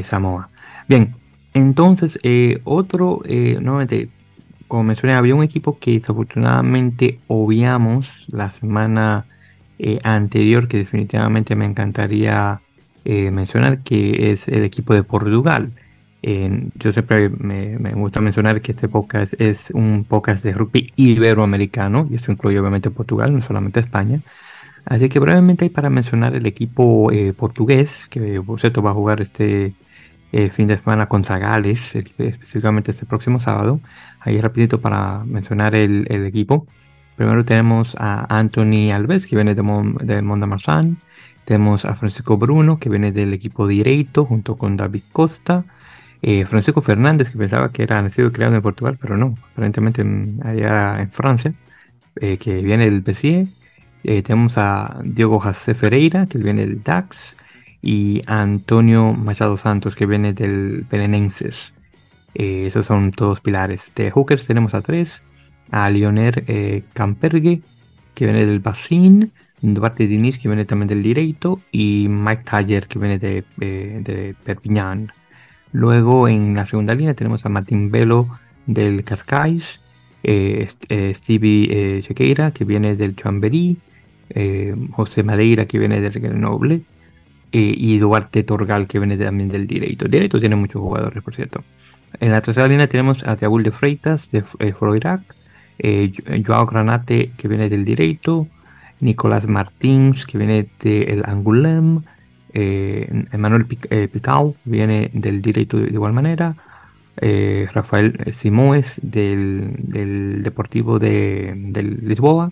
Samoa. 0.02 0.48
Bien, 0.88 1.14
entonces, 1.54 2.18
eh, 2.22 2.60
otro, 2.64 3.22
eh, 3.26 3.58
nuevamente, 3.60 4.08
como 4.68 4.84
mencioné, 4.84 5.14
había 5.14 5.34
un 5.34 5.42
equipo 5.42 5.78
que 5.78 5.92
desafortunadamente 5.92 7.18
obviamos 7.28 8.26
la 8.28 8.50
semana 8.50 9.26
eh, 9.78 9.98
anterior, 10.02 10.68
que 10.68 10.78
definitivamente 10.78 11.56
me 11.56 11.66
encantaría 11.66 12.60
mencionar, 13.04 13.80
que 13.80 14.30
es 14.30 14.46
el 14.46 14.62
equipo 14.62 14.94
de 14.94 15.02
Portugal. 15.02 15.72
Yo 16.22 16.92
siempre 16.92 17.28
me, 17.28 17.92
gusta 17.94 18.20
mencionar 18.20 18.60
que 18.60 18.72
este 18.72 18.88
podcast 18.88 19.34
es 19.40 19.70
un 19.72 20.04
podcast 20.08 20.44
de 20.44 20.52
rugby 20.52 20.92
iberoamericano, 20.96 22.06
y 22.10 22.14
esto 22.14 22.30
incluye 22.30 22.58
obviamente 22.58 22.90
Portugal, 22.90 23.32
no 23.32 23.42
solamente 23.42 23.80
España. 23.80 24.20
Así 24.84 25.08
que 25.08 25.18
brevemente 25.18 25.64
hay 25.64 25.70
para 25.70 25.90
mencionar 25.90 26.34
el 26.34 26.46
equipo 26.46 27.10
portugués, 27.36 28.06
que 28.08 28.40
por 28.40 28.60
cierto 28.60 28.82
va 28.82 28.90
a 28.90 28.94
jugar 28.94 29.20
este 29.20 29.74
eh, 30.32 30.48
fin 30.48 30.66
de 30.66 30.78
semana 30.78 31.06
contra 31.08 31.38
Gales, 31.38 31.94
específicamente 31.94 32.90
este 32.90 33.04
próximo 33.04 33.38
sábado. 33.38 33.80
Ahí 34.18 34.40
rapidito 34.40 34.80
para 34.80 35.24
mencionar 35.24 35.74
el, 35.74 36.06
equipo. 36.24 36.66
Primero 37.16 37.44
tenemos 37.44 37.94
a 37.98 38.26
Anthony 38.38 38.90
Alves, 38.92 39.26
que 39.26 39.36
viene 39.36 39.54
de, 39.54 39.62
Mon 39.62 39.94
de. 39.96 40.96
Tenemos 41.44 41.84
a 41.84 41.94
Francisco 41.96 42.38
Bruno, 42.38 42.78
que 42.78 42.88
viene 42.88 43.12
del 43.12 43.34
equipo 43.34 43.66
directo, 43.66 44.24
junto 44.24 44.56
con 44.56 44.76
David 44.78 45.02
Costa. 45.12 45.64
Eh, 46.22 46.46
Francisco 46.46 46.82
Fernández, 46.82 47.30
que 47.30 47.38
pensaba 47.38 47.72
que 47.72 47.82
era 47.82 48.00
nacido 48.00 48.28
y 48.28 48.30
creado 48.32 48.54
en 48.54 48.62
Portugal, 48.62 48.96
pero 49.00 49.16
no, 49.16 49.36
aparentemente 49.52 50.02
allá 50.44 51.02
en 51.02 51.10
Francia, 51.10 51.52
eh, 52.16 52.38
que 52.38 52.62
viene 52.62 52.84
del 52.84 53.02
PSIE. 53.02 53.46
tenemos 54.02 54.58
a 54.58 55.00
Diego 55.04 55.38
José 55.40 55.74
Ferreira, 55.74 56.26
que 56.26 56.38
viene 56.38 56.62
del 56.66 56.82
DAX 56.82 57.34
y 57.82 58.20
Antonio 58.26 59.12
Machado 59.12 59.56
Santos, 59.56 59.96
que 59.96 60.06
viene 60.06 60.32
del 60.32 60.86
Belenenses. 60.88 61.72
Eh, 62.34 62.66
esos 62.66 62.86
son 62.86 63.10
todos 63.10 63.40
pilares. 63.40 63.92
De 63.94 64.10
Hookers 64.10 64.46
tenemos 64.46 64.74
a 64.74 64.80
tres: 64.80 65.22
a 65.70 65.90
Lionel 65.90 66.44
eh, 66.46 66.84
Campergue, 66.94 67.60
que 68.14 68.24
viene 68.24 68.46
del 68.46 68.60
Bacín, 68.60 69.32
Duarte 69.60 70.06
Diniz, 70.06 70.38
que 70.38 70.48
viene 70.48 70.64
también 70.64 70.88
del 70.88 71.02
Direito, 71.02 71.60
y 71.72 72.06
Mike 72.08 72.44
Taller, 72.44 72.86
que 72.86 72.98
viene 72.98 73.18
de, 73.18 73.44
eh, 73.60 74.00
de 74.02 74.34
Perpignan. 74.44 75.12
Luego 75.72 76.28
en 76.28 76.54
la 76.54 76.66
segunda 76.66 76.94
línea 76.94 77.14
tenemos 77.14 77.44
a 77.46 77.48
Martín 77.48 77.90
Velo 77.90 78.28
del 78.66 79.04
Cascais, 79.04 79.80
Stevie 80.22 82.00
Chequeira, 82.02 82.52
que 82.52 82.64
viene 82.64 82.94
del 82.94 83.16
Chamberí, 83.16 83.78
José 84.92 85.22
Madeira, 85.22 85.66
que 85.66 85.78
viene 85.78 86.00
del 86.00 86.12
Grenoble, 86.12 86.82
eh, 87.54 87.74
y 87.76 87.98
Duarte 87.98 88.44
Torgal, 88.44 88.86
que 88.86 88.98
viene 88.98 89.18
también 89.18 89.50
del 89.50 89.66
Direito. 89.66 90.08
Direito 90.08 90.40
tiene 90.40 90.56
muchos 90.56 90.80
jugadores, 90.80 91.22
por 91.22 91.34
cierto. 91.34 91.62
En 92.18 92.32
la 92.32 92.40
tercera 92.40 92.66
línea 92.66 92.88
tenemos 92.88 93.26
a 93.26 93.36
Tiagul 93.36 93.62
de 93.62 93.70
Freitas, 93.70 94.30
de 94.30 94.42
eh, 94.58 94.72
Froirac, 94.72 95.20
eh, 95.78 96.10
Joao 96.46 96.64
Granate, 96.64 97.32
que 97.36 97.48
viene 97.48 97.68
del 97.68 97.84
Direito, 97.84 98.48
Nicolás 99.00 99.46
Martins, 99.46 100.24
que 100.24 100.38
viene 100.38 100.66
del 100.82 101.24
Angulem, 101.26 101.98
eh, 101.98 102.00
Emanuel 102.54 103.66
Picao, 103.66 104.54
viene 104.64 105.10
del 105.12 105.40
Direito 105.42 105.78
de 105.78 105.88
igual 105.88 106.12
manera, 106.12 106.54
Rafael 107.72 108.18
Simoes, 108.32 109.00
del, 109.02 109.74
del 109.78 110.42
Deportivo 110.42 110.98
de, 110.98 111.54
del 111.56 111.98
Lisboa, 112.06 112.50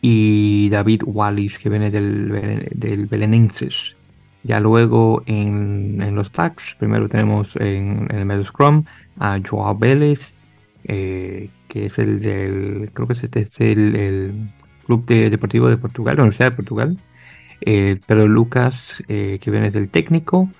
y 0.00 0.68
David 0.70 1.02
Wallis, 1.06 1.58
que 1.58 1.68
viene 1.68 1.90
del, 1.90 2.68
del 2.74 3.06
Belenenses. 3.06 3.96
Ya 4.42 4.58
luego 4.58 5.22
en, 5.26 6.14
los 6.14 6.28
packs, 6.28 6.74
primero 6.78 7.08
tenemos 7.08 7.54
en, 7.56 8.08
el 8.10 8.24
medio 8.24 8.44
scrum 8.44 8.84
a 9.18 9.38
Joao 9.40 9.78
Vélez, 9.78 10.34
eh, 10.84 11.48
que 11.68 11.86
es 11.86 11.98
el 12.00 12.20
del, 12.20 12.90
creo 12.92 13.06
que 13.06 13.12
este 13.12 13.40
es 13.40 13.60
el, 13.60 14.32
Club 14.84 15.06
de, 15.06 15.30
Deportivo 15.30 15.68
de 15.68 15.76
Portugal, 15.76 16.16
la 16.16 16.22
Universidad 16.24 16.50
de 16.50 16.56
Portugal. 16.56 16.98
Eh, 17.64 17.98
Pedro 18.06 18.28
Lucas, 18.28 19.02
eh, 19.08 19.38
que 19.40 19.50
viene 19.50 19.70
del 19.70 19.88
técnico. 19.88 20.50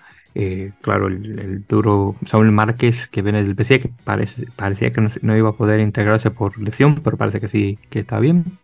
claro, 0.81 1.09
el, 1.09 1.65
duro 1.67 2.17
Saúl 2.25 2.51
Márquez, 2.53 3.07
que 3.09 3.23
viene 3.23 3.43
del 3.43 3.55
PC, 3.55 3.81
que 3.81 3.91
parece, 4.05 4.47
parecía 4.57 4.91
que 4.93 5.07
no, 5.23 5.37
iba 5.37 5.51
a 5.51 5.53
poder 5.53 5.81
integrarse 5.81 6.31
por 6.31 6.59
lesión, 6.59 7.01
pero 7.05 7.17
parece 7.17 7.41
que 7.41 7.49
sí, 7.49 7.79
que 7.91 8.01
está 8.01 8.19
bien. 8.21 8.59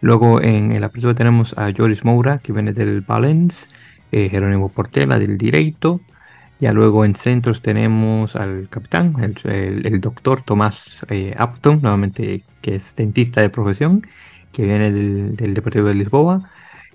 Luego 0.00 0.40
en 0.40 0.72
el 0.72 0.84
apertura 0.84 1.14
tenemos 1.14 1.56
a 1.58 1.72
Joris 1.76 2.04
Moura, 2.04 2.38
que 2.38 2.52
viene 2.52 2.72
del 2.72 3.00
Valence. 3.02 3.66
Eh, 4.10 4.30
Jerónimo 4.30 4.70
Portela 4.70 5.18
del 5.18 5.36
Direito. 5.36 6.00
Ya 6.60 6.72
luego 6.72 7.04
en 7.04 7.14
centros 7.14 7.62
tenemos 7.62 8.36
al 8.36 8.68
capitán, 8.68 9.14
el, 9.44 10.00
doctor 10.00 10.42
Tomás 10.42 11.04
eh, 11.08 11.36
Upton, 11.38 11.80
nuevamente 11.82 12.42
que 12.62 12.76
es 12.76 12.96
dentista 12.96 13.42
de 13.42 13.50
profesión, 13.50 14.06
que 14.50 14.64
viene 14.64 14.90
del, 14.90 15.54
Deportivo 15.54 15.88
de 15.88 15.94
Lisboa. 15.94 16.50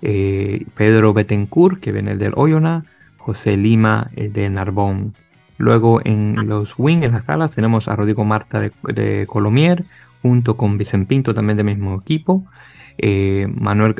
Eh, 0.06 0.66
Pedro 0.76 1.14
Betancourt, 1.14 1.80
que 1.80 1.90
viene 1.90 2.16
del 2.16 2.34
Oyona. 2.36 2.84
José 3.16 3.56
Lima 3.56 4.10
de 4.14 4.50
Narbón. 4.50 5.14
Luego 5.56 6.02
en 6.04 6.46
los 6.46 6.74
wing, 6.76 7.04
en 7.04 7.12
las 7.12 7.30
alas, 7.30 7.54
tenemos 7.54 7.88
a 7.88 7.96
Rodrigo 7.96 8.22
Marta 8.22 8.60
de, 8.60 9.26
Colomier, 9.26 9.84
junto 10.20 10.58
con 10.58 10.76
Vicente 10.76 11.06
Pinto, 11.06 11.32
también 11.32 11.56
del 11.56 11.64
mismo 11.64 11.94
equipo. 11.94 12.44
Manuel, 12.98 13.94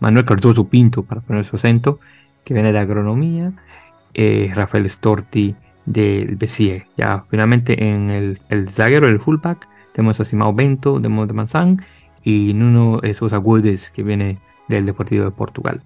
Manuel 0.00 0.24
Cardoso 0.24 0.68
Pinto, 0.68 1.02
para 1.02 1.20
poner 1.20 1.44
su 1.44 1.56
acento, 1.56 2.00
que 2.44 2.54
viene 2.54 2.72
de 2.72 2.78
agronomía, 2.78 3.52
eh, 4.14 4.50
Rafael 4.54 4.88
Storti 4.88 5.54
del 5.84 6.36
BCE. 6.36 6.86
Ya 6.96 7.24
finalmente 7.28 7.90
en 7.90 8.10
el, 8.10 8.40
el 8.48 8.70
zaguero, 8.70 9.06
el 9.08 9.20
fullback, 9.20 9.68
tenemos 9.92 10.18
a 10.20 10.24
Simao 10.24 10.54
Bento 10.54 10.98
de 10.98 11.08
Manzán 11.08 11.84
y 12.24 12.54
Nuno 12.54 13.00
Sousa 13.12 13.38
Guedes 13.38 13.90
que 13.90 14.02
viene 14.02 14.38
del 14.68 14.86
Deportivo 14.86 15.24
de 15.24 15.30
Portugal. 15.30 15.82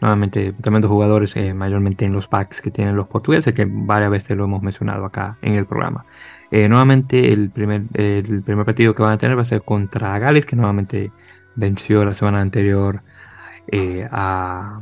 Nuevamente, 0.00 0.52
tremendos 0.60 0.90
jugadores, 0.90 1.34
eh, 1.36 1.52
mayormente 1.54 2.04
en 2.04 2.12
los 2.12 2.28
packs 2.28 2.60
que 2.60 2.70
tienen 2.70 2.96
los 2.96 3.08
portugueses, 3.08 3.52
que 3.52 3.66
varias 3.68 4.10
veces 4.10 4.36
lo 4.36 4.44
hemos 4.44 4.62
mencionado 4.62 5.04
acá 5.04 5.38
en 5.42 5.54
el 5.54 5.66
programa. 5.66 6.04
Eh, 6.50 6.68
nuevamente, 6.68 7.32
el 7.32 7.50
primer, 7.50 7.82
el 7.94 8.42
primer 8.42 8.64
partido 8.64 8.94
que 8.94 9.02
van 9.02 9.12
a 9.12 9.18
tener 9.18 9.36
va 9.36 9.42
a 9.42 9.44
ser 9.44 9.62
contra 9.62 10.18
Gales, 10.18 10.46
que 10.46 10.56
nuevamente 10.56 11.10
venció 11.56 12.04
la 12.04 12.14
semana 12.14 12.40
anterior 12.40 13.02
eh, 13.70 14.08
a, 14.10 14.80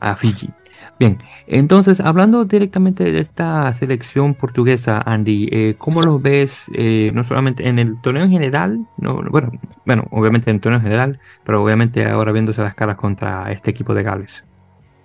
a, 0.00 0.16
Fiji. 0.16 0.50
Bien, 0.98 1.18
entonces 1.46 1.98
hablando 1.98 2.44
directamente 2.44 3.10
de 3.10 3.18
esta 3.20 3.72
selección 3.72 4.34
portuguesa, 4.34 5.02
Andy, 5.04 5.48
eh, 5.50 5.74
¿cómo 5.76 6.00
lo 6.00 6.20
ves 6.20 6.66
eh, 6.74 7.10
no 7.12 7.24
solamente 7.24 7.68
en 7.68 7.78
el 7.80 8.00
torneo 8.00 8.22
en 8.24 8.30
general? 8.30 8.86
No, 8.96 9.22
bueno, 9.28 9.50
bueno, 9.84 10.04
obviamente 10.10 10.50
en 10.50 10.56
el 10.56 10.60
torneo 10.60 10.78
en 10.78 10.84
general, 10.84 11.20
pero 11.42 11.64
obviamente 11.64 12.06
ahora 12.06 12.30
viéndose 12.32 12.62
las 12.62 12.74
caras 12.74 12.96
contra 12.96 13.50
este 13.50 13.72
equipo 13.72 13.92
de 13.92 14.04
Gales. 14.04 14.44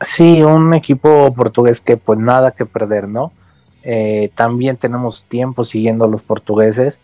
Sí, 0.02 0.44
un 0.44 0.74
equipo 0.76 1.34
portugués 1.34 1.82
que 1.82 1.98
pues 1.98 2.20
nada 2.20 2.52
que 2.52 2.66
perder, 2.66 3.08
¿no? 3.08 3.32
también 4.34 4.78
tenemos 4.78 5.24
tiempo 5.26 5.64
siguiendo 5.64 6.06
a 6.06 6.08
los 6.08 6.24
portugueses. 6.24 7.02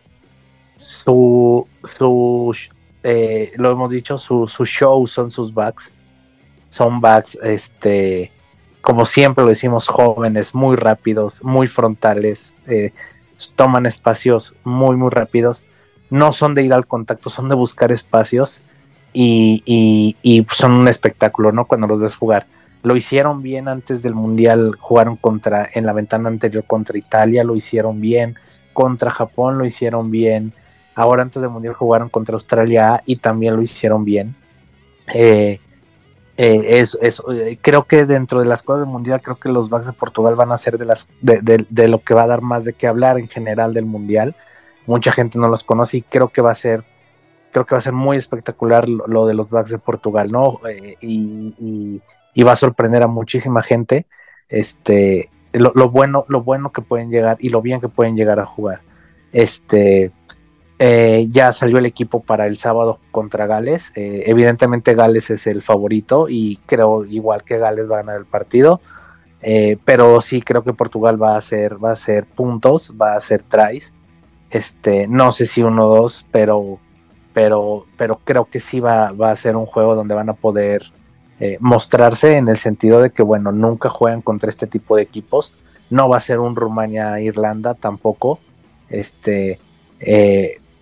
Su, 0.75 1.67
su 1.83 2.55
eh, 3.03 3.51
lo 3.55 3.71
hemos 3.71 3.89
dicho, 3.89 4.17
su, 4.17 4.45
show 4.65 5.07
son 5.07 5.31
sus 5.31 5.53
backs. 5.53 5.91
Son 6.69 7.01
backs, 7.01 7.37
este, 7.43 8.31
como 8.81 9.05
siempre 9.05 9.43
lo 9.43 9.49
decimos, 9.49 9.87
jóvenes, 9.87 10.55
muy 10.55 10.75
rápidos, 10.75 11.43
muy 11.43 11.67
frontales, 11.67 12.55
eh, 12.67 12.91
toman 13.55 13.85
espacios 13.85 14.55
muy, 14.63 14.95
muy 14.95 15.09
rápidos. 15.09 15.63
No 16.09 16.31
son 16.33 16.55
de 16.55 16.63
ir 16.63 16.73
al 16.73 16.87
contacto, 16.87 17.29
son 17.29 17.49
de 17.49 17.55
buscar 17.55 17.91
espacios 17.91 18.61
y, 19.13 19.63
y, 20.23 20.45
son 20.53 20.73
un 20.73 20.87
espectáculo, 20.87 21.51
¿no? 21.51 21.65
Cuando 21.65 21.87
los 21.87 21.99
ves 21.99 22.15
jugar. 22.15 22.47
Lo 22.83 22.95
hicieron 22.95 23.43
bien 23.43 23.67
antes 23.67 24.01
del 24.01 24.15
Mundial, 24.15 24.75
jugaron 24.79 25.15
contra, 25.15 25.69
en 25.73 25.85
la 25.85 25.93
ventana 25.93 26.29
anterior 26.29 26.63
contra 26.65 26.97
Italia, 26.97 27.43
lo 27.43 27.55
hicieron 27.55 28.01
bien, 28.01 28.35
contra 28.73 29.11
Japón 29.11 29.57
lo 29.57 29.65
hicieron 29.65 30.09
bien, 30.09 30.53
Ahora 30.95 31.23
antes 31.23 31.41
del 31.41 31.51
Mundial 31.51 31.73
jugaron 31.73 32.09
contra 32.09 32.35
Australia 32.35 33.01
y 33.05 33.17
también 33.17 33.55
lo 33.55 33.61
hicieron 33.61 34.03
bien. 34.03 34.35
Eh, 35.13 35.59
eh, 36.37 36.83
eh, 37.01 37.57
creo 37.61 37.83
que 37.83 38.05
dentro 38.05 38.39
de 38.39 38.45
las 38.45 38.63
cosas 38.63 38.81
del 38.81 38.89
Mundial, 38.89 39.21
creo 39.21 39.37
que 39.37 39.49
los 39.49 39.69
backs 39.69 39.87
de 39.87 39.93
Portugal 39.93 40.35
van 40.35 40.51
a 40.51 40.57
ser 40.57 40.77
de, 40.77 40.85
las, 40.85 41.09
de, 41.21 41.87
lo 41.87 41.99
que 41.99 42.13
va 42.13 42.23
a 42.23 42.27
dar 42.27 42.41
más 42.41 42.65
de 42.65 42.73
qué 42.73 42.87
hablar 42.87 43.17
en 43.19 43.27
general 43.27 43.73
del 43.73 43.85
Mundial. 43.85 44.35
Mucha 44.85 45.11
gente 45.11 45.39
no 45.39 45.47
los 45.47 45.63
conoce 45.63 45.97
y 45.97 46.01
creo 46.01 46.29
que 46.29 46.41
va 46.41 46.51
a 46.51 46.55
ser 46.55 46.83
creo 47.51 47.65
que 47.65 47.75
va 47.75 47.79
a 47.79 47.81
ser 47.81 47.91
muy 47.91 48.15
espectacular 48.15 48.87
lo, 48.87 49.25
de 49.25 49.33
los 49.33 49.49
backs 49.49 49.71
de 49.71 49.77
Portugal, 49.77 50.31
¿no? 50.31 50.61
y, 51.01 52.01
va 52.43 52.53
a 52.53 52.55
sorprender 52.55 53.03
a 53.03 53.07
muchísima 53.07 53.61
gente 53.61 54.05
este, 54.47 55.29
lo, 55.51 55.73
lo, 55.75 55.89
bueno, 55.89 56.23
lo 56.29 56.43
bueno 56.43 56.71
que 56.71 56.81
pueden 56.81 57.09
llegar 57.09 57.35
y 57.41 57.49
lo 57.49 57.61
bien 57.61 57.81
que 57.81 57.89
pueden 57.89 58.15
llegar 58.15 58.39
a 58.39 58.45
jugar. 58.45 58.81
Este, 59.33 60.11
eh, 60.83 61.27
ya 61.29 61.51
salió 61.51 61.77
el 61.77 61.85
equipo 61.85 62.23
para 62.23 62.47
el 62.47 62.57
sábado 62.57 62.97
contra 63.11 63.45
Gales. 63.45 63.91
Eh, 63.93 64.23
evidentemente 64.25 64.95
Gales 64.95 65.29
es 65.29 65.45
el 65.45 65.61
favorito 65.61 66.25
y 66.27 66.57
creo 66.65 67.05
igual 67.05 67.43
que 67.43 67.59
Gales 67.59 67.87
va 67.87 67.97
a 67.97 68.01
ganar 68.01 68.17
el 68.17 68.25
partido. 68.25 68.81
Eh, 69.43 69.77
pero 69.85 70.19
sí 70.21 70.41
creo 70.41 70.63
que 70.63 70.73
Portugal 70.73 71.21
va 71.21 71.35
a 71.35 71.37
hacer, 71.37 71.77
va 71.83 71.91
a 71.91 71.93
hacer 71.93 72.25
puntos, 72.25 72.95
va 72.99 73.13
a 73.13 73.17
hacer 73.17 73.43
tries. 73.43 73.93
Este, 74.49 75.07
no 75.07 75.31
sé 75.31 75.45
si 75.45 75.61
uno 75.61 75.87
o 75.87 75.95
dos, 75.97 76.25
pero, 76.31 76.79
pero, 77.31 77.85
pero 77.95 78.19
creo 78.23 78.45
que 78.45 78.59
sí 78.59 78.79
va, 78.79 79.11
va 79.11 79.29
a 79.29 79.35
ser 79.35 79.55
un 79.57 79.67
juego 79.67 79.93
donde 79.93 80.15
van 80.15 80.29
a 80.29 80.33
poder 80.33 80.91
mostrarse 81.59 82.37
en 82.37 82.47
el 82.47 82.57
sentido 82.57 83.01
de 83.01 83.11
que, 83.11 83.21
bueno, 83.21 83.51
nunca 83.51 83.89
juegan 83.89 84.21
contra 84.23 84.49
este 84.49 84.65
tipo 84.65 84.95
de 84.95 85.03
equipos. 85.03 85.53
No 85.91 86.09
va 86.09 86.17
a 86.17 86.21
ser 86.21 86.39
un 86.39 86.55
Rumania-Irlanda 86.55 87.75
tampoco. 87.75 88.39
Este, 88.89 89.59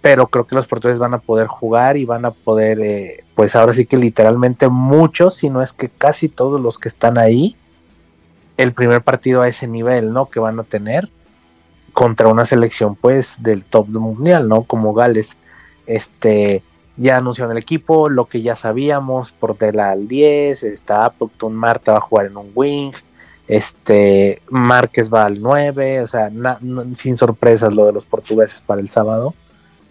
pero 0.02 0.28
creo 0.28 0.46
que 0.46 0.56
los 0.56 0.68
portugueses 0.68 1.00
van 1.00 1.14
a 1.14 1.20
poder 1.20 1.48
jugar 1.48 1.98
y 1.98 2.06
van 2.06 2.26
a 2.26 2.32
poder, 2.32 2.80
eh, 2.80 3.24
pues 3.36 3.56
ahora 3.56 3.74
sí 3.74 3.86
que 3.86 3.98
literalmente 3.98 4.70
muchos, 4.70 5.36
si 5.36 5.50
no 5.50 5.62
es 5.62 5.74
que 5.74 5.90
casi 5.90 6.30
todos 6.30 6.62
los 6.62 6.78
que 6.78 6.88
están 6.88 7.18
ahí, 7.18 7.56
el 8.58 8.74
primer 8.74 9.02
partido 9.02 9.42
a 9.42 9.48
ese 9.48 9.68
nivel, 9.68 10.14
¿no? 10.14 10.30
Que 10.30 10.40
van 10.40 10.60
a 10.60 10.64
tener 10.64 11.10
contra 11.94 12.28
una 12.28 12.46
selección, 12.46 12.96
pues, 12.96 13.36
del 13.40 13.66
top 13.66 13.88
mundial, 13.90 14.48
¿no? 14.48 14.64
Como 14.64 14.94
Gales. 14.94 15.36
Este, 15.86 16.64
ya 16.98 17.18
anunciaron 17.18 17.52
el 17.52 17.62
equipo, 17.62 18.10
lo 18.10 18.26
que 18.26 18.42
ya 18.42 18.56
sabíamos, 18.56 19.32
Portela 19.32 19.92
al 19.92 20.08
10, 20.08 20.64
está 20.64 21.06
Appleton 21.06 21.56
Marta 21.56 21.94
va 21.94 21.98
a 22.00 22.02
jugar 22.02 22.28
en 22.28 22.38
un 22.38 22.52
wing, 22.54 22.92
este, 23.48 24.42
Márquez 24.50 25.12
va 25.12 25.26
al 25.26 25.42
9, 25.42 26.02
o 26.02 26.08
sea, 26.08 26.30
sin 26.96 27.18
sorpresas 27.18 27.74
lo 27.74 27.86
de 27.86 27.94
los 27.94 28.06
portugueses 28.06 28.62
para 28.62 28.82
el 28.82 28.90
sábado 28.90 29.34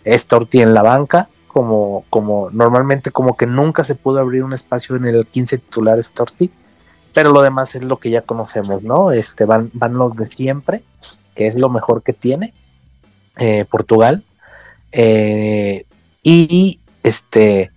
es 0.05 0.27
Torti 0.27 0.61
en 0.61 0.75
la 0.75 0.83
banca, 0.83 1.29
como, 1.47 2.05
como 2.11 2.51
normalmente 2.51 3.11
como 3.11 3.37
que 3.37 3.47
nunca 3.47 3.85
se 3.85 3.95
pudo 3.95 4.21
abrir 4.21 4.45
un 4.45 4.53
espacio 4.53 4.97
en 4.97 5.07
el 5.07 5.27
15 5.27 5.59
titular 5.59 5.99
Torti, 6.15 6.51
pero 7.13 7.33
lo 7.33 7.43
demás 7.43 7.75
es 7.75 7.83
lo 7.83 7.99
que 7.99 8.11
ya 8.11 8.23
conocemos, 8.23 8.83
¿no? 8.83 9.11
Este, 9.13 9.45
van, 9.45 9.71
van 9.73 9.95
los 9.95 10.15
de 10.15 10.27
siempre, 10.27 10.83
que 11.35 11.47
es 11.47 11.57
lo 11.59 11.69
mejor 11.69 12.03
que 12.03 12.13
tiene 12.13 12.53
eh, 13.37 13.65
Portugal. 13.69 14.23
Eh, 14.93 15.85
y 16.23 16.81
este, 17.03 17.71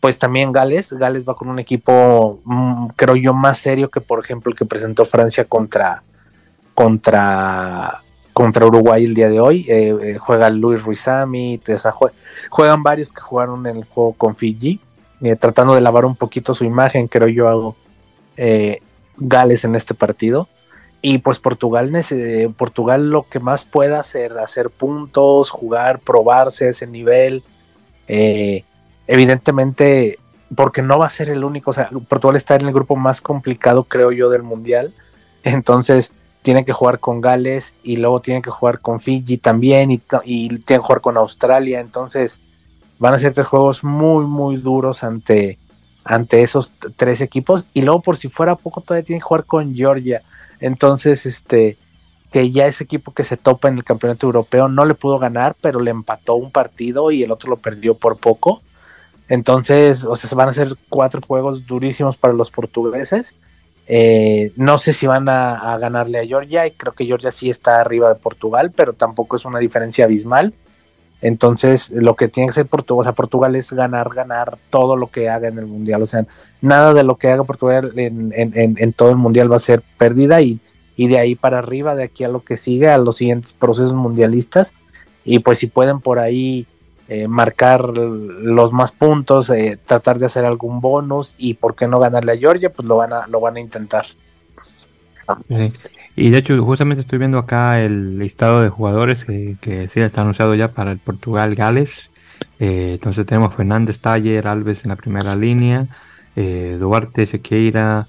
pues 0.00 0.18
también 0.18 0.52
Gales, 0.52 0.92
Gales 0.92 1.28
va 1.28 1.34
con 1.34 1.48
un 1.48 1.58
equipo, 1.58 2.40
mm, 2.44 2.88
creo 2.96 3.16
yo, 3.16 3.34
más 3.34 3.58
serio 3.58 3.90
que 3.90 4.00
por 4.00 4.20
ejemplo 4.20 4.50
el 4.50 4.56
que 4.56 4.64
presentó 4.64 5.04
Francia 5.04 5.44
contra, 5.44 6.02
contra 6.74 8.02
contra 8.36 8.66
Uruguay 8.66 9.02
el 9.02 9.14
día 9.14 9.30
de 9.30 9.40
hoy. 9.40 9.64
Eh, 9.66 9.96
eh, 10.02 10.18
juega 10.18 10.50
Luis 10.50 10.82
Ruizami, 10.82 11.58
juegan 12.50 12.82
varios 12.82 13.10
que 13.10 13.22
jugaron 13.22 13.66
en 13.66 13.78
el 13.78 13.84
juego 13.84 14.12
con 14.12 14.36
Fiji, 14.36 14.78
eh, 15.22 15.36
tratando 15.36 15.74
de 15.74 15.80
lavar 15.80 16.04
un 16.04 16.14
poquito 16.14 16.54
su 16.54 16.64
imagen, 16.64 17.08
creo 17.08 17.28
yo 17.28 17.48
hago 17.48 17.76
Gales 19.16 19.64
en 19.64 19.74
este 19.74 19.94
partido. 19.94 20.48
Y 21.00 21.16
pues 21.16 21.38
Portugal, 21.38 21.90
Portugal 22.58 23.08
lo 23.08 23.22
que 23.22 23.40
más 23.40 23.64
pueda 23.64 24.00
hacer, 24.00 24.36
hacer 24.36 24.68
puntos, 24.68 25.48
jugar, 25.48 26.00
probarse 26.00 26.68
ese 26.68 26.86
nivel. 26.86 27.42
evidentemente, 29.06 30.18
porque 30.54 30.82
no 30.82 30.98
va 30.98 31.06
a 31.06 31.10
ser 31.10 31.30
el 31.30 31.42
único, 31.42 31.70
o 31.70 31.72
sea, 31.72 31.88
Portugal 32.06 32.36
está 32.36 32.56
en 32.56 32.66
el 32.66 32.74
grupo 32.74 32.96
más 32.96 33.22
complicado, 33.22 33.84
creo 33.84 34.12
yo, 34.12 34.28
del 34.28 34.42
Mundial. 34.42 34.92
Entonces, 35.42 36.12
tiene 36.46 36.64
que 36.64 36.72
jugar 36.72 37.00
con 37.00 37.20
Gales 37.20 37.74
y 37.82 37.96
luego 37.96 38.20
tiene 38.20 38.40
que 38.40 38.52
jugar 38.52 38.78
con 38.78 39.00
Fiji 39.00 39.36
también 39.36 39.90
y, 39.90 40.00
y 40.22 40.48
tiene 40.60 40.62
que 40.64 40.86
jugar 40.86 41.00
con 41.00 41.16
Australia. 41.16 41.80
Entonces, 41.80 42.40
van 43.00 43.14
a 43.14 43.18
ser 43.18 43.32
tres 43.32 43.48
juegos 43.48 43.82
muy, 43.82 44.26
muy 44.26 44.54
duros 44.54 45.02
ante, 45.02 45.58
ante 46.04 46.44
esos 46.44 46.70
tres 46.94 47.20
equipos. 47.20 47.66
Y 47.74 47.82
luego, 47.82 48.00
por 48.00 48.16
si 48.16 48.28
fuera 48.28 48.54
poco, 48.54 48.80
todavía 48.80 49.04
tienen 49.04 49.18
que 49.18 49.26
jugar 49.26 49.44
con 49.44 49.74
Georgia. 49.74 50.22
Entonces, 50.60 51.26
este, 51.26 51.78
que 52.30 52.48
ya 52.52 52.68
ese 52.68 52.84
equipo 52.84 53.12
que 53.12 53.24
se 53.24 53.36
topa 53.36 53.66
en 53.66 53.78
el 53.78 53.82
campeonato 53.82 54.28
europeo 54.28 54.68
no 54.68 54.84
le 54.84 54.94
pudo 54.94 55.18
ganar, 55.18 55.56
pero 55.60 55.80
le 55.80 55.90
empató 55.90 56.36
un 56.36 56.52
partido 56.52 57.10
y 57.10 57.24
el 57.24 57.32
otro 57.32 57.50
lo 57.50 57.56
perdió 57.56 57.96
por 57.96 58.18
poco. 58.18 58.62
Entonces, 59.28 60.04
o 60.04 60.14
sea, 60.14 60.30
van 60.36 60.50
a 60.50 60.52
ser 60.52 60.76
cuatro 60.90 61.20
juegos 61.26 61.66
durísimos 61.66 62.16
para 62.16 62.34
los 62.34 62.52
portugueses. 62.52 63.34
Eh, 63.88 64.52
no 64.56 64.78
sé 64.78 64.92
si 64.92 65.06
van 65.06 65.28
a, 65.28 65.78
ganarle 65.78 66.18
a 66.18 66.26
Georgia 66.26 66.66
y 66.66 66.72
creo 66.72 66.92
que 66.92 67.06
Georgia 67.06 67.30
sí 67.30 67.50
está 67.50 67.80
arriba 67.80 68.08
de 68.08 68.16
Portugal, 68.16 68.72
pero 68.74 68.92
tampoco 68.92 69.36
es 69.36 69.44
una 69.44 69.58
diferencia 69.58 70.04
abismal. 70.04 70.52
Entonces, 71.22 71.90
lo 71.90 72.14
que 72.14 72.28
tiene 72.28 72.48
que 72.48 72.54
ser 72.54 72.66
Portugal, 72.66 73.00
o 73.00 73.04
sea, 73.04 73.12
Portugal 73.12 73.56
es 73.56 73.72
ganar, 73.72 74.10
ganar 74.12 74.58
todo 74.70 74.96
lo 74.96 75.06
que 75.06 75.30
haga 75.30 75.48
en 75.48 75.58
el 75.58 75.66
mundial. 75.66 76.02
O 76.02 76.06
sea, 76.06 76.26
nada 76.60 76.92
de 76.92 77.04
lo 77.04 77.16
que 77.16 77.28
haga 77.30 77.44
Portugal 77.44 77.92
en, 77.96 78.92
todo 78.92 79.10
el 79.10 79.16
mundial 79.16 79.50
va 79.50 79.56
a 79.56 79.60
ser 79.60 79.82
pérdida 79.98 80.42
y, 80.42 80.60
y, 80.94 81.08
de 81.08 81.18
ahí 81.18 81.34
para 81.34 81.58
arriba, 81.58 81.94
de 81.94 82.04
aquí 82.04 82.24
a 82.24 82.28
lo 82.28 82.40
que 82.40 82.56
sigue, 82.56 82.88
a 82.88 82.98
los 82.98 83.16
siguientes 83.16 83.52
procesos 83.52 83.94
mundialistas. 83.94 84.74
Y 85.24 85.38
pues 85.38 85.58
si 85.58 85.68
pueden 85.68 86.00
por 86.00 86.18
ahí 86.18 86.66
eh, 87.08 87.28
marcar 87.28 87.84
los 87.88 88.72
más 88.72 88.90
puntos, 88.90 89.48
eh, 89.50 89.78
tratar 89.84 90.18
de 90.18 90.26
hacer 90.26 90.44
algún 90.44 90.80
bonus 90.80 91.36
y 91.38 91.54
por 91.54 91.76
qué 91.76 91.86
no 91.86 92.00
ganarle 92.00 92.32
a 92.32 92.36
Georgia, 92.36 92.72
pues 92.72 92.88
lo 92.88 92.96
van 92.96 93.12
a, 93.12 93.28
lo 93.28 93.40
van 93.40 93.56
a 93.56 93.60
intentar. 93.60 94.06
Y 96.16 96.30
de 96.30 96.38
hecho, 96.38 96.60
justamente 96.64 97.02
estoy 97.02 97.18
viendo 97.20 97.38
acá 97.38 97.80
el 97.80 98.18
listado 98.18 98.60
de 98.60 98.70
jugadores 98.70 99.24
que, 99.24 99.86
sí 99.88 100.00
está 100.00 100.22
anunciado 100.22 100.54
ya 100.56 100.68
para 100.68 100.90
el 100.90 100.98
Portugal-Gales. 100.98 102.10
Eh, 102.58 102.92
entonces 102.94 103.24
tenemos 103.24 103.54
Fernández, 103.54 104.00
Taller, 104.00 104.48
Alves 104.48 104.84
en 104.84 104.88
la 104.88 104.96
primera 104.96 105.36
línea, 105.36 105.86
Duarte, 106.34 107.24
Sequeira, 107.24 108.08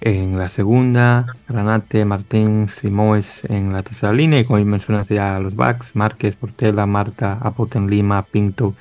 en 0.00 0.38
la 0.38 0.48
segunda, 0.48 1.26
Granate, 1.48 2.04
Martín, 2.04 2.68
Simoes 2.68 3.44
en 3.48 3.72
la 3.72 3.82
tercera 3.82 4.12
línea, 4.12 4.40
y 4.40 4.44
como 4.44 4.64
mencionaste 4.64 5.16
ya 5.16 5.38
los 5.40 5.56
backs, 5.56 5.96
Márquez, 5.96 6.36
Portela, 6.36 6.86
Marta, 6.86 7.38
Apoten 7.40 7.88
Lima, 7.90 8.22
Pinto 8.22 8.74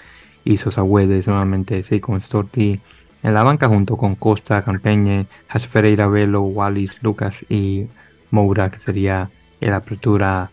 y 0.43 0.57
Sosa 0.57 0.81
nuevamente 0.81 1.83
sí, 1.83 1.99
con 1.99 2.21
Storti 2.21 2.79
en 3.23 3.33
la 3.33 3.43
banca 3.43 3.67
junto 3.67 3.97
con 3.97 4.15
Costa, 4.15 4.61
Campeñe, 4.61 5.25
Hash 5.49 5.67
Ferreira, 5.67 6.07
Velo, 6.07 6.41
Wallis, 6.43 7.01
Lucas 7.03 7.45
y 7.49 7.87
Moura, 8.31 8.69
que 8.69 8.79
sería 8.79 9.29
la 9.59 9.77
apertura 9.77 10.49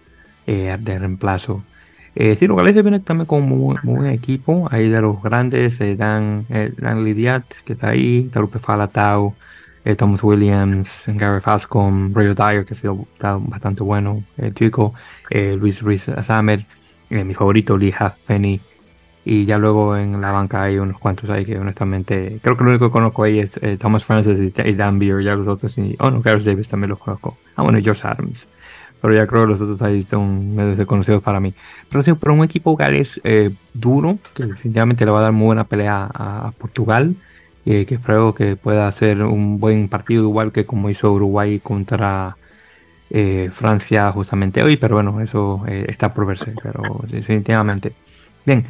eh, 0.46 0.76
de 0.80 0.98
reemplazo. 0.98 1.62
Eh, 2.16 2.36
sí, 2.36 2.46
los 2.46 2.62
viene 2.62 3.00
también 3.00 3.26
con 3.26 3.50
un 3.50 3.78
buen 3.82 4.06
equipo, 4.06 4.68
ahí 4.70 4.88
de 4.88 5.00
los 5.00 5.20
grandes, 5.22 5.80
eh, 5.80 5.96
Dan, 5.96 6.46
eh, 6.48 6.72
Lidiat, 6.78 7.44
que 7.64 7.72
está 7.72 7.88
ahí, 7.88 8.30
Tarupe 8.32 8.60
Falatau, 8.60 9.34
eh, 9.84 9.96
Thomas 9.96 10.22
Williams, 10.22 11.04
Gary 11.06 11.40
Fascom, 11.40 12.14
Roy 12.14 12.34
Dyer, 12.34 12.64
que 12.64 12.72
ha 12.72 12.76
sido 12.76 13.06
bastante 13.20 13.82
bueno, 13.82 14.22
el 14.38 14.54
chico, 14.54 14.94
eh, 15.28 15.56
Luis 15.58 15.82
Ruiz 15.82 16.10
Samer, 16.22 16.64
eh, 17.10 17.22
mi 17.22 17.34
favorito, 17.34 17.76
Lee 17.76 17.92
Halfpenny, 17.96 18.60
y 19.26 19.44
ya 19.44 19.58
luego 19.58 19.96
en 19.96 20.20
la 20.20 20.32
banca 20.32 20.62
hay 20.62 20.78
unos 20.78 20.98
cuantos 20.98 21.28
ahí 21.28 21.44
que 21.44 21.58
honestamente, 21.58 22.38
creo 22.42 22.56
que 22.56 22.64
lo 22.64 22.70
único 22.70 22.86
que 22.88 22.92
conozco 22.92 23.24
ahí 23.24 23.40
es 23.40 23.60
Thomas 23.78 24.04
Francis 24.04 24.52
y, 24.56 24.72
Dan 24.72 24.98
Beer, 24.98 25.22
ya 25.22 25.34
los 25.34 25.46
otros, 25.46 25.76
y, 25.76 25.96
oh 25.98 26.10
no, 26.10 26.22
Gareth 26.22 26.44
Davis 26.44 26.68
también 26.68 26.90
los 26.90 26.98
conozco, 26.98 27.36
ah 27.56 27.62
bueno, 27.62 27.78
George 27.82 28.06
Adams, 28.06 28.48
pero 29.02 29.14
ya 29.14 29.26
creo 29.26 29.42
que 29.42 29.48
los 29.48 29.60
otros 29.60 29.82
ahí 29.82 30.02
son 30.02 30.56
medio 30.56 30.74
desconocidos 30.76 31.22
para 31.22 31.38
mí. 31.38 31.52
Pero 31.90 32.02
sí, 32.02 32.14
pero 32.14 32.32
un 32.32 32.42
equipo 32.42 32.74
galés 32.74 33.20
duro, 33.74 34.18
que 34.32 34.46
definitivamente 34.46 35.04
le 35.04 35.10
va 35.10 35.18
a 35.18 35.22
dar 35.22 35.32
muy 35.32 35.46
buena 35.46 35.64
pelea 35.64 36.08
a 36.14 36.52
Portugal, 36.56 37.14
que 37.64 37.94
espero 37.94 38.34
que 38.34 38.56
pueda 38.56 38.90
ser 38.92 39.22
un 39.22 39.58
buen 39.58 39.88
partido 39.88 40.24
igual 40.24 40.52
que 40.52 40.66
como 40.66 40.90
hizo 40.90 41.10
Uruguay 41.12 41.60
contra 41.60 42.36
eh, 43.16 43.50
Francia 43.52 44.10
justamente 44.10 44.62
hoy, 44.62 44.76
pero 44.76 44.96
bueno, 44.96 45.20
eso 45.20 45.62
eh, 45.68 45.84
está 45.88 46.12
por 46.12 46.26
verse, 46.26 46.52
pero 46.60 46.82
definitivamente. 47.06 47.92
Bien, 48.44 48.66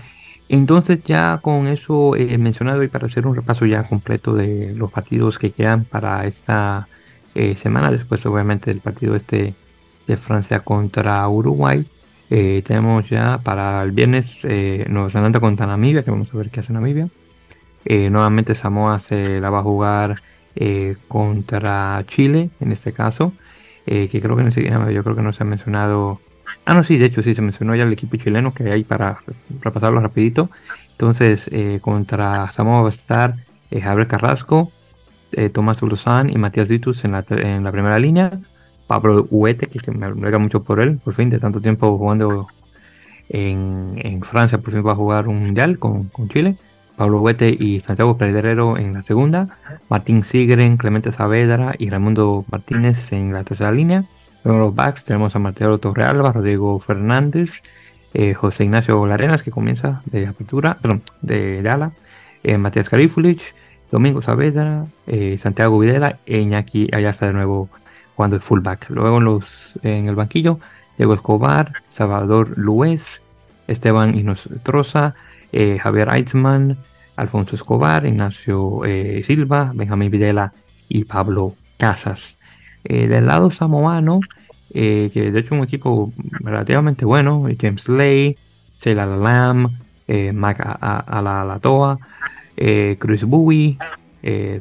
entonces 0.48 1.02
ya 1.04 1.38
con 1.40 1.66
eso 1.66 2.14
he 2.14 2.36
mencionado 2.36 2.82
y 2.82 2.88
para 2.88 3.06
hacer 3.06 3.26
un 3.26 3.36
repaso 3.36 3.64
ya 3.64 3.84
completo 3.84 4.34
de 4.34 4.74
los 4.74 4.90
partidos 4.92 5.38
que 5.38 5.52
quedan 5.52 5.84
para 5.84 6.26
esta 6.26 6.88
eh, 7.34 7.56
semana, 7.56 7.90
después 7.90 8.26
obviamente 8.26 8.70
del 8.70 8.80
partido 8.80 9.16
este 9.16 9.54
de 10.06 10.16
Francia 10.18 10.60
contra 10.60 11.26
Uruguay, 11.28 11.86
tenemos 12.28 13.08
ya 13.08 13.38
para 13.42 13.82
el 13.82 13.92
viernes 13.92 14.44
Nueva 14.88 15.08
Zelanda 15.08 15.40
contra 15.40 15.66
Namibia, 15.66 16.02
que 16.02 16.10
vamos 16.10 16.34
a 16.34 16.36
ver 16.36 16.50
qué 16.50 16.60
hace 16.60 16.72
Namibia. 16.72 17.08
Eh, 17.84 18.10
nuevamente 18.10 18.54
Samoa 18.54 18.98
se 19.00 19.40
la 19.40 19.50
va 19.50 19.58
a 19.60 19.62
jugar 19.62 20.22
eh, 20.56 20.96
contra 21.08 22.04
Chile, 22.06 22.50
en 22.60 22.72
este 22.72 22.92
caso, 22.92 23.32
eh, 23.86 24.08
que 24.08 24.20
creo 24.20 24.36
que 24.36 24.44
no 24.44 24.90
yo 24.90 25.02
creo 25.02 25.16
que 25.16 25.22
no 25.22 25.32
se 25.32 25.42
ha 25.42 25.46
mencionado. 25.46 26.20
Ah, 26.64 26.74
no, 26.74 26.84
sí, 26.84 26.96
de 26.96 27.06
hecho 27.06 27.22
sí 27.22 27.34
se 27.34 27.42
mencionó 27.42 27.74
ya 27.74 27.84
el 27.84 27.92
equipo 27.92 28.16
chileno 28.16 28.54
que 28.54 28.70
hay 28.70 28.84
para 28.84 29.18
repasarlo 29.60 30.00
rapidito. 30.00 30.50
Entonces, 30.92 31.50
contra 31.80 32.52
Samoa 32.52 32.82
va 32.82 32.86
a 32.86 32.90
estar 32.90 33.34
Javier 33.70 34.06
Carrasco, 34.06 34.70
Tomás 35.52 35.82
Uluzán 35.82 36.30
y 36.30 36.36
Matías 36.38 36.68
Ditus 36.68 37.04
en 37.04 37.12
la, 37.12 37.22
primera 37.22 37.98
línea. 37.98 38.38
Pablo 38.86 39.26
Huete, 39.30 39.66
que, 39.66 39.90
me 39.90 40.06
alegra 40.06 40.38
mucho 40.38 40.62
por 40.62 40.80
él, 40.80 40.98
por 41.02 41.14
fin, 41.14 41.30
de 41.30 41.40
tanto 41.40 41.60
tiempo 41.60 41.98
jugando 41.98 42.46
en, 43.28 44.22
Francia, 44.22 44.58
por 44.58 44.72
fin 44.72 44.86
va 44.86 44.92
a 44.92 44.96
jugar 44.96 45.26
un 45.26 45.42
mundial 45.46 45.78
con 45.78 46.10
Chile. 46.28 46.56
Pablo 46.96 47.20
Huete 47.20 47.56
y 47.58 47.80
Santiago 47.80 48.16
Pedrero 48.16 48.78
en 48.78 48.94
la 48.94 49.02
segunda, 49.02 49.58
Martín 49.88 50.22
Sigren, 50.22 50.76
Clemente 50.76 51.12
Saavedra 51.12 51.74
y 51.78 51.90
Raimundo 51.90 52.44
Martínez 52.50 53.12
en 53.12 53.32
la 53.32 53.44
tercera 53.44 53.72
línea. 53.72 54.04
Luego 54.44 54.60
los 54.60 54.74
backs 54.74 55.04
tenemos 55.04 55.34
a 55.34 55.38
Mateo 55.38 55.78
Torrealba, 55.78 56.32
Rodrigo 56.32 56.78
Fernández, 56.78 57.62
eh, 58.12 58.34
José 58.34 58.64
Ignacio 58.64 59.04
Larenas 59.06 59.42
que 59.42 59.50
comienza 59.50 60.02
de 60.06 60.26
apertura, 60.26 60.78
perdón, 60.80 61.02
de, 61.22 61.68
ala, 61.68 61.92
eh, 62.42 62.58
Matías 62.58 62.88
Carifulich, 62.88 63.42
Domingo 63.90 64.22
Saavedra, 64.22 64.86
eh, 65.06 65.36
Santiago 65.38 65.78
Videla 65.78 66.18
e 66.26 66.40
Iñaki 66.40 66.88
allá 66.92 67.10
está 67.10 67.26
de 67.26 67.32
nuevo 67.32 67.68
jugando 68.14 68.36
de 68.36 68.40
fullback. 68.40 68.90
Luego 68.90 69.18
en, 69.18 69.24
los, 69.24 69.72
en 69.82 70.08
el 70.08 70.14
banquillo, 70.14 70.60
Diego 70.96 71.14
Escobar, 71.14 71.72
Salvador 71.88 72.56
Luez, 72.56 73.20
Esteban 73.66 74.16
Inostroza, 74.16 75.14
eh, 75.56 75.78
Javier 75.78 76.08
Eitzman, 76.12 76.76
Alfonso 77.14 77.54
Escobar, 77.54 78.04
Ignacio 78.06 78.84
eh, 78.84 79.22
Silva, 79.22 79.70
Benjamín 79.72 80.10
Videla 80.10 80.52
y 80.88 81.04
Pablo 81.04 81.54
Casas. 81.76 82.36
Eh, 82.82 83.06
del 83.06 83.26
lado 83.26 83.52
samoano, 83.52 84.18
que 84.72 85.30
de 85.32 85.38
hecho 85.38 85.54
un 85.54 85.62
equipo 85.62 86.12
relativamente 86.40 87.04
bueno, 87.04 87.46
James 87.58 87.88
Lay, 87.88 88.36
Cela 88.76 89.06
Lam, 89.06 89.78
Mac 90.34 90.58
Alalatoa, 90.80 92.00
Chris 92.56 93.22
Bowie, 93.22 93.78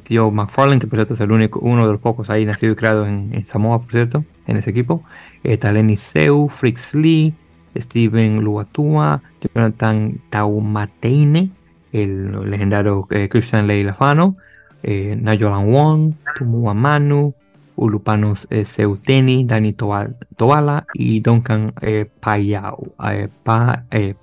Tío 0.04 0.30
McFarlane, 0.30 0.80
que 0.80 0.86
por 0.86 1.00
cierto 1.00 1.16
es 1.16 1.22
el 1.22 1.32
único, 1.32 1.60
uno 1.60 1.88
de 1.88 1.94
los 1.94 2.02
pocos 2.02 2.30
ahí 2.30 2.46
nacido 2.46 2.74
y 2.74 2.76
creado 2.76 3.08
en, 3.08 3.44
Samoa, 3.48 3.82
por 3.82 3.90
cierto, 3.92 4.24
en 4.46 4.58
ese 4.58 4.70
equipo. 4.70 5.04
Taleni 5.60 5.98
Seu, 5.98 6.48
Frix 6.50 6.94
Lee, 6.94 7.34
Steven 7.76 8.40
Luatua, 8.42 9.22
Jonathan 9.42 10.20
Taumateine, 10.30 11.50
el 11.92 12.50
legendario 12.50 13.08
eh, 13.12 13.30
Christian 13.30 13.68
Leilafano, 13.68 14.36
eh, 14.82 15.16
Nayolan 15.20 15.72
Wong, 15.72 16.14
Tumua 16.38 16.74
Manu, 16.74 17.34
Ulupanus 17.76 18.48
eh, 18.50 18.66
Seuteni, 18.66 19.46
Dani 19.46 19.74
Toala 19.74 20.86
y 20.94 21.20
Duncan 21.22 21.74
eh, 21.82 22.06
Payau, 22.20 22.94
eh, 23.12 23.30
pa, 23.44 23.86
eh, 23.92 24.16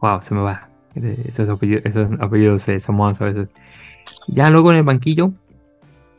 Wow, 0.00 0.22
se 0.22 0.34
me 0.34 0.40
va. 0.40 0.68
Esos 0.94 1.48
apellidos, 1.48 1.82
esos 1.86 2.08
apellidos 2.20 2.66
samoanos 2.80 3.20
a 3.20 3.24
veces. 3.24 3.48
Ya 4.28 4.50
luego 4.50 4.70
en 4.70 4.78
el 4.78 4.84
banquillo, 4.84 5.32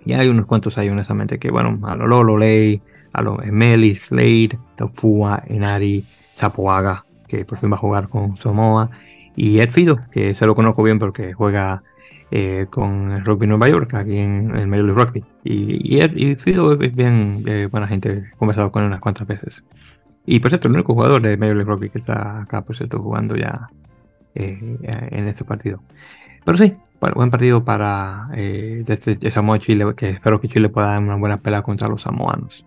ya 0.05 0.19
hay 0.19 0.27
unos 0.27 0.45
cuantos 0.45 0.77
ahí, 0.77 0.89
honestamente, 0.89 1.39
que 1.39 1.51
bueno, 1.51 1.79
a 1.87 1.95
lo 1.95 2.37
Ley 2.37 2.81
a 3.15 3.21
los 3.21 3.43
Emeli, 3.43 3.95
Slade, 3.95 4.57
Tafua, 4.75 5.43
Enari, 5.47 6.03
Zapoaga, 6.35 7.05
que 7.27 7.45
por 7.45 7.57
fin 7.57 7.71
va 7.71 7.75
a 7.75 7.79
jugar 7.79 8.09
con 8.09 8.37
Samoa, 8.37 8.89
y 9.35 9.59
Ed 9.59 9.69
Fido, 9.69 9.99
que 10.11 10.35
se 10.35 10.45
lo 10.45 10.55
conozco 10.55 10.83
bien 10.83 10.99
porque 10.99 11.33
juega 11.33 11.83
eh, 12.31 12.67
con 12.69 13.11
el 13.11 13.25
Rugby 13.25 13.47
Nueva 13.47 13.69
York, 13.69 13.93
aquí 13.93 14.17
en 14.17 14.55
el 14.55 14.67
Major 14.67 14.85
League 14.85 15.03
Rugby. 15.03 15.23
Y, 15.43 15.99
y, 16.03 16.35
Fido 16.35 16.73
es 16.73 16.95
bien 16.95 17.43
eh, 17.45 17.67
buena 17.71 17.87
gente, 17.87 18.29
he 18.33 18.37
conversado 18.37 18.71
con 18.71 18.83
él 18.83 18.87
unas 18.87 19.01
cuantas 19.01 19.27
veces. 19.27 19.63
Y 20.25 20.39
por 20.39 20.51
cierto, 20.51 20.67
el 20.67 20.73
único 20.73 20.93
jugador 20.93 21.21
de 21.21 21.37
Major 21.37 21.55
League 21.55 21.71
Rugby 21.71 21.89
que 21.89 21.99
está 21.99 22.41
acá, 22.41 22.61
por 22.61 22.75
cierto, 22.75 22.99
jugando 23.01 23.35
ya 23.35 23.69
eh, 24.33 24.77
en 24.81 25.27
este 25.27 25.43
partido. 25.43 25.81
Pero 26.43 26.57
sí, 26.57 26.75
buen 27.13 27.29
partido 27.29 27.63
para 27.63 28.29
este, 28.33 29.31
Samoa 29.31 29.59
Chile, 29.59 29.93
que 29.95 30.11
espero 30.11 30.39
que 30.39 30.47
Chile 30.47 30.69
pueda 30.69 30.87
dar 30.87 30.99
una 30.99 31.15
buena 31.15 31.37
pelea 31.37 31.61
contra 31.61 31.87
los 31.87 32.01
samoanos. 32.01 32.65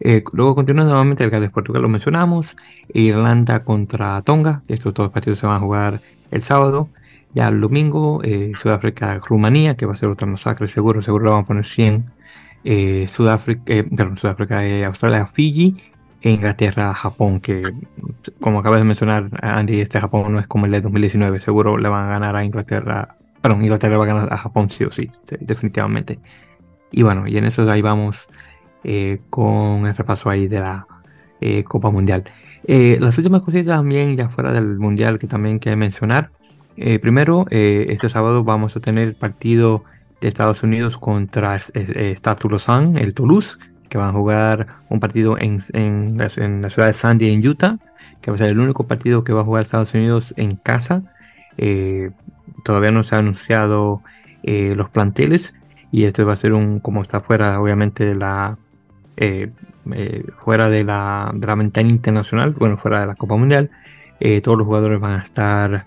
Eh, 0.00 0.22
luego 0.32 0.54
continúa 0.54 0.84
nuevamente 0.84 1.24
el 1.24 1.30
Gales 1.30 1.50
Portugal, 1.50 1.82
lo 1.82 1.88
mencionamos. 1.88 2.56
Irlanda 2.92 3.64
contra 3.64 4.20
Tonga. 4.22 4.62
Estos 4.68 4.94
dos 4.94 5.10
partidos 5.10 5.38
se 5.38 5.46
van 5.46 5.56
a 5.56 5.60
jugar 5.60 6.00
el 6.30 6.42
sábado. 6.42 6.88
Ya 7.34 7.48
el 7.48 7.60
domingo, 7.60 8.22
eh, 8.24 8.52
Sudáfrica-Rumanía, 8.54 9.76
que 9.76 9.84
va 9.86 9.92
a 9.92 9.96
ser 9.96 10.08
otra 10.08 10.26
masacre 10.26 10.68
seguro, 10.68 11.02
seguro 11.02 11.26
lo 11.26 11.30
vamos 11.32 11.44
a 11.44 11.48
poner 11.48 11.64
100. 11.64 12.06
Eh, 12.64 13.06
Sudáfrica, 13.08 13.62
eh, 13.66 13.84
perdón, 13.84 14.16
Sudáfrica, 14.16 14.60
Australia-Fiji 14.86 15.76
e 16.22 16.30
Inglaterra-Japón, 16.30 17.40
que 17.40 17.62
como 18.40 18.60
acabas 18.60 18.78
de 18.78 18.84
mencionar, 18.84 19.28
Andy, 19.42 19.80
este 19.80 20.00
Japón 20.00 20.32
no 20.32 20.40
es 20.40 20.46
como 20.46 20.66
el 20.66 20.72
de 20.72 20.80
2019, 20.80 21.40
seguro 21.40 21.76
le 21.76 21.88
van 21.88 22.06
a 22.06 22.08
ganar 22.08 22.34
a 22.36 22.44
Inglaterra, 22.44 23.16
perdón, 23.42 23.62
Inglaterra 23.62 23.98
va 23.98 24.04
a 24.04 24.06
ganar 24.06 24.32
a 24.32 24.38
Japón 24.38 24.70
sí 24.70 24.84
o 24.84 24.90
sí, 24.90 25.10
definitivamente. 25.40 26.18
Y 26.90 27.02
bueno, 27.02 27.28
y 27.28 27.36
en 27.36 27.44
eso 27.44 27.70
ahí 27.70 27.82
vamos 27.82 28.28
con 29.30 29.86
el 29.86 29.96
repaso 29.96 30.30
ahí 30.30 30.48
de 30.48 30.60
la 30.60 30.86
Copa 31.64 31.90
Mundial. 31.90 32.24
las 32.66 33.18
últimas 33.18 33.42
cositas 33.42 33.66
también, 33.66 34.16
ya 34.16 34.28
fuera 34.28 34.52
del 34.52 34.78
Mundial, 34.78 35.18
que 35.18 35.26
también 35.26 35.58
quiero 35.58 35.76
mencionar, 35.76 36.30
eh, 36.76 36.98
primero, 36.98 37.46
eh, 37.50 37.86
este 37.88 38.08
sábado 38.08 38.44
vamos 38.44 38.76
a 38.76 38.80
tener 38.80 39.08
el 39.08 39.14
partido 39.14 39.84
de 40.20 40.28
Estados 40.28 40.62
Unidos 40.62 40.98
contra 40.98 41.56
eh, 41.56 42.14
Stade 42.14 42.36
Toulousain, 42.36 42.98
el 42.98 43.14
Toulouse, 43.14 43.56
que 43.88 43.96
van 43.96 44.10
a 44.10 44.12
jugar 44.12 44.66
un 44.90 45.00
partido 45.00 45.38
en, 45.38 45.58
la, 46.18 46.28
ciudad 46.28 46.88
de 46.88 46.92
Sandy, 46.92 47.30
en 47.30 47.46
Utah, 47.46 47.78
que 48.20 48.30
va 48.30 48.34
a 48.34 48.38
ser 48.38 48.48
el 48.48 48.58
único 48.58 48.86
partido 48.86 49.24
que 49.24 49.32
va 49.32 49.40
a 49.40 49.44
jugar 49.44 49.62
Estados 49.62 49.94
Unidos 49.94 50.34
en 50.36 50.56
casa. 50.56 51.02
todavía 52.64 52.90
no 52.90 53.02
se 53.02 53.14
han 53.14 53.22
anunciado 53.22 54.02
los 54.42 54.90
planteles 54.90 55.54
y 55.92 56.04
esto 56.04 56.26
va 56.26 56.34
a 56.34 56.36
ser 56.36 56.52
un, 56.52 56.80
como 56.80 57.02
está 57.02 57.20
fuera, 57.20 57.60
obviamente, 57.60 58.04
de 58.04 58.16
la 58.16 58.58
fuera 60.44 60.68
de 60.68 60.84
la, 60.84 61.30
de 61.34 61.46
la 61.46 61.54
ventana 61.54 61.88
internacional, 61.88 62.50
bueno, 62.52 62.76
fuera 62.76 63.00
de 63.00 63.06
la 63.06 63.14
Copa 63.14 63.36
Mundial, 63.36 63.70
todos 64.42 64.58
los 64.58 64.66
jugadores 64.66 65.00
van 65.00 65.20
a 65.20 65.22
estar 65.22 65.86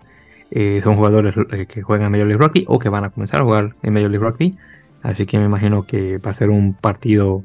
eh, 0.51 0.81
son 0.83 0.95
jugadores 0.95 1.35
eh, 1.51 1.67
que 1.67 1.81
juegan 1.83 2.07
en 2.07 2.11
Major 2.11 2.27
League 2.27 2.43
Rugby 2.43 2.65
o 2.67 2.79
que 2.79 2.89
van 2.89 3.03
a 3.03 3.09
comenzar 3.11 3.41
a 3.41 3.43
jugar 3.43 3.75
en 3.83 3.93
Major 3.93 4.09
League 4.09 4.25
Rugby. 4.25 4.57
Así 5.03 5.25
que 5.25 5.37
me 5.37 5.45
imagino 5.45 5.83
que 5.83 6.17
va 6.17 6.31
a 6.31 6.33
ser 6.33 6.49
un 6.49 6.73
partido 6.73 7.43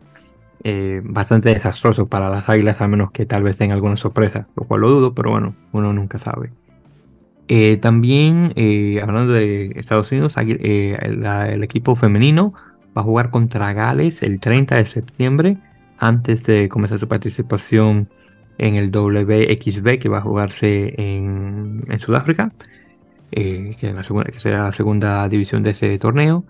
eh, 0.64 1.02
bastante 1.04 1.50
desastroso 1.50 2.06
para 2.06 2.30
las 2.30 2.48
Águilas, 2.48 2.80
a 2.80 2.88
menos 2.88 3.10
que 3.12 3.26
tal 3.26 3.42
vez 3.42 3.56
tenga 3.56 3.74
alguna 3.74 3.96
sorpresa, 3.96 4.48
lo 4.56 4.64
cual 4.64 4.80
lo 4.80 4.90
dudo, 4.90 5.14
pero 5.14 5.30
bueno, 5.30 5.54
uno 5.72 5.92
nunca 5.92 6.18
sabe. 6.18 6.50
también, 7.80 8.54
hablando 9.02 9.34
de 9.34 9.72
Estados 9.76 10.10
Unidos, 10.10 10.36
el, 10.38 11.62
equipo 11.62 11.94
femenino 11.94 12.54
va 12.96 13.02
a 13.02 13.04
jugar 13.04 13.30
contra 13.30 13.72
Gales 13.72 14.22
el 14.22 14.40
30 14.40 14.76
de 14.76 14.86
septiembre, 14.86 15.58
antes 15.98 16.44
de 16.44 16.68
comenzar 16.68 16.98
su 16.98 17.08
participación 17.08 18.08
en 18.58 18.76
el 18.76 18.90
WXB 18.90 19.98
que 19.98 20.08
va 20.08 20.18
a 20.18 20.22
jugarse 20.22 20.94
en 20.96 21.84
Sudáfrica. 21.98 22.52
Eh, 23.36 23.74
que, 23.80 23.92
la 23.92 24.04
segunda, 24.04 24.30
que 24.30 24.38
será 24.38 24.62
la 24.62 24.72
segunda 24.72 25.28
división 25.28 25.64
de 25.64 25.70
ese 25.70 25.98
torneo. 25.98 26.44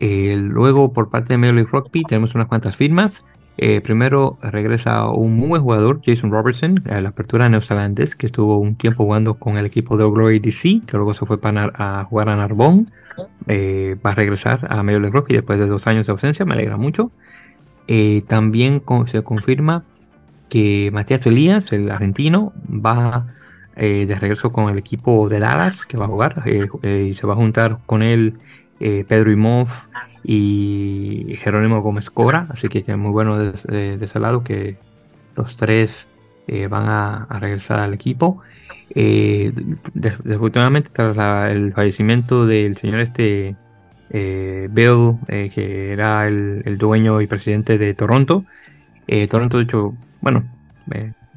Eh, 0.00 0.34
luego, 0.38 0.94
por 0.94 1.10
parte 1.10 1.34
de 1.34 1.38
Major 1.38 1.54
League 1.54 1.70
Rugby, 1.70 2.04
tenemos 2.04 2.34
unas 2.34 2.46
cuantas 2.48 2.74
firmas. 2.74 3.26
Eh, 3.58 3.82
primero 3.82 4.38
regresa 4.40 5.10
un 5.10 5.36
muy 5.36 5.48
buen 5.48 5.62
jugador, 5.62 6.00
Jason 6.04 6.30
Robertson, 6.30 6.82
a 6.88 7.02
la 7.02 7.10
apertura 7.10 7.50
neozelandés, 7.50 8.16
que 8.16 8.26
estuvo 8.26 8.58
un 8.58 8.76
tiempo 8.76 9.04
jugando 9.04 9.34
con 9.34 9.58
el 9.58 9.66
equipo 9.66 9.98
de 9.98 10.04
Glory 10.04 10.38
DC, 10.38 10.82
que 10.86 10.96
luego 10.96 11.12
se 11.12 11.26
fue 11.26 11.38
para 11.38 11.70
a 11.74 12.04
jugar 12.04 12.30
a 12.30 12.36
Narbonne. 12.36 12.86
va 13.48 14.10
a 14.10 14.14
regresar 14.14 14.66
a 14.70 14.82
Major 14.82 15.02
League 15.02 15.18
Rugby 15.18 15.34
después 15.34 15.58
de 15.58 15.66
dos 15.66 15.86
años 15.86 16.06
de 16.06 16.12
ausencia, 16.12 16.46
me 16.46 16.54
alegra 16.54 16.78
mucho. 16.78 17.12
También 18.26 18.82
se 19.06 19.22
confirma 19.22 19.84
que 20.48 20.90
Matías 20.92 21.26
Elías, 21.26 21.72
el 21.72 21.90
argentino, 21.90 22.52
va 22.68 23.26
eh, 23.76 24.06
de 24.06 24.14
regreso 24.14 24.52
con 24.52 24.70
el 24.70 24.78
equipo 24.78 25.28
de 25.28 25.38
Dallas 25.38 25.84
que 25.84 25.96
va 25.96 26.06
a 26.06 26.08
jugar 26.08 26.42
eh, 26.46 26.66
eh, 26.82 27.08
y 27.10 27.14
se 27.14 27.26
va 27.26 27.34
a 27.34 27.36
juntar 27.36 27.78
con 27.86 28.02
él 28.02 28.38
Pedro 28.78 29.32
Imov 29.32 29.68
y 30.22 31.34
Jerónimo 31.38 31.80
Gómez 31.80 32.10
Cobra, 32.10 32.46
así 32.50 32.68
que 32.68 32.84
es 32.86 32.96
muy 32.98 33.10
bueno 33.10 33.38
de, 33.38 33.98
ese 33.98 34.20
lado 34.20 34.44
que 34.44 34.76
los 35.34 35.56
tres 35.56 36.10
van 36.68 36.86
a, 36.86 37.26
regresar 37.40 37.80
al 37.80 37.94
equipo. 37.94 38.42
desafortunadamente, 38.94 40.90
tras 40.92 41.50
el 41.50 41.72
fallecimiento 41.72 42.44
del 42.44 42.76
señor 42.76 43.00
este 43.00 43.56
Bill, 44.10 45.16
que 45.26 45.92
era 45.92 46.26
el, 46.28 46.78
dueño 46.78 47.20
y 47.20 47.26
presidente 47.26 47.78
de 47.78 47.94
Toronto, 47.94 48.44
Toronto, 49.28 49.58
de 49.58 49.64
hecho, 49.64 49.94
bueno, 50.20 50.44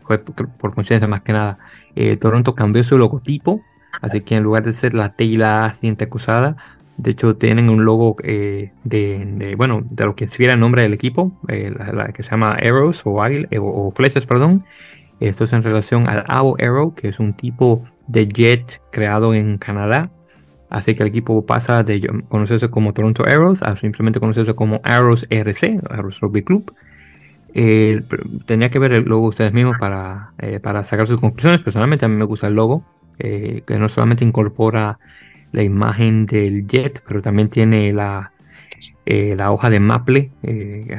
fue 0.03 0.19
por 0.19 0.73
coincidencia 0.73 1.07
más 1.07 1.21
que 1.21 1.33
nada, 1.33 1.59
eh, 1.95 2.17
Toronto 2.17 2.55
cambió 2.55 2.83
su 2.83 2.97
logotipo, 2.97 3.61
así 4.01 4.21
que 4.21 4.35
en 4.35 4.43
lugar 4.43 4.63
de 4.63 4.73
ser 4.73 4.93
la 4.93 5.13
tela 5.13 5.65
así 5.65 5.95
acusada, 5.99 6.55
de 6.97 7.11
hecho 7.11 7.35
tienen 7.35 7.69
un 7.69 7.85
logo 7.85 8.17
eh, 8.23 8.71
de, 8.83 9.53
bueno, 9.57 9.83
de 9.89 10.05
lo 10.05 10.15
que 10.15 10.25
escribiera 10.25 10.53
el 10.53 10.59
nombre 10.59 10.81
del 10.81 10.93
equipo, 10.93 11.31
eh, 11.47 11.71
la, 11.75 12.11
que 12.11 12.23
se 12.23 12.31
llama 12.31 12.49
Arrows 12.49 13.05
o, 13.05 13.15
o, 13.15 13.91
flechas, 13.91 14.25
perdón. 14.25 14.65
Esto 15.19 15.43
es 15.43 15.53
en 15.53 15.63
relación 15.63 16.09
al 16.09 16.23
AO 16.27 16.55
Arrow, 16.59 16.95
que 16.95 17.09
es 17.09 17.19
un 17.19 17.33
tipo 17.33 17.83
de 18.07 18.27
jet 18.27 18.81
creado 18.91 19.33
en 19.33 19.57
Canadá. 19.57 20.11
Así 20.69 20.93
que 20.95 21.03
el 21.03 21.09
equipo 21.09 21.45
pasa 21.45 21.83
de 21.83 22.07
conocerse 22.27 22.69
como 22.69 22.93
Toronto 22.93 23.23
Arrows 23.25 23.63
a 23.63 23.75
simplemente 23.75 24.19
conocerse 24.19 24.53
como 24.53 24.81
Arrows 24.83 25.25
RC, 25.29 25.81
Arrows 25.89 26.19
Rugby 26.19 26.43
Club. 26.43 26.73
Eh, 27.55 28.03
tenía 28.45 28.69
que 28.69 28.77
ver 28.77 28.93
el 28.93 29.03
logo 29.05 29.27
ustedes 29.27 29.51
mismos 29.51 29.77
para, 29.79 30.33
eh, 30.37 30.59
para 30.59 30.83
sacar 30.83 31.07
sus 31.07 31.19
conclusiones. 31.19 31.61
Personalmente 31.61 32.05
a 32.05 32.07
mí 32.07 32.15
me 32.15 32.25
gusta 32.25 32.47
el 32.47 32.53
logo, 32.53 32.83
eh, 33.17 33.63
que 33.65 33.79
no 33.79 33.89
solamente 33.89 34.23
incorpora 34.23 34.99
la 35.51 35.63
imagen 35.63 36.27
del 36.27 36.67
jet, 36.67 37.01
pero 37.07 37.23
también 37.23 37.49
tiene 37.49 37.91
la, 37.91 38.31
la 39.05 39.51
hoja 39.51 39.71
de 39.71 39.79
maple 39.79 40.31
en 40.43 40.89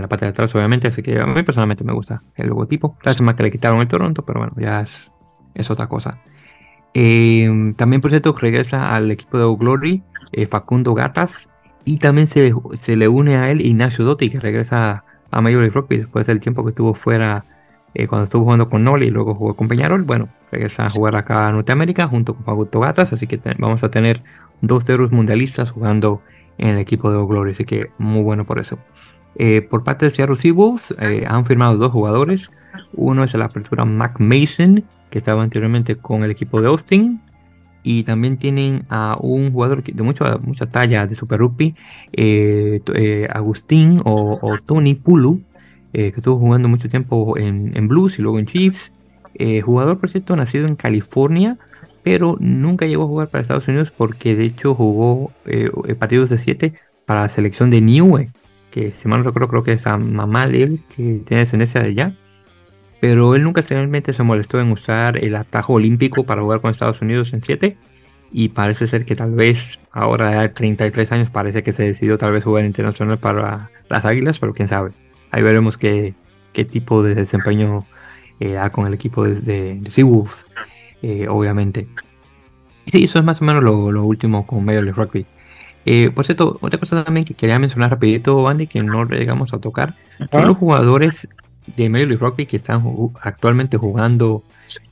la 0.00 0.06
parte 0.08 0.26
de 0.26 0.30
atrás, 0.30 0.54
obviamente. 0.54 0.86
Así 0.86 1.02
que 1.02 1.18
a 1.18 1.26
mí 1.26 1.42
personalmente 1.42 1.82
me 1.82 1.92
gusta 1.92 2.22
el 2.36 2.46
logotipo. 2.46 2.96
Gracias 3.02 3.22
más 3.22 3.34
que 3.34 3.42
le 3.42 3.50
quitaron 3.50 3.80
el 3.80 3.88
Toronto, 3.88 4.22
pero 4.24 4.38
bueno, 4.38 4.54
ya 4.56 4.82
es, 4.82 5.10
es 5.54 5.68
otra 5.68 5.88
cosa. 5.88 6.20
También, 7.76 8.00
por 8.00 8.10
cierto, 8.10 8.34
regresa 8.38 8.92
al 8.92 9.10
equipo 9.10 9.38
de 9.38 9.56
Glory 9.56 10.02
Facundo 10.48 10.94
Gatas 10.94 11.48
y 11.84 11.98
también 11.98 12.26
se, 12.26 12.52
se, 12.74 12.96
le 12.96 13.08
une 13.08 13.36
a 13.36 13.50
él 13.50 13.60
Ignacio 13.60 14.04
Dotti, 14.04 14.28
que 14.28 14.40
regresa 14.40 15.04
a 15.30 15.40
Major 15.40 15.60
League 15.60 15.74
Rugby 15.74 15.98
después 15.98 16.26
del 16.26 16.40
tiempo 16.40 16.64
que 16.64 16.70
estuvo 16.70 16.94
fuera 16.94 17.44
eh, 17.94 18.06
cuando 18.06 18.24
estuvo 18.24 18.44
jugando 18.44 18.68
con 18.68 18.84
Noli 18.84 19.06
y 19.06 19.10
luego 19.10 19.34
jugó 19.34 19.54
con 19.54 19.68
Peñarol. 19.68 20.02
Bueno, 20.02 20.28
regresa 20.52 20.86
a 20.86 20.90
jugar 20.90 21.16
acá 21.16 21.48
a 21.48 21.52
Norteamérica 21.52 22.06
junto 22.06 22.34
con 22.34 22.44
Faguto 22.44 22.80
Gatas, 22.80 23.12
así 23.12 23.26
que 23.26 23.40
vamos 23.58 23.82
a 23.84 23.90
tener 23.90 24.22
dos 24.60 24.88
héroes 24.88 25.12
mundialistas 25.12 25.70
jugando 25.70 26.22
en 26.58 26.70
el 26.70 26.78
equipo 26.78 27.10
de 27.10 27.18
Glory, 27.18 27.52
así 27.52 27.64
que 27.64 27.90
muy 27.98 28.22
bueno 28.22 28.44
por 28.44 28.58
eso. 28.58 28.78
Eh, 29.36 29.62
por 29.62 29.84
parte 29.84 30.06
de 30.06 30.10
Seattle 30.10 30.36
Seawolves 30.36 30.94
eh, 30.98 31.24
han 31.26 31.46
firmado 31.46 31.76
dos 31.76 31.92
jugadores. 31.92 32.50
Uno 32.92 33.24
es 33.24 33.34
la 33.34 33.46
apertura 33.46 33.84
Mac 33.84 34.20
Mason, 34.20 34.84
que 35.10 35.18
estaba 35.18 35.42
anteriormente 35.42 35.96
con 35.96 36.24
el 36.24 36.30
equipo 36.30 36.60
de 36.60 36.68
Austin, 36.68 37.20
y 37.82 38.04
también 38.04 38.36
tienen 38.36 38.82
a 38.88 39.16
un 39.20 39.52
jugador 39.52 39.82
de 39.82 40.02
mucha, 40.02 40.38
mucha 40.38 40.66
talla 40.66 41.06
de 41.06 41.14
Super 41.14 41.40
Rugby, 41.40 41.74
eh, 42.12 42.82
eh, 42.94 43.26
Agustín 43.32 44.02
o, 44.04 44.58
Tony 44.66 44.94
Pulu, 44.94 45.40
eh, 45.92 46.12
que 46.12 46.18
estuvo 46.18 46.38
jugando 46.38 46.68
mucho 46.68 46.88
tiempo 46.88 47.38
en, 47.38 47.88
Blues 47.88 48.18
y 48.18 48.22
luego 48.22 48.38
en 48.38 48.46
Chiefs. 48.46 48.92
jugador, 49.64 49.98
por 49.98 50.10
cierto, 50.10 50.36
nacido 50.36 50.66
en 50.66 50.76
California, 50.76 51.56
pero 52.02 52.36
nunca 52.40 52.86
llegó 52.86 53.04
a 53.04 53.06
jugar 53.06 53.28
para 53.28 53.42
Estados 53.42 53.68
Unidos 53.68 53.90
porque 53.90 54.36
de 54.36 54.44
hecho 54.44 54.74
jugó 54.74 55.32
partidos 55.98 56.28
de 56.30 56.38
7 56.38 56.74
para 57.06 57.22
la 57.22 57.28
selección 57.28 57.70
de 57.70 57.80
Niue, 57.80 58.28
que 58.70 58.92
si 58.92 59.08
mal 59.08 59.24
recuerdo 59.24 59.48
creo 59.48 59.62
que 59.62 59.72
es 59.72 59.86
a 59.86 59.96
mamá 59.96 60.46
de 60.46 60.62
él, 60.62 60.80
que 60.94 61.22
tiene 61.24 61.40
descendencia 61.40 61.80
de 61.80 61.88
allá 61.88 62.14
pero 63.00 63.34
él 63.34 63.44
nunca 63.44 63.60
realmente 63.68 64.12
se 64.12 64.22
molestó 64.22 64.60
en 64.60 64.72
usar 64.72 65.16
el 65.18 65.36
atajo 65.36 65.74
olímpico 65.74 66.24
para 66.24 66.42
jugar 66.42 66.60
con 66.60 66.70
Estados 66.70 67.00
Unidos 67.00 67.32
en 67.32 67.42
7 67.42 67.76
y 68.30 68.50
parece 68.50 68.86
ser 68.86 69.04
que 69.04 69.16
tal 69.16 69.32
vez 69.32 69.78
ahora 69.92 70.42
de 70.42 70.48
33 70.48 71.12
años 71.12 71.30
parece 71.30 71.62
que 71.62 71.72
se 71.72 71.84
decidió 71.84 72.18
tal 72.18 72.32
vez 72.32 72.44
jugar 72.44 72.64
internacional 72.64 73.18
para 73.18 73.70
las 73.88 74.04
Águilas, 74.04 74.38
pero 74.38 74.52
quién 74.52 74.68
sabe. 74.68 74.90
Ahí 75.30 75.42
veremos 75.42 75.78
qué, 75.78 76.14
qué 76.52 76.64
tipo 76.64 77.02
de 77.02 77.14
desempeño 77.14 77.86
eh, 78.40 78.52
da 78.52 78.70
con 78.70 78.86
el 78.86 78.94
equipo 78.94 79.24
de, 79.24 79.40
de, 79.80 79.90
Seawolves, 79.90 80.46
eh, 81.02 81.26
obviamente. 81.28 81.88
Y 82.84 82.90
sí, 82.90 83.04
eso 83.04 83.18
es 83.18 83.24
más 83.24 83.40
o 83.40 83.44
menos 83.44 83.62
lo, 83.62 83.92
lo 83.92 84.04
último 84.04 84.46
con 84.46 84.64
Major 84.64 84.84
League 84.84 84.96
Rugby. 84.96 85.26
Eh, 85.86 86.10
por 86.10 86.26
cierto, 86.26 86.58
otra 86.60 86.78
cosa 86.78 87.02
también 87.02 87.24
que 87.24 87.34
quería 87.34 87.58
mencionar 87.58 87.90
rapidito, 87.90 88.46
Andy, 88.46 88.66
que 88.66 88.82
no 88.82 89.04
llegamos 89.06 89.54
a 89.54 89.58
tocar, 89.58 89.94
son 90.30 90.46
los 90.46 90.56
jugadores 90.56 91.28
de 91.76 91.88
Major 91.88 92.08
League 92.08 92.24
Rugby 92.24 92.46
que 92.46 92.56
están 92.56 92.82
actualmente 93.20 93.76
jugando 93.76 94.42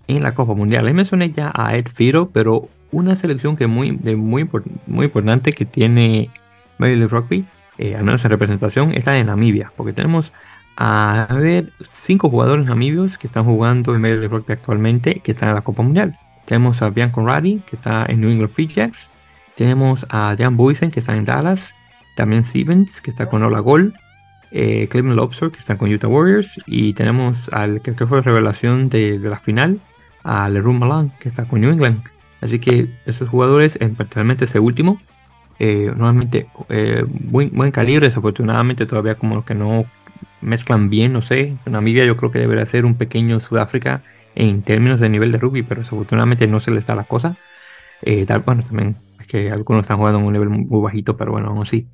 en 0.09 0.23
la 0.23 0.35
Copa 0.35 0.55
Mundial. 0.55 0.87
Ahí 0.87 0.95
mencioné 0.95 1.33
ya 1.33 1.53
a 1.55 1.77
Ed 1.77 1.87
Firo, 1.93 2.31
pero 2.33 2.69
una 2.93 3.17
selección 3.17 3.57
que 3.57 3.67
muy, 3.67 3.93
muy, 3.93 4.49
muy 4.87 5.07
importante 5.07 5.53
que 5.53 5.65
tiene 5.65 6.31
Major 6.79 6.97
League 6.97 7.13
Rugby, 7.13 7.47
eh, 7.79 7.95
al 7.95 8.05
menos 8.05 8.25
en 8.25 8.31
representación, 8.31 8.93
es 8.93 9.05
la 9.05 9.23
Namibia, 9.23 9.73
porque 9.77 9.93
tenemos 9.93 10.33
a 10.77 11.27
ver 11.41 11.73
cinco 11.83 12.29
jugadores 12.29 12.67
namibios 12.67 13.17
que 13.17 13.27
están 13.27 13.45
jugando 13.45 13.95
en 13.95 14.01
Major 14.03 14.19
League 14.19 14.37
Rugby 14.37 14.53
actualmente 14.53 15.21
que 15.21 15.33
están 15.33 15.49
en 15.49 15.55
la 15.55 15.63
Copa 15.63 15.83
Mundial. 15.83 16.19
tenemos 16.45 16.81
a 16.83 16.91
Bian 16.91 17.11
Conradi, 17.11 17.61
que 17.67 17.77
está 17.77 18.07
en 18.07 18.21
New 18.21 18.31
England 18.31 18.53
Free 18.53 18.69
Jacks. 18.69 19.11
Tenemos 19.57 20.07
a 20.11 20.37
Dan 20.37 20.57
Boysen, 20.57 20.91
que 20.91 21.01
está 21.01 21.17
en 21.17 21.25
Dallas. 21.25 21.75
También 22.15 22.45
Stevens, 22.45 23.01
que 23.01 23.11
está 23.11 23.29
con 23.29 23.43
Ola 23.43 23.59
Gol. 23.61 23.95
Eh, 24.51 24.89
Cleveland 24.89 25.17
Lobster, 25.17 25.51
que 25.51 25.59
está 25.59 25.77
con 25.77 25.93
Utah 25.93 26.09
Warriors. 26.09 26.61
Y 26.67 26.95
tenemos 26.95 27.49
al 27.53 27.81
que 27.83 27.95
fue 28.07 28.23
revelación 28.23 28.89
de, 28.89 29.19
la 29.19 29.39
final, 29.39 29.81
a 30.23 30.49
LeRoy 30.49 30.75
Malan, 30.75 31.13
que 31.21 31.29
está 31.29 31.45
con 31.47 31.61
New 31.61 31.71
England. 31.71 32.03
Así 32.41 32.59
que 32.59 32.91
esos 33.07 33.29
jugadores, 33.29 33.79
particularmente 33.79 34.45
ese 34.45 34.61
último, 34.61 35.01
eh, 35.59 35.87
normalmente 35.87 36.49
eh, 36.69 37.05
buen, 37.09 37.71
calibre, 37.71 38.07
desafortunadamente 38.07 38.85
todavía 38.85 39.15
como 39.15 39.45
que 39.45 39.55
no 39.55 39.87
mezclan 40.41 40.91
bien, 40.91 41.13
no 41.13 41.23
sé. 41.23 41.57
Namibia 41.67 42.05
yo 42.05 42.17
creo 42.17 42.31
que 42.31 42.39
debería 42.39 42.67
ser 42.67 42.85
un 42.85 42.97
pequeño 42.97 43.41
Sudáfrica 43.41 44.03
en 44.35 44.63
términos 44.63 45.01
de 45.01 45.09
nivel 45.09 45.33
de 45.33 45.39
rugby, 45.39 45.63
pero 45.63 45.81
desafortunadamente 45.81 46.47
no 46.47 46.61
se 46.61 46.71
les 46.71 46.87
da 46.87 46.95
la 46.95 47.05
cosa. 47.05 47.37
Eh, 48.03 48.27
bueno, 48.45 48.63
también 48.63 48.97
es 49.19 49.27
que 49.27 49.51
algunos 49.51 49.83
están 49.83 49.97
jugando 49.99 50.21
en 50.21 50.27
un 50.27 50.33
nivel 50.33 50.49
muy 50.51 50.83
bajito, 50.83 51.17
pero 51.17 51.33
bueno, 51.33 51.49
aún 51.49 51.63
así. 51.63 51.89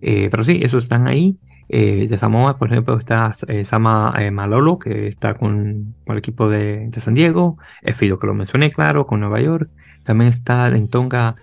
Eh, 0.00 0.28
pero 0.30 0.44
sí, 0.44 0.60
esos 0.62 0.84
están 0.84 1.08
ahí. 1.08 1.38
Eh, 1.68 2.06
de 2.08 2.18
Samoa, 2.18 2.58
por 2.58 2.70
ejemplo, 2.70 2.96
está 2.98 3.32
Sama 3.64 4.14
Malolo, 4.32 4.78
que 4.78 5.08
está 5.08 5.34
con, 5.34 5.94
el 6.06 6.18
equipo 6.18 6.48
de, 6.48 6.90
San 6.98 7.14
Diego. 7.14 7.58
Fido, 7.94 8.18
que 8.18 8.26
lo 8.26 8.34
mencioné, 8.34 8.70
claro, 8.70 9.06
con 9.06 9.20
Nueva 9.20 9.40
York. 9.40 9.70
También 10.02 10.28
está 10.28 10.68
en 10.68 10.88
Tonga 10.88 11.36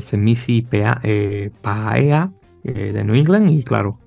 Semisi 0.00 0.62
Paea, 0.62 2.30
de 2.62 3.04
New 3.04 3.14
England. 3.14 3.50
Y 3.50 3.62
claro, 3.62 3.98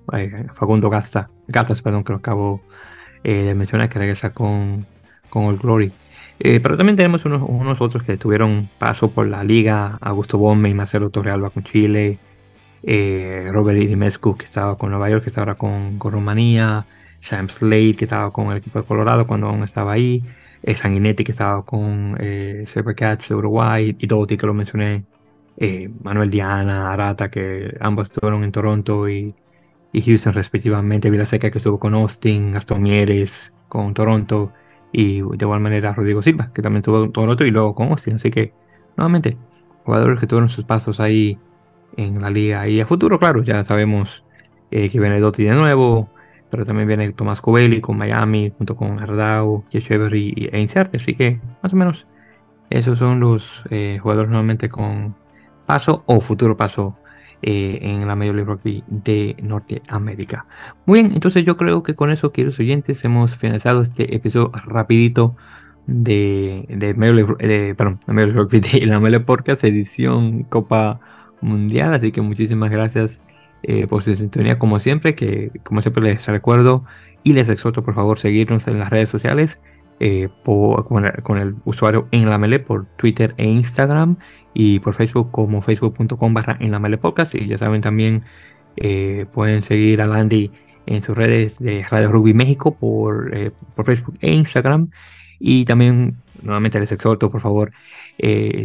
Facundo 0.54 0.90
Gasta, 0.90 1.30
Gatas, 1.48 1.82
perdón, 1.82 2.04
que 2.04 2.14
lo 2.14 2.18
acabo 2.18 2.62
de 3.24 3.54
mencionar, 3.56 3.90
que 3.90 4.00
regresa 4.00 4.32
con, 4.32 4.86
con 5.30 5.46
el 5.46 5.58
Glory. 5.58 5.92
Eh, 6.40 6.60
pero 6.60 6.78
también 6.78 6.96
tenemos 6.96 7.26
unos, 7.26 7.42
unos, 7.48 7.80
otros 7.82 8.04
que 8.04 8.18
tuvieron 8.18 8.70
paso 8.78 9.12
por 9.12 9.28
la 9.28 9.44
liga, 9.44 9.98
Augusto 10.02 10.38
Bombe 10.38 10.70
y 10.70 10.74
Marcelo 10.74 11.10
Torrealba 11.10 11.52
con 11.52 11.64
Chile, 11.64 12.18
eh, 12.84 13.50
Robert 13.52 13.80
Irimescu 13.80 14.38
que 14.38 14.46
estaba 14.46 14.78
con 14.78 14.92
Nueva 14.92 15.10
York, 15.10 15.24
que 15.24 15.30
estaba 15.30 15.46
ahora 15.46 15.58
con, 15.58 15.98
con 15.98 16.12
Rumanía, 16.14 16.86
Sam 17.20 17.50
Slade 17.50 17.96
que 17.96 18.06
estaba 18.06 18.32
con 18.32 18.52
el 18.52 18.58
equipo 18.58 18.80
de 18.80 18.86
Colorado 18.86 19.26
cuando 19.28 19.48
aún 19.48 19.64
estaba 19.64 19.94
ahí, 19.94 20.24
eh, 20.64 20.76
Sanguinetti 20.76 21.24
que 21.24 21.32
estaba 21.32 21.64
con 21.66 22.18
eh, 22.20 22.66
Cats 22.96 23.30
de 23.30 23.36
Uruguay. 23.36 23.96
Y 24.00 24.08
Doty 24.08 24.38
que 24.38 24.46
lo 24.46 24.54
mencioné, 24.54 25.06
eh, 25.58 25.90
Manuel 26.04 26.30
Diana, 26.30 26.92
Arata 26.92 27.30
que 27.30 27.76
ambos 27.80 28.08
estuvieron 28.08 28.44
en 28.44 28.52
Toronto 28.52 29.10
y, 29.10 29.36
y 29.94 30.02
Houston 30.02 30.34
respectivamente, 30.34 31.10
Vilaseca 31.10 31.52
que 31.52 31.60
estuvo 31.60 31.80
con 31.80 31.94
Austin, 31.96 32.54
Gastón 32.54 32.82
Mieres 32.84 33.54
con 33.70 33.94
Toronto, 33.94 34.52
y 34.92 35.22
de 35.22 35.38
igual 35.42 35.60
manera 35.60 35.94
Rodrigo 35.94 36.22
Silva, 36.22 36.52
que 36.54 36.62
también 36.62 36.84
tuvo 36.84 37.10
todo 37.10 37.26
otro 37.26 37.46
y 37.48 37.52
luego 37.52 37.74
con 37.76 37.90
Austin. 37.90 38.16
Así 38.16 38.30
que, 38.32 38.54
nuevamente, 38.98 39.38
jugadores 39.86 40.20
que 40.20 40.28
tuvieron 40.28 40.50
sus 40.50 40.66
pasos 40.66 41.00
ahí 41.00 41.40
en 41.98 42.22
la 42.22 42.30
liga. 42.30 42.68
Y 42.68 42.80
a 42.82 42.86
futuro, 42.86 43.20
claro, 43.20 43.44
ya 43.44 43.64
sabemos 43.64 44.24
eh, 44.72 44.90
que 44.90 45.00
viene 45.00 45.20
Dotti 45.20 45.44
de 45.44 45.54
nuevo, 45.54 46.10
pero 46.50 46.66
también 46.66 46.88
viene 46.88 47.12
Tomás 47.14 47.42
Covelli 47.42 47.82
con 47.82 47.98
Miami, 47.98 48.54
junto 48.58 48.76
con 48.76 49.00
Ardau, 49.02 49.64
Every 49.72 50.50
e 50.52 50.60
Insert. 50.60 50.96
Así 50.96 51.14
que, 51.14 51.40
más 51.62 51.74
o 51.74 51.76
menos, 51.76 52.08
esos 52.70 53.00
son 53.00 53.20
los 53.20 53.64
eh, 53.70 54.00
jugadores 54.02 54.30
nuevamente 54.30 54.70
con 54.70 55.16
paso 55.66 56.04
o 56.06 56.22
futuro 56.22 56.58
paso 56.58 56.98
eh, 57.42 57.80
en 57.82 58.08
la 58.08 58.16
Major 58.16 58.36
League 58.36 58.50
Rugby 58.52 58.84
de 58.88 59.36
Norteamérica. 59.42 60.46
Muy 60.86 61.02
bien, 61.02 61.14
entonces 61.14 61.46
yo 61.46 61.58
creo 61.58 61.84
que 61.84 61.94
con 61.94 62.10
eso, 62.10 62.32
queridos 62.32 62.60
oyentes, 62.60 63.04
hemos 63.06 63.36
finalizado 63.36 63.82
este 63.82 64.16
episodio 64.16 64.52
rapidito 64.66 65.36
de, 65.86 66.66
de, 66.70 66.94
Major 66.94 67.16
League, 67.16 67.48
de, 67.48 67.76
perdón, 67.76 68.00
Major 68.08 68.50
League 68.52 68.62
de 68.62 68.86
la 68.86 69.00
Mele 69.00 69.20
Podcast, 69.20 69.64
edición 69.64 70.44
Copa 70.44 71.00
Mundial. 71.44 71.94
Así 71.94 72.12
que 72.12 72.22
muchísimas 72.22 72.72
gracias 72.72 73.20
eh, 73.64 73.88
por 73.88 74.04
su 74.04 74.14
sintonía, 74.16 74.60
como 74.60 74.80
siempre, 74.80 75.16
que 75.16 75.52
como 75.64 75.82
siempre 75.82 76.04
les 76.04 76.28
recuerdo 76.28 76.84
y 77.24 77.34
les 77.34 77.50
exhorto 77.50 77.84
por 77.84 77.96
favor 77.96 78.20
seguirnos 78.20 78.68
en 78.68 78.80
las 78.80 78.90
redes 78.90 79.10
sociales. 79.10 79.60
Eh, 80.00 80.28
con, 80.44 81.06
el, 81.38 81.56
usuario 81.66 82.08
en 82.12 82.28
la 82.30 82.38
mele 82.38 82.60
por 82.60 82.88
Twitter 82.98 83.36
e 83.38 83.46
Instagram 83.46 84.18
y 84.54 84.80
por 84.80 84.96
Facebook 84.96 85.30
como 85.32 85.62
facebook.com 85.62 86.34
barra 86.34 86.58
en 86.60 86.72
la 86.72 86.80
mele 86.80 86.98
podcast 86.98 87.36
y 87.36 87.48
ya 87.48 87.60
saben 87.60 87.82
también 87.82 88.24
eh, 88.76 89.28
pueden 89.32 89.62
seguir 89.62 90.02
a 90.02 90.08
Landy 90.08 90.52
en 90.88 91.02
sus 91.04 91.16
redes 91.16 91.60
de 91.60 91.84
Radio 91.84 92.12
Rugby 92.12 92.34
México 92.34 92.76
por, 92.76 93.32
por 93.76 93.86
Facebook 93.86 94.18
e 94.20 94.34
Instagram 94.34 94.90
y 95.40 95.64
también 95.64 96.18
nuevamente 96.44 96.80
les 96.80 96.92
exhorto 96.92 97.30
por 97.32 97.42
favor 97.42 97.72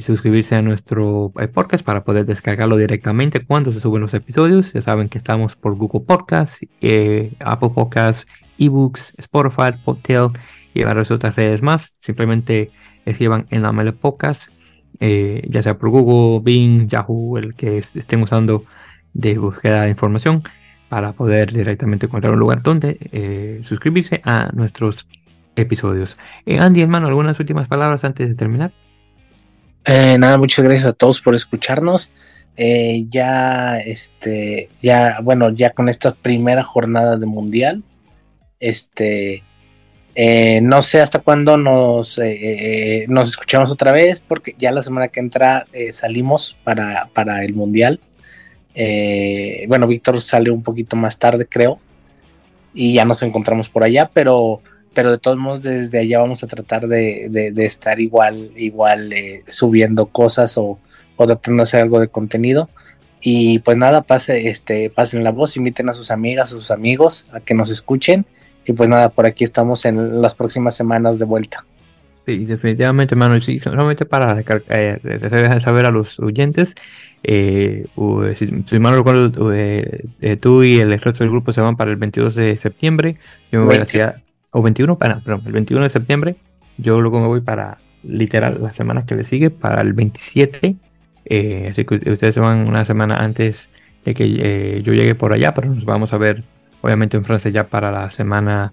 suscribirse 0.01 0.57
a 0.57 0.63
nuestro 0.63 1.33
podcast 1.55 1.85
para 1.85 2.05
poder 2.05 2.27
descargarlo 2.27 2.77
directamente 2.77 3.45
cuando 3.45 3.73
se 3.73 3.81
suben 3.81 4.03
los 4.03 4.13
episodios 4.13 4.73
ya 4.75 4.83
saben 4.83 5.09
que 5.09 5.17
estamos 5.17 5.57
por 5.57 5.75
Google 5.75 6.05
Podcast 6.07 6.63
Apple 7.41 7.71
Podcasts 7.75 8.27
eBooks 8.59 9.15
Spotify 9.17 9.73
Podtail 9.85 10.31
y 10.75 10.85
varias 10.85 11.11
otras 11.11 11.37
redes 11.37 11.63
más. 11.63 11.95
Simplemente 12.01 12.71
escriban 13.05 13.47
en 13.51 13.63
la 13.63 13.73
Mele 13.73 13.93
Podcast, 13.93 14.51
eh, 15.01 15.43
ya 15.49 15.63
sea 15.63 15.79
por 15.79 15.91
Google, 15.91 16.41
Bing, 16.43 16.89
Yahoo, 16.89 17.39
el 17.39 17.55
que 17.55 17.79
estén 17.79 18.23
usando 18.23 18.65
de 19.15 19.39
búsqueda 19.39 19.83
de 19.83 19.91
información 19.91 20.43
para 20.89 21.13
poder 21.13 21.53
directamente 21.53 22.07
encontrar 22.07 22.33
un 22.33 22.41
lugar 22.41 22.63
donde 22.63 22.99
eh, 23.13 23.61
suscribirse 23.63 24.21
a 24.25 24.51
nuestros 24.53 25.07
episodios. 25.59 26.17
Eh, 26.47 26.59
Andy, 26.59 26.83
hermano, 26.83 27.09
algunas 27.09 27.39
últimas 27.41 27.69
palabras 27.69 28.05
antes 28.05 28.29
de 28.29 28.35
terminar. 28.35 28.73
nada, 29.87 30.39
muchas 30.39 30.65
gracias 30.65 30.87
a 30.87 30.93
todos 30.93 31.21
por 31.21 31.35
escucharnos. 31.35 32.11
ya, 32.57 33.79
este, 33.79 34.71
ya, 34.83 35.19
bueno, 35.23 35.51
ya 35.51 35.71
con 35.71 35.89
esta 35.89 36.15
primera 36.15 36.63
jornada 36.63 37.17
de 37.17 37.27
mundial, 37.27 37.83
este, 38.61 39.43
eh, 40.21 40.61
no 40.63 40.83
sé 40.83 41.01
hasta 41.01 41.21
cuándo 41.21 41.57
nos, 41.57 42.19
eh, 42.19 43.03
eh, 43.03 43.07
nos 43.09 43.29
escuchamos 43.29 43.71
otra 43.71 43.93
vez, 43.93 44.21
porque 44.21 44.53
ya 44.59 44.73
la 44.73 44.83
semana 44.83 45.07
que 45.07 45.21
entra 45.21 45.65
salimos 45.93 46.59
para, 46.65 47.09
para, 47.15 47.45
el 47.45 47.55
Mundial. 47.55 48.01
bueno, 49.69 49.87
Víctor 49.87 50.21
sale 50.21 50.51
un 50.51 50.65
poquito 50.65 50.97
más 50.97 51.21
tarde, 51.21 51.47
creo, 51.49 51.79
y 52.75 52.95
ya 52.95 53.05
nos 53.05 53.23
encontramos 53.23 53.69
por 53.69 53.85
allá, 53.85 54.11
pero, 54.13 54.61
pero 54.99 55.13
de 55.13 55.19
todos 55.19 55.39
modos 55.39 55.63
desde 55.63 56.01
allá 56.01 56.19
vamos 56.19 56.43
a 56.43 56.49
tratar 56.49 56.89
de, 56.89 57.29
de, 57.31 57.65
estar 57.65 58.01
igual, 58.01 58.51
igual 58.57 59.15
subiendo 59.47 60.07
cosas 60.07 60.59
o, 60.59 60.81
o, 61.15 61.25
tratando 61.25 61.59
de 61.59 61.63
hacer 61.63 61.83
algo 61.83 62.01
de 62.01 62.09
contenido. 62.09 62.69
Y 63.21 63.61
pues 63.61 63.77
nada, 63.77 64.03
pase, 64.03 64.49
este, 64.49 64.91
pasen 64.91 65.23
la 65.23 65.31
voz, 65.31 65.57
inviten 65.57 65.89
a 65.89 65.93
sus 65.93 66.11
amigas, 66.11 66.53
a 66.53 66.57
sus 66.57 66.73
amigos 66.73 67.29
a 67.33 67.39
que 67.39 67.55
nos 67.55 67.71
escuchen 67.71 68.27
y 68.67 68.73
pues 68.73 68.89
nada, 68.89 69.11
por 69.11 69.25
aquí 69.25 69.45
estamos 69.45 69.85
en 69.85 70.21
las 70.21 70.35
próximas 70.35 70.75
semanas 70.75 71.21
de 71.21 71.27
vuelta. 71.27 71.65
Sí, 72.27 72.45
definitivamente, 72.45 73.15
hermano. 73.15 73.41
Sí, 73.41 73.61
solamente 73.61 74.05
para 74.05 74.43
eh, 74.71 75.61
saber 75.63 75.87
a 75.87 75.93
los 75.93 76.19
oyentes, 76.19 76.75
eh, 77.23 77.87
si, 78.35 78.79
mal 78.81 78.97
recuerdo, 78.97 79.55
eh, 79.55 80.07
eh, 80.21 80.37
tú 80.37 80.65
y 80.65 80.81
el 80.81 80.91
resto 80.99 81.23
del 81.23 81.31
grupo 81.31 81.53
se 81.53 81.61
van 81.61 81.77
para 81.77 81.93
el 81.93 81.99
22 81.99 82.35
de 82.35 82.57
septiembre. 82.57 83.17
Yo 83.53 83.61
me 83.61 83.67
voy 83.67 83.77
hacia. 83.77 84.25
O 84.59 84.63
21, 84.63 84.99
para, 84.99 85.21
perdón, 85.21 85.43
el 85.47 85.53
21 85.53 85.85
de 85.85 85.89
septiembre. 85.89 86.37
Yo 86.79 87.01
luego 87.01 87.21
me 87.21 87.29
voy 87.29 87.43
para 87.43 87.79
literal 88.03 88.59
las 88.61 88.75
semanas 88.75 89.05
que 89.05 89.15
le 89.15 89.23
sigue, 89.23 89.51
para 89.51 89.81
el 89.83 89.93
27. 89.93 90.75
así 91.71 91.85
que 91.85 91.95
ustedes 92.11 92.35
se 92.35 92.41
van 92.41 92.67
una 92.67 92.85
semana 92.85 93.19
antes 93.19 93.71
de 94.05 94.15
que 94.15 94.83
yo 94.83 94.93
llegue 94.95 95.15
por 95.15 95.33
allá, 95.33 95.55
pero 95.55 95.73
nos 95.73 95.85
vamos 95.85 96.13
a 96.13 96.19
ver 96.19 96.43
obviamente 96.81 97.17
en 97.17 97.25
Francia 97.25 97.53
ya 97.53 97.69
para 97.69 97.93
la 97.93 98.11
semana, 98.11 98.73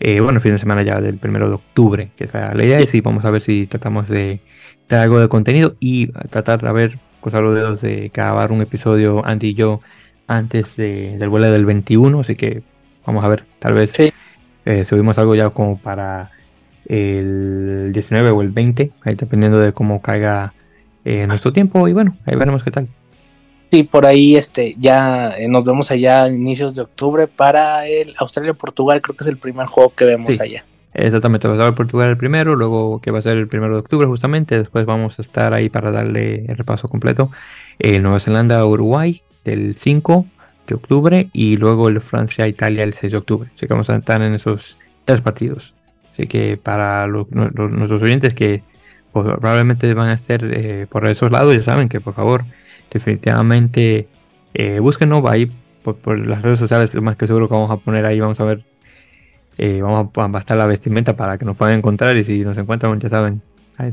eh, 0.00 0.20
bueno, 0.20 0.40
fin 0.40 0.52
de 0.52 0.58
semana 0.58 0.82
ya 0.82 1.02
del 1.02 1.18
primero 1.18 1.50
de 1.50 1.56
octubre, 1.56 2.10
que 2.16 2.24
es 2.24 2.32
la 2.32 2.64
idea, 2.64 2.80
y 2.80 2.86
sí, 2.86 3.02
vamos 3.02 3.26
a 3.26 3.30
ver 3.30 3.42
si 3.42 3.66
tratamos 3.66 4.08
de 4.08 4.40
dar 4.88 5.00
algo 5.00 5.20
de 5.20 5.28
contenido 5.28 5.76
y 5.80 6.06
tratar 6.30 6.62
de 6.62 6.72
ver, 6.72 6.98
cruzar 7.20 7.42
los 7.42 7.54
dedos 7.54 7.82
de 7.82 8.10
grabar 8.14 8.52
un 8.52 8.62
episodio 8.62 9.22
Andy 9.26 9.48
y 9.48 9.54
yo 9.54 9.80
antes 10.28 10.76
del 10.76 11.28
vuelo 11.28 11.50
del 11.50 11.66
21, 11.66 12.20
así 12.20 12.36
que 12.36 12.62
vamos 13.04 13.22
a 13.22 13.28
ver, 13.28 13.44
tal 13.58 13.74
vez 13.74 13.98
eh, 14.66 14.84
subimos 14.84 15.16
algo 15.16 15.34
ya 15.34 15.48
como 15.50 15.78
para 15.78 16.30
el 16.86 17.90
19 17.92 18.30
o 18.30 18.42
el 18.42 18.50
20, 18.50 18.90
ahí 19.02 19.14
dependiendo 19.14 19.58
de 19.58 19.72
cómo 19.72 20.02
caiga 20.02 20.52
eh, 21.04 21.26
nuestro 21.26 21.52
tiempo 21.52 21.88
y 21.88 21.92
bueno, 21.92 22.16
ahí 22.26 22.36
veremos 22.36 22.62
qué 22.62 22.70
tal. 22.70 22.88
Sí, 23.70 23.82
por 23.82 24.06
ahí 24.06 24.36
este, 24.36 24.74
ya 24.78 25.30
eh, 25.36 25.48
nos 25.48 25.64
vemos 25.64 25.90
allá 25.90 26.24
a 26.24 26.28
inicios 26.28 26.74
de 26.74 26.82
octubre 26.82 27.26
para 27.26 27.86
el 27.86 28.14
Australia-Portugal, 28.18 29.00
creo 29.00 29.16
que 29.16 29.24
es 29.24 29.28
el 29.28 29.38
primer 29.38 29.66
juego 29.66 29.92
que 29.94 30.04
vemos 30.04 30.40
allá. 30.40 30.64
Exactamente, 30.94 31.46
va 31.46 31.66
a 31.66 31.74
Portugal 31.74 32.08
el 32.08 32.16
primero, 32.16 32.56
luego 32.56 33.00
que 33.00 33.10
va 33.10 33.18
a 33.18 33.22
ser 33.22 33.36
el 33.36 33.48
primero 33.48 33.74
de 33.74 33.80
octubre 33.80 34.06
justamente, 34.06 34.56
después 34.56 34.86
vamos 34.86 35.18
a 35.18 35.22
estar 35.22 35.52
ahí 35.52 35.68
para 35.68 35.90
darle 35.90 36.46
el 36.46 36.56
repaso 36.56 36.88
completo. 36.88 37.30
Eh, 37.78 37.98
Nueva 37.98 38.18
Zelanda-Uruguay 38.18 39.22
del 39.44 39.76
5 39.76 40.26
de 40.66 40.74
octubre 40.74 41.28
y 41.32 41.56
luego 41.56 41.88
el 41.88 42.00
Francia-Italia 42.00 42.84
el 42.84 42.94
6 42.94 43.12
de 43.12 43.18
octubre. 43.18 43.50
Así 43.54 43.66
que 43.66 43.72
vamos 43.72 43.90
a 43.90 43.96
estar 43.96 44.22
en 44.22 44.34
esos 44.34 44.76
tres 45.04 45.20
partidos. 45.20 45.74
Así 46.12 46.26
que 46.26 46.56
para 46.56 47.06
nuestros 47.06 48.02
oyentes 48.02 48.34
que 48.34 48.62
probablemente 49.12 49.92
van 49.94 50.08
a 50.08 50.14
estar 50.14 50.40
eh, 50.42 50.86
por 50.88 51.06
esos 51.06 51.30
lados, 51.30 51.54
ya 51.54 51.62
saben 51.62 51.88
que 51.88 52.00
por 52.00 52.14
favor, 52.14 52.44
definitivamente 52.90 54.08
eh, 54.54 54.78
búsquenos 54.78 55.22
ahí 55.26 55.50
por, 55.82 55.96
por, 55.96 56.18
las 56.18 56.42
redes 56.42 56.58
sociales, 56.58 56.94
más 56.96 57.16
que 57.16 57.26
seguro 57.26 57.48
que 57.48 57.54
vamos 57.54 57.70
a 57.70 57.76
poner 57.76 58.04
ahí, 58.04 58.20
vamos 58.20 58.40
a 58.40 58.44
ver, 58.44 58.62
eh, 59.58 59.80
vamos 59.80 60.10
a 60.16 60.26
bastar 60.28 60.58
la 60.58 60.66
vestimenta 60.66 61.16
para 61.16 61.38
que 61.38 61.44
nos 61.44 61.56
puedan 61.56 61.78
encontrar 61.78 62.16
y 62.16 62.24
si 62.24 62.40
nos 62.40 62.58
encuentran, 62.58 62.98
ya 62.98 63.08
saben, 63.08 63.40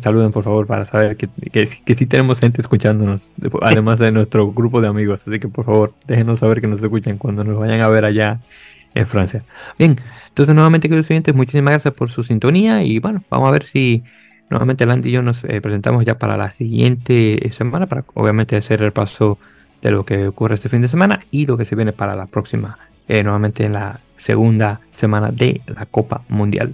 saluden 0.01 0.31
por 0.31 0.43
favor 0.43 0.65
para 0.65 0.85
saber 0.85 1.17
que, 1.17 1.27
que, 1.51 1.67
que 1.67 1.95
sí 1.95 2.05
tenemos 2.05 2.39
gente 2.39 2.61
escuchándonos, 2.61 3.29
además 3.61 3.99
de 3.99 4.11
nuestro 4.11 4.51
grupo 4.51 4.81
de 4.81 4.87
amigos, 4.87 5.21
así 5.27 5.39
que 5.39 5.47
por 5.47 5.65
favor, 5.65 5.93
déjenos 6.07 6.39
saber 6.39 6.61
que 6.61 6.67
nos 6.67 6.81
escuchan 6.81 7.17
cuando 7.17 7.43
nos 7.43 7.59
vayan 7.59 7.81
a 7.81 7.89
ver 7.89 8.05
allá 8.05 8.39
en 8.95 9.07
Francia. 9.07 9.43
Bien, 9.77 9.99
entonces 10.29 10.55
nuevamente 10.55 10.87
queridos 10.87 11.09
oyentes, 11.09 11.35
muchísimas 11.35 11.73
gracias 11.73 11.93
por 11.93 12.09
su 12.09 12.23
sintonía 12.23 12.83
y 12.83 12.99
bueno, 12.99 13.23
vamos 13.29 13.49
a 13.49 13.51
ver 13.51 13.65
si 13.65 14.03
nuevamente 14.49 14.85
Landy 14.85 15.09
y 15.09 15.11
yo 15.13 15.21
nos 15.21 15.43
eh, 15.43 15.59
presentamos 15.61 16.05
ya 16.05 16.17
para 16.17 16.37
la 16.37 16.49
siguiente 16.51 17.39
semana, 17.51 17.87
para 17.87 18.05
obviamente 18.13 18.55
hacer 18.55 18.81
el 18.81 18.91
paso 18.91 19.37
de 19.81 19.91
lo 19.91 20.05
que 20.05 20.27
ocurre 20.27 20.55
este 20.55 20.69
fin 20.69 20.81
de 20.81 20.87
semana 20.87 21.25
y 21.29 21.45
lo 21.45 21.57
que 21.57 21.65
se 21.65 21.75
viene 21.75 21.91
para 21.91 22.15
la 22.15 22.27
próxima, 22.27 22.77
eh, 23.07 23.21
nuevamente 23.21 23.65
en 23.65 23.73
la 23.73 23.99
segunda 24.15 24.79
semana 24.91 25.29
de 25.29 25.61
la 25.67 25.85
Copa 25.85 26.21
Mundial. 26.29 26.73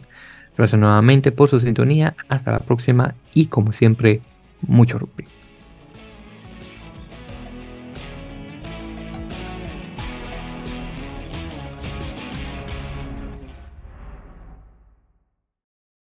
Gracias 0.59 0.77
nuevamente 0.77 1.31
por 1.31 1.49
su 1.49 1.61
sintonía, 1.61 2.15
hasta 2.27 2.51
la 2.51 2.59
próxima 2.59 3.15
y 3.33 3.45
como 3.45 3.71
siempre, 3.71 4.19
mucho 4.67 4.99
rugby. 4.99 5.23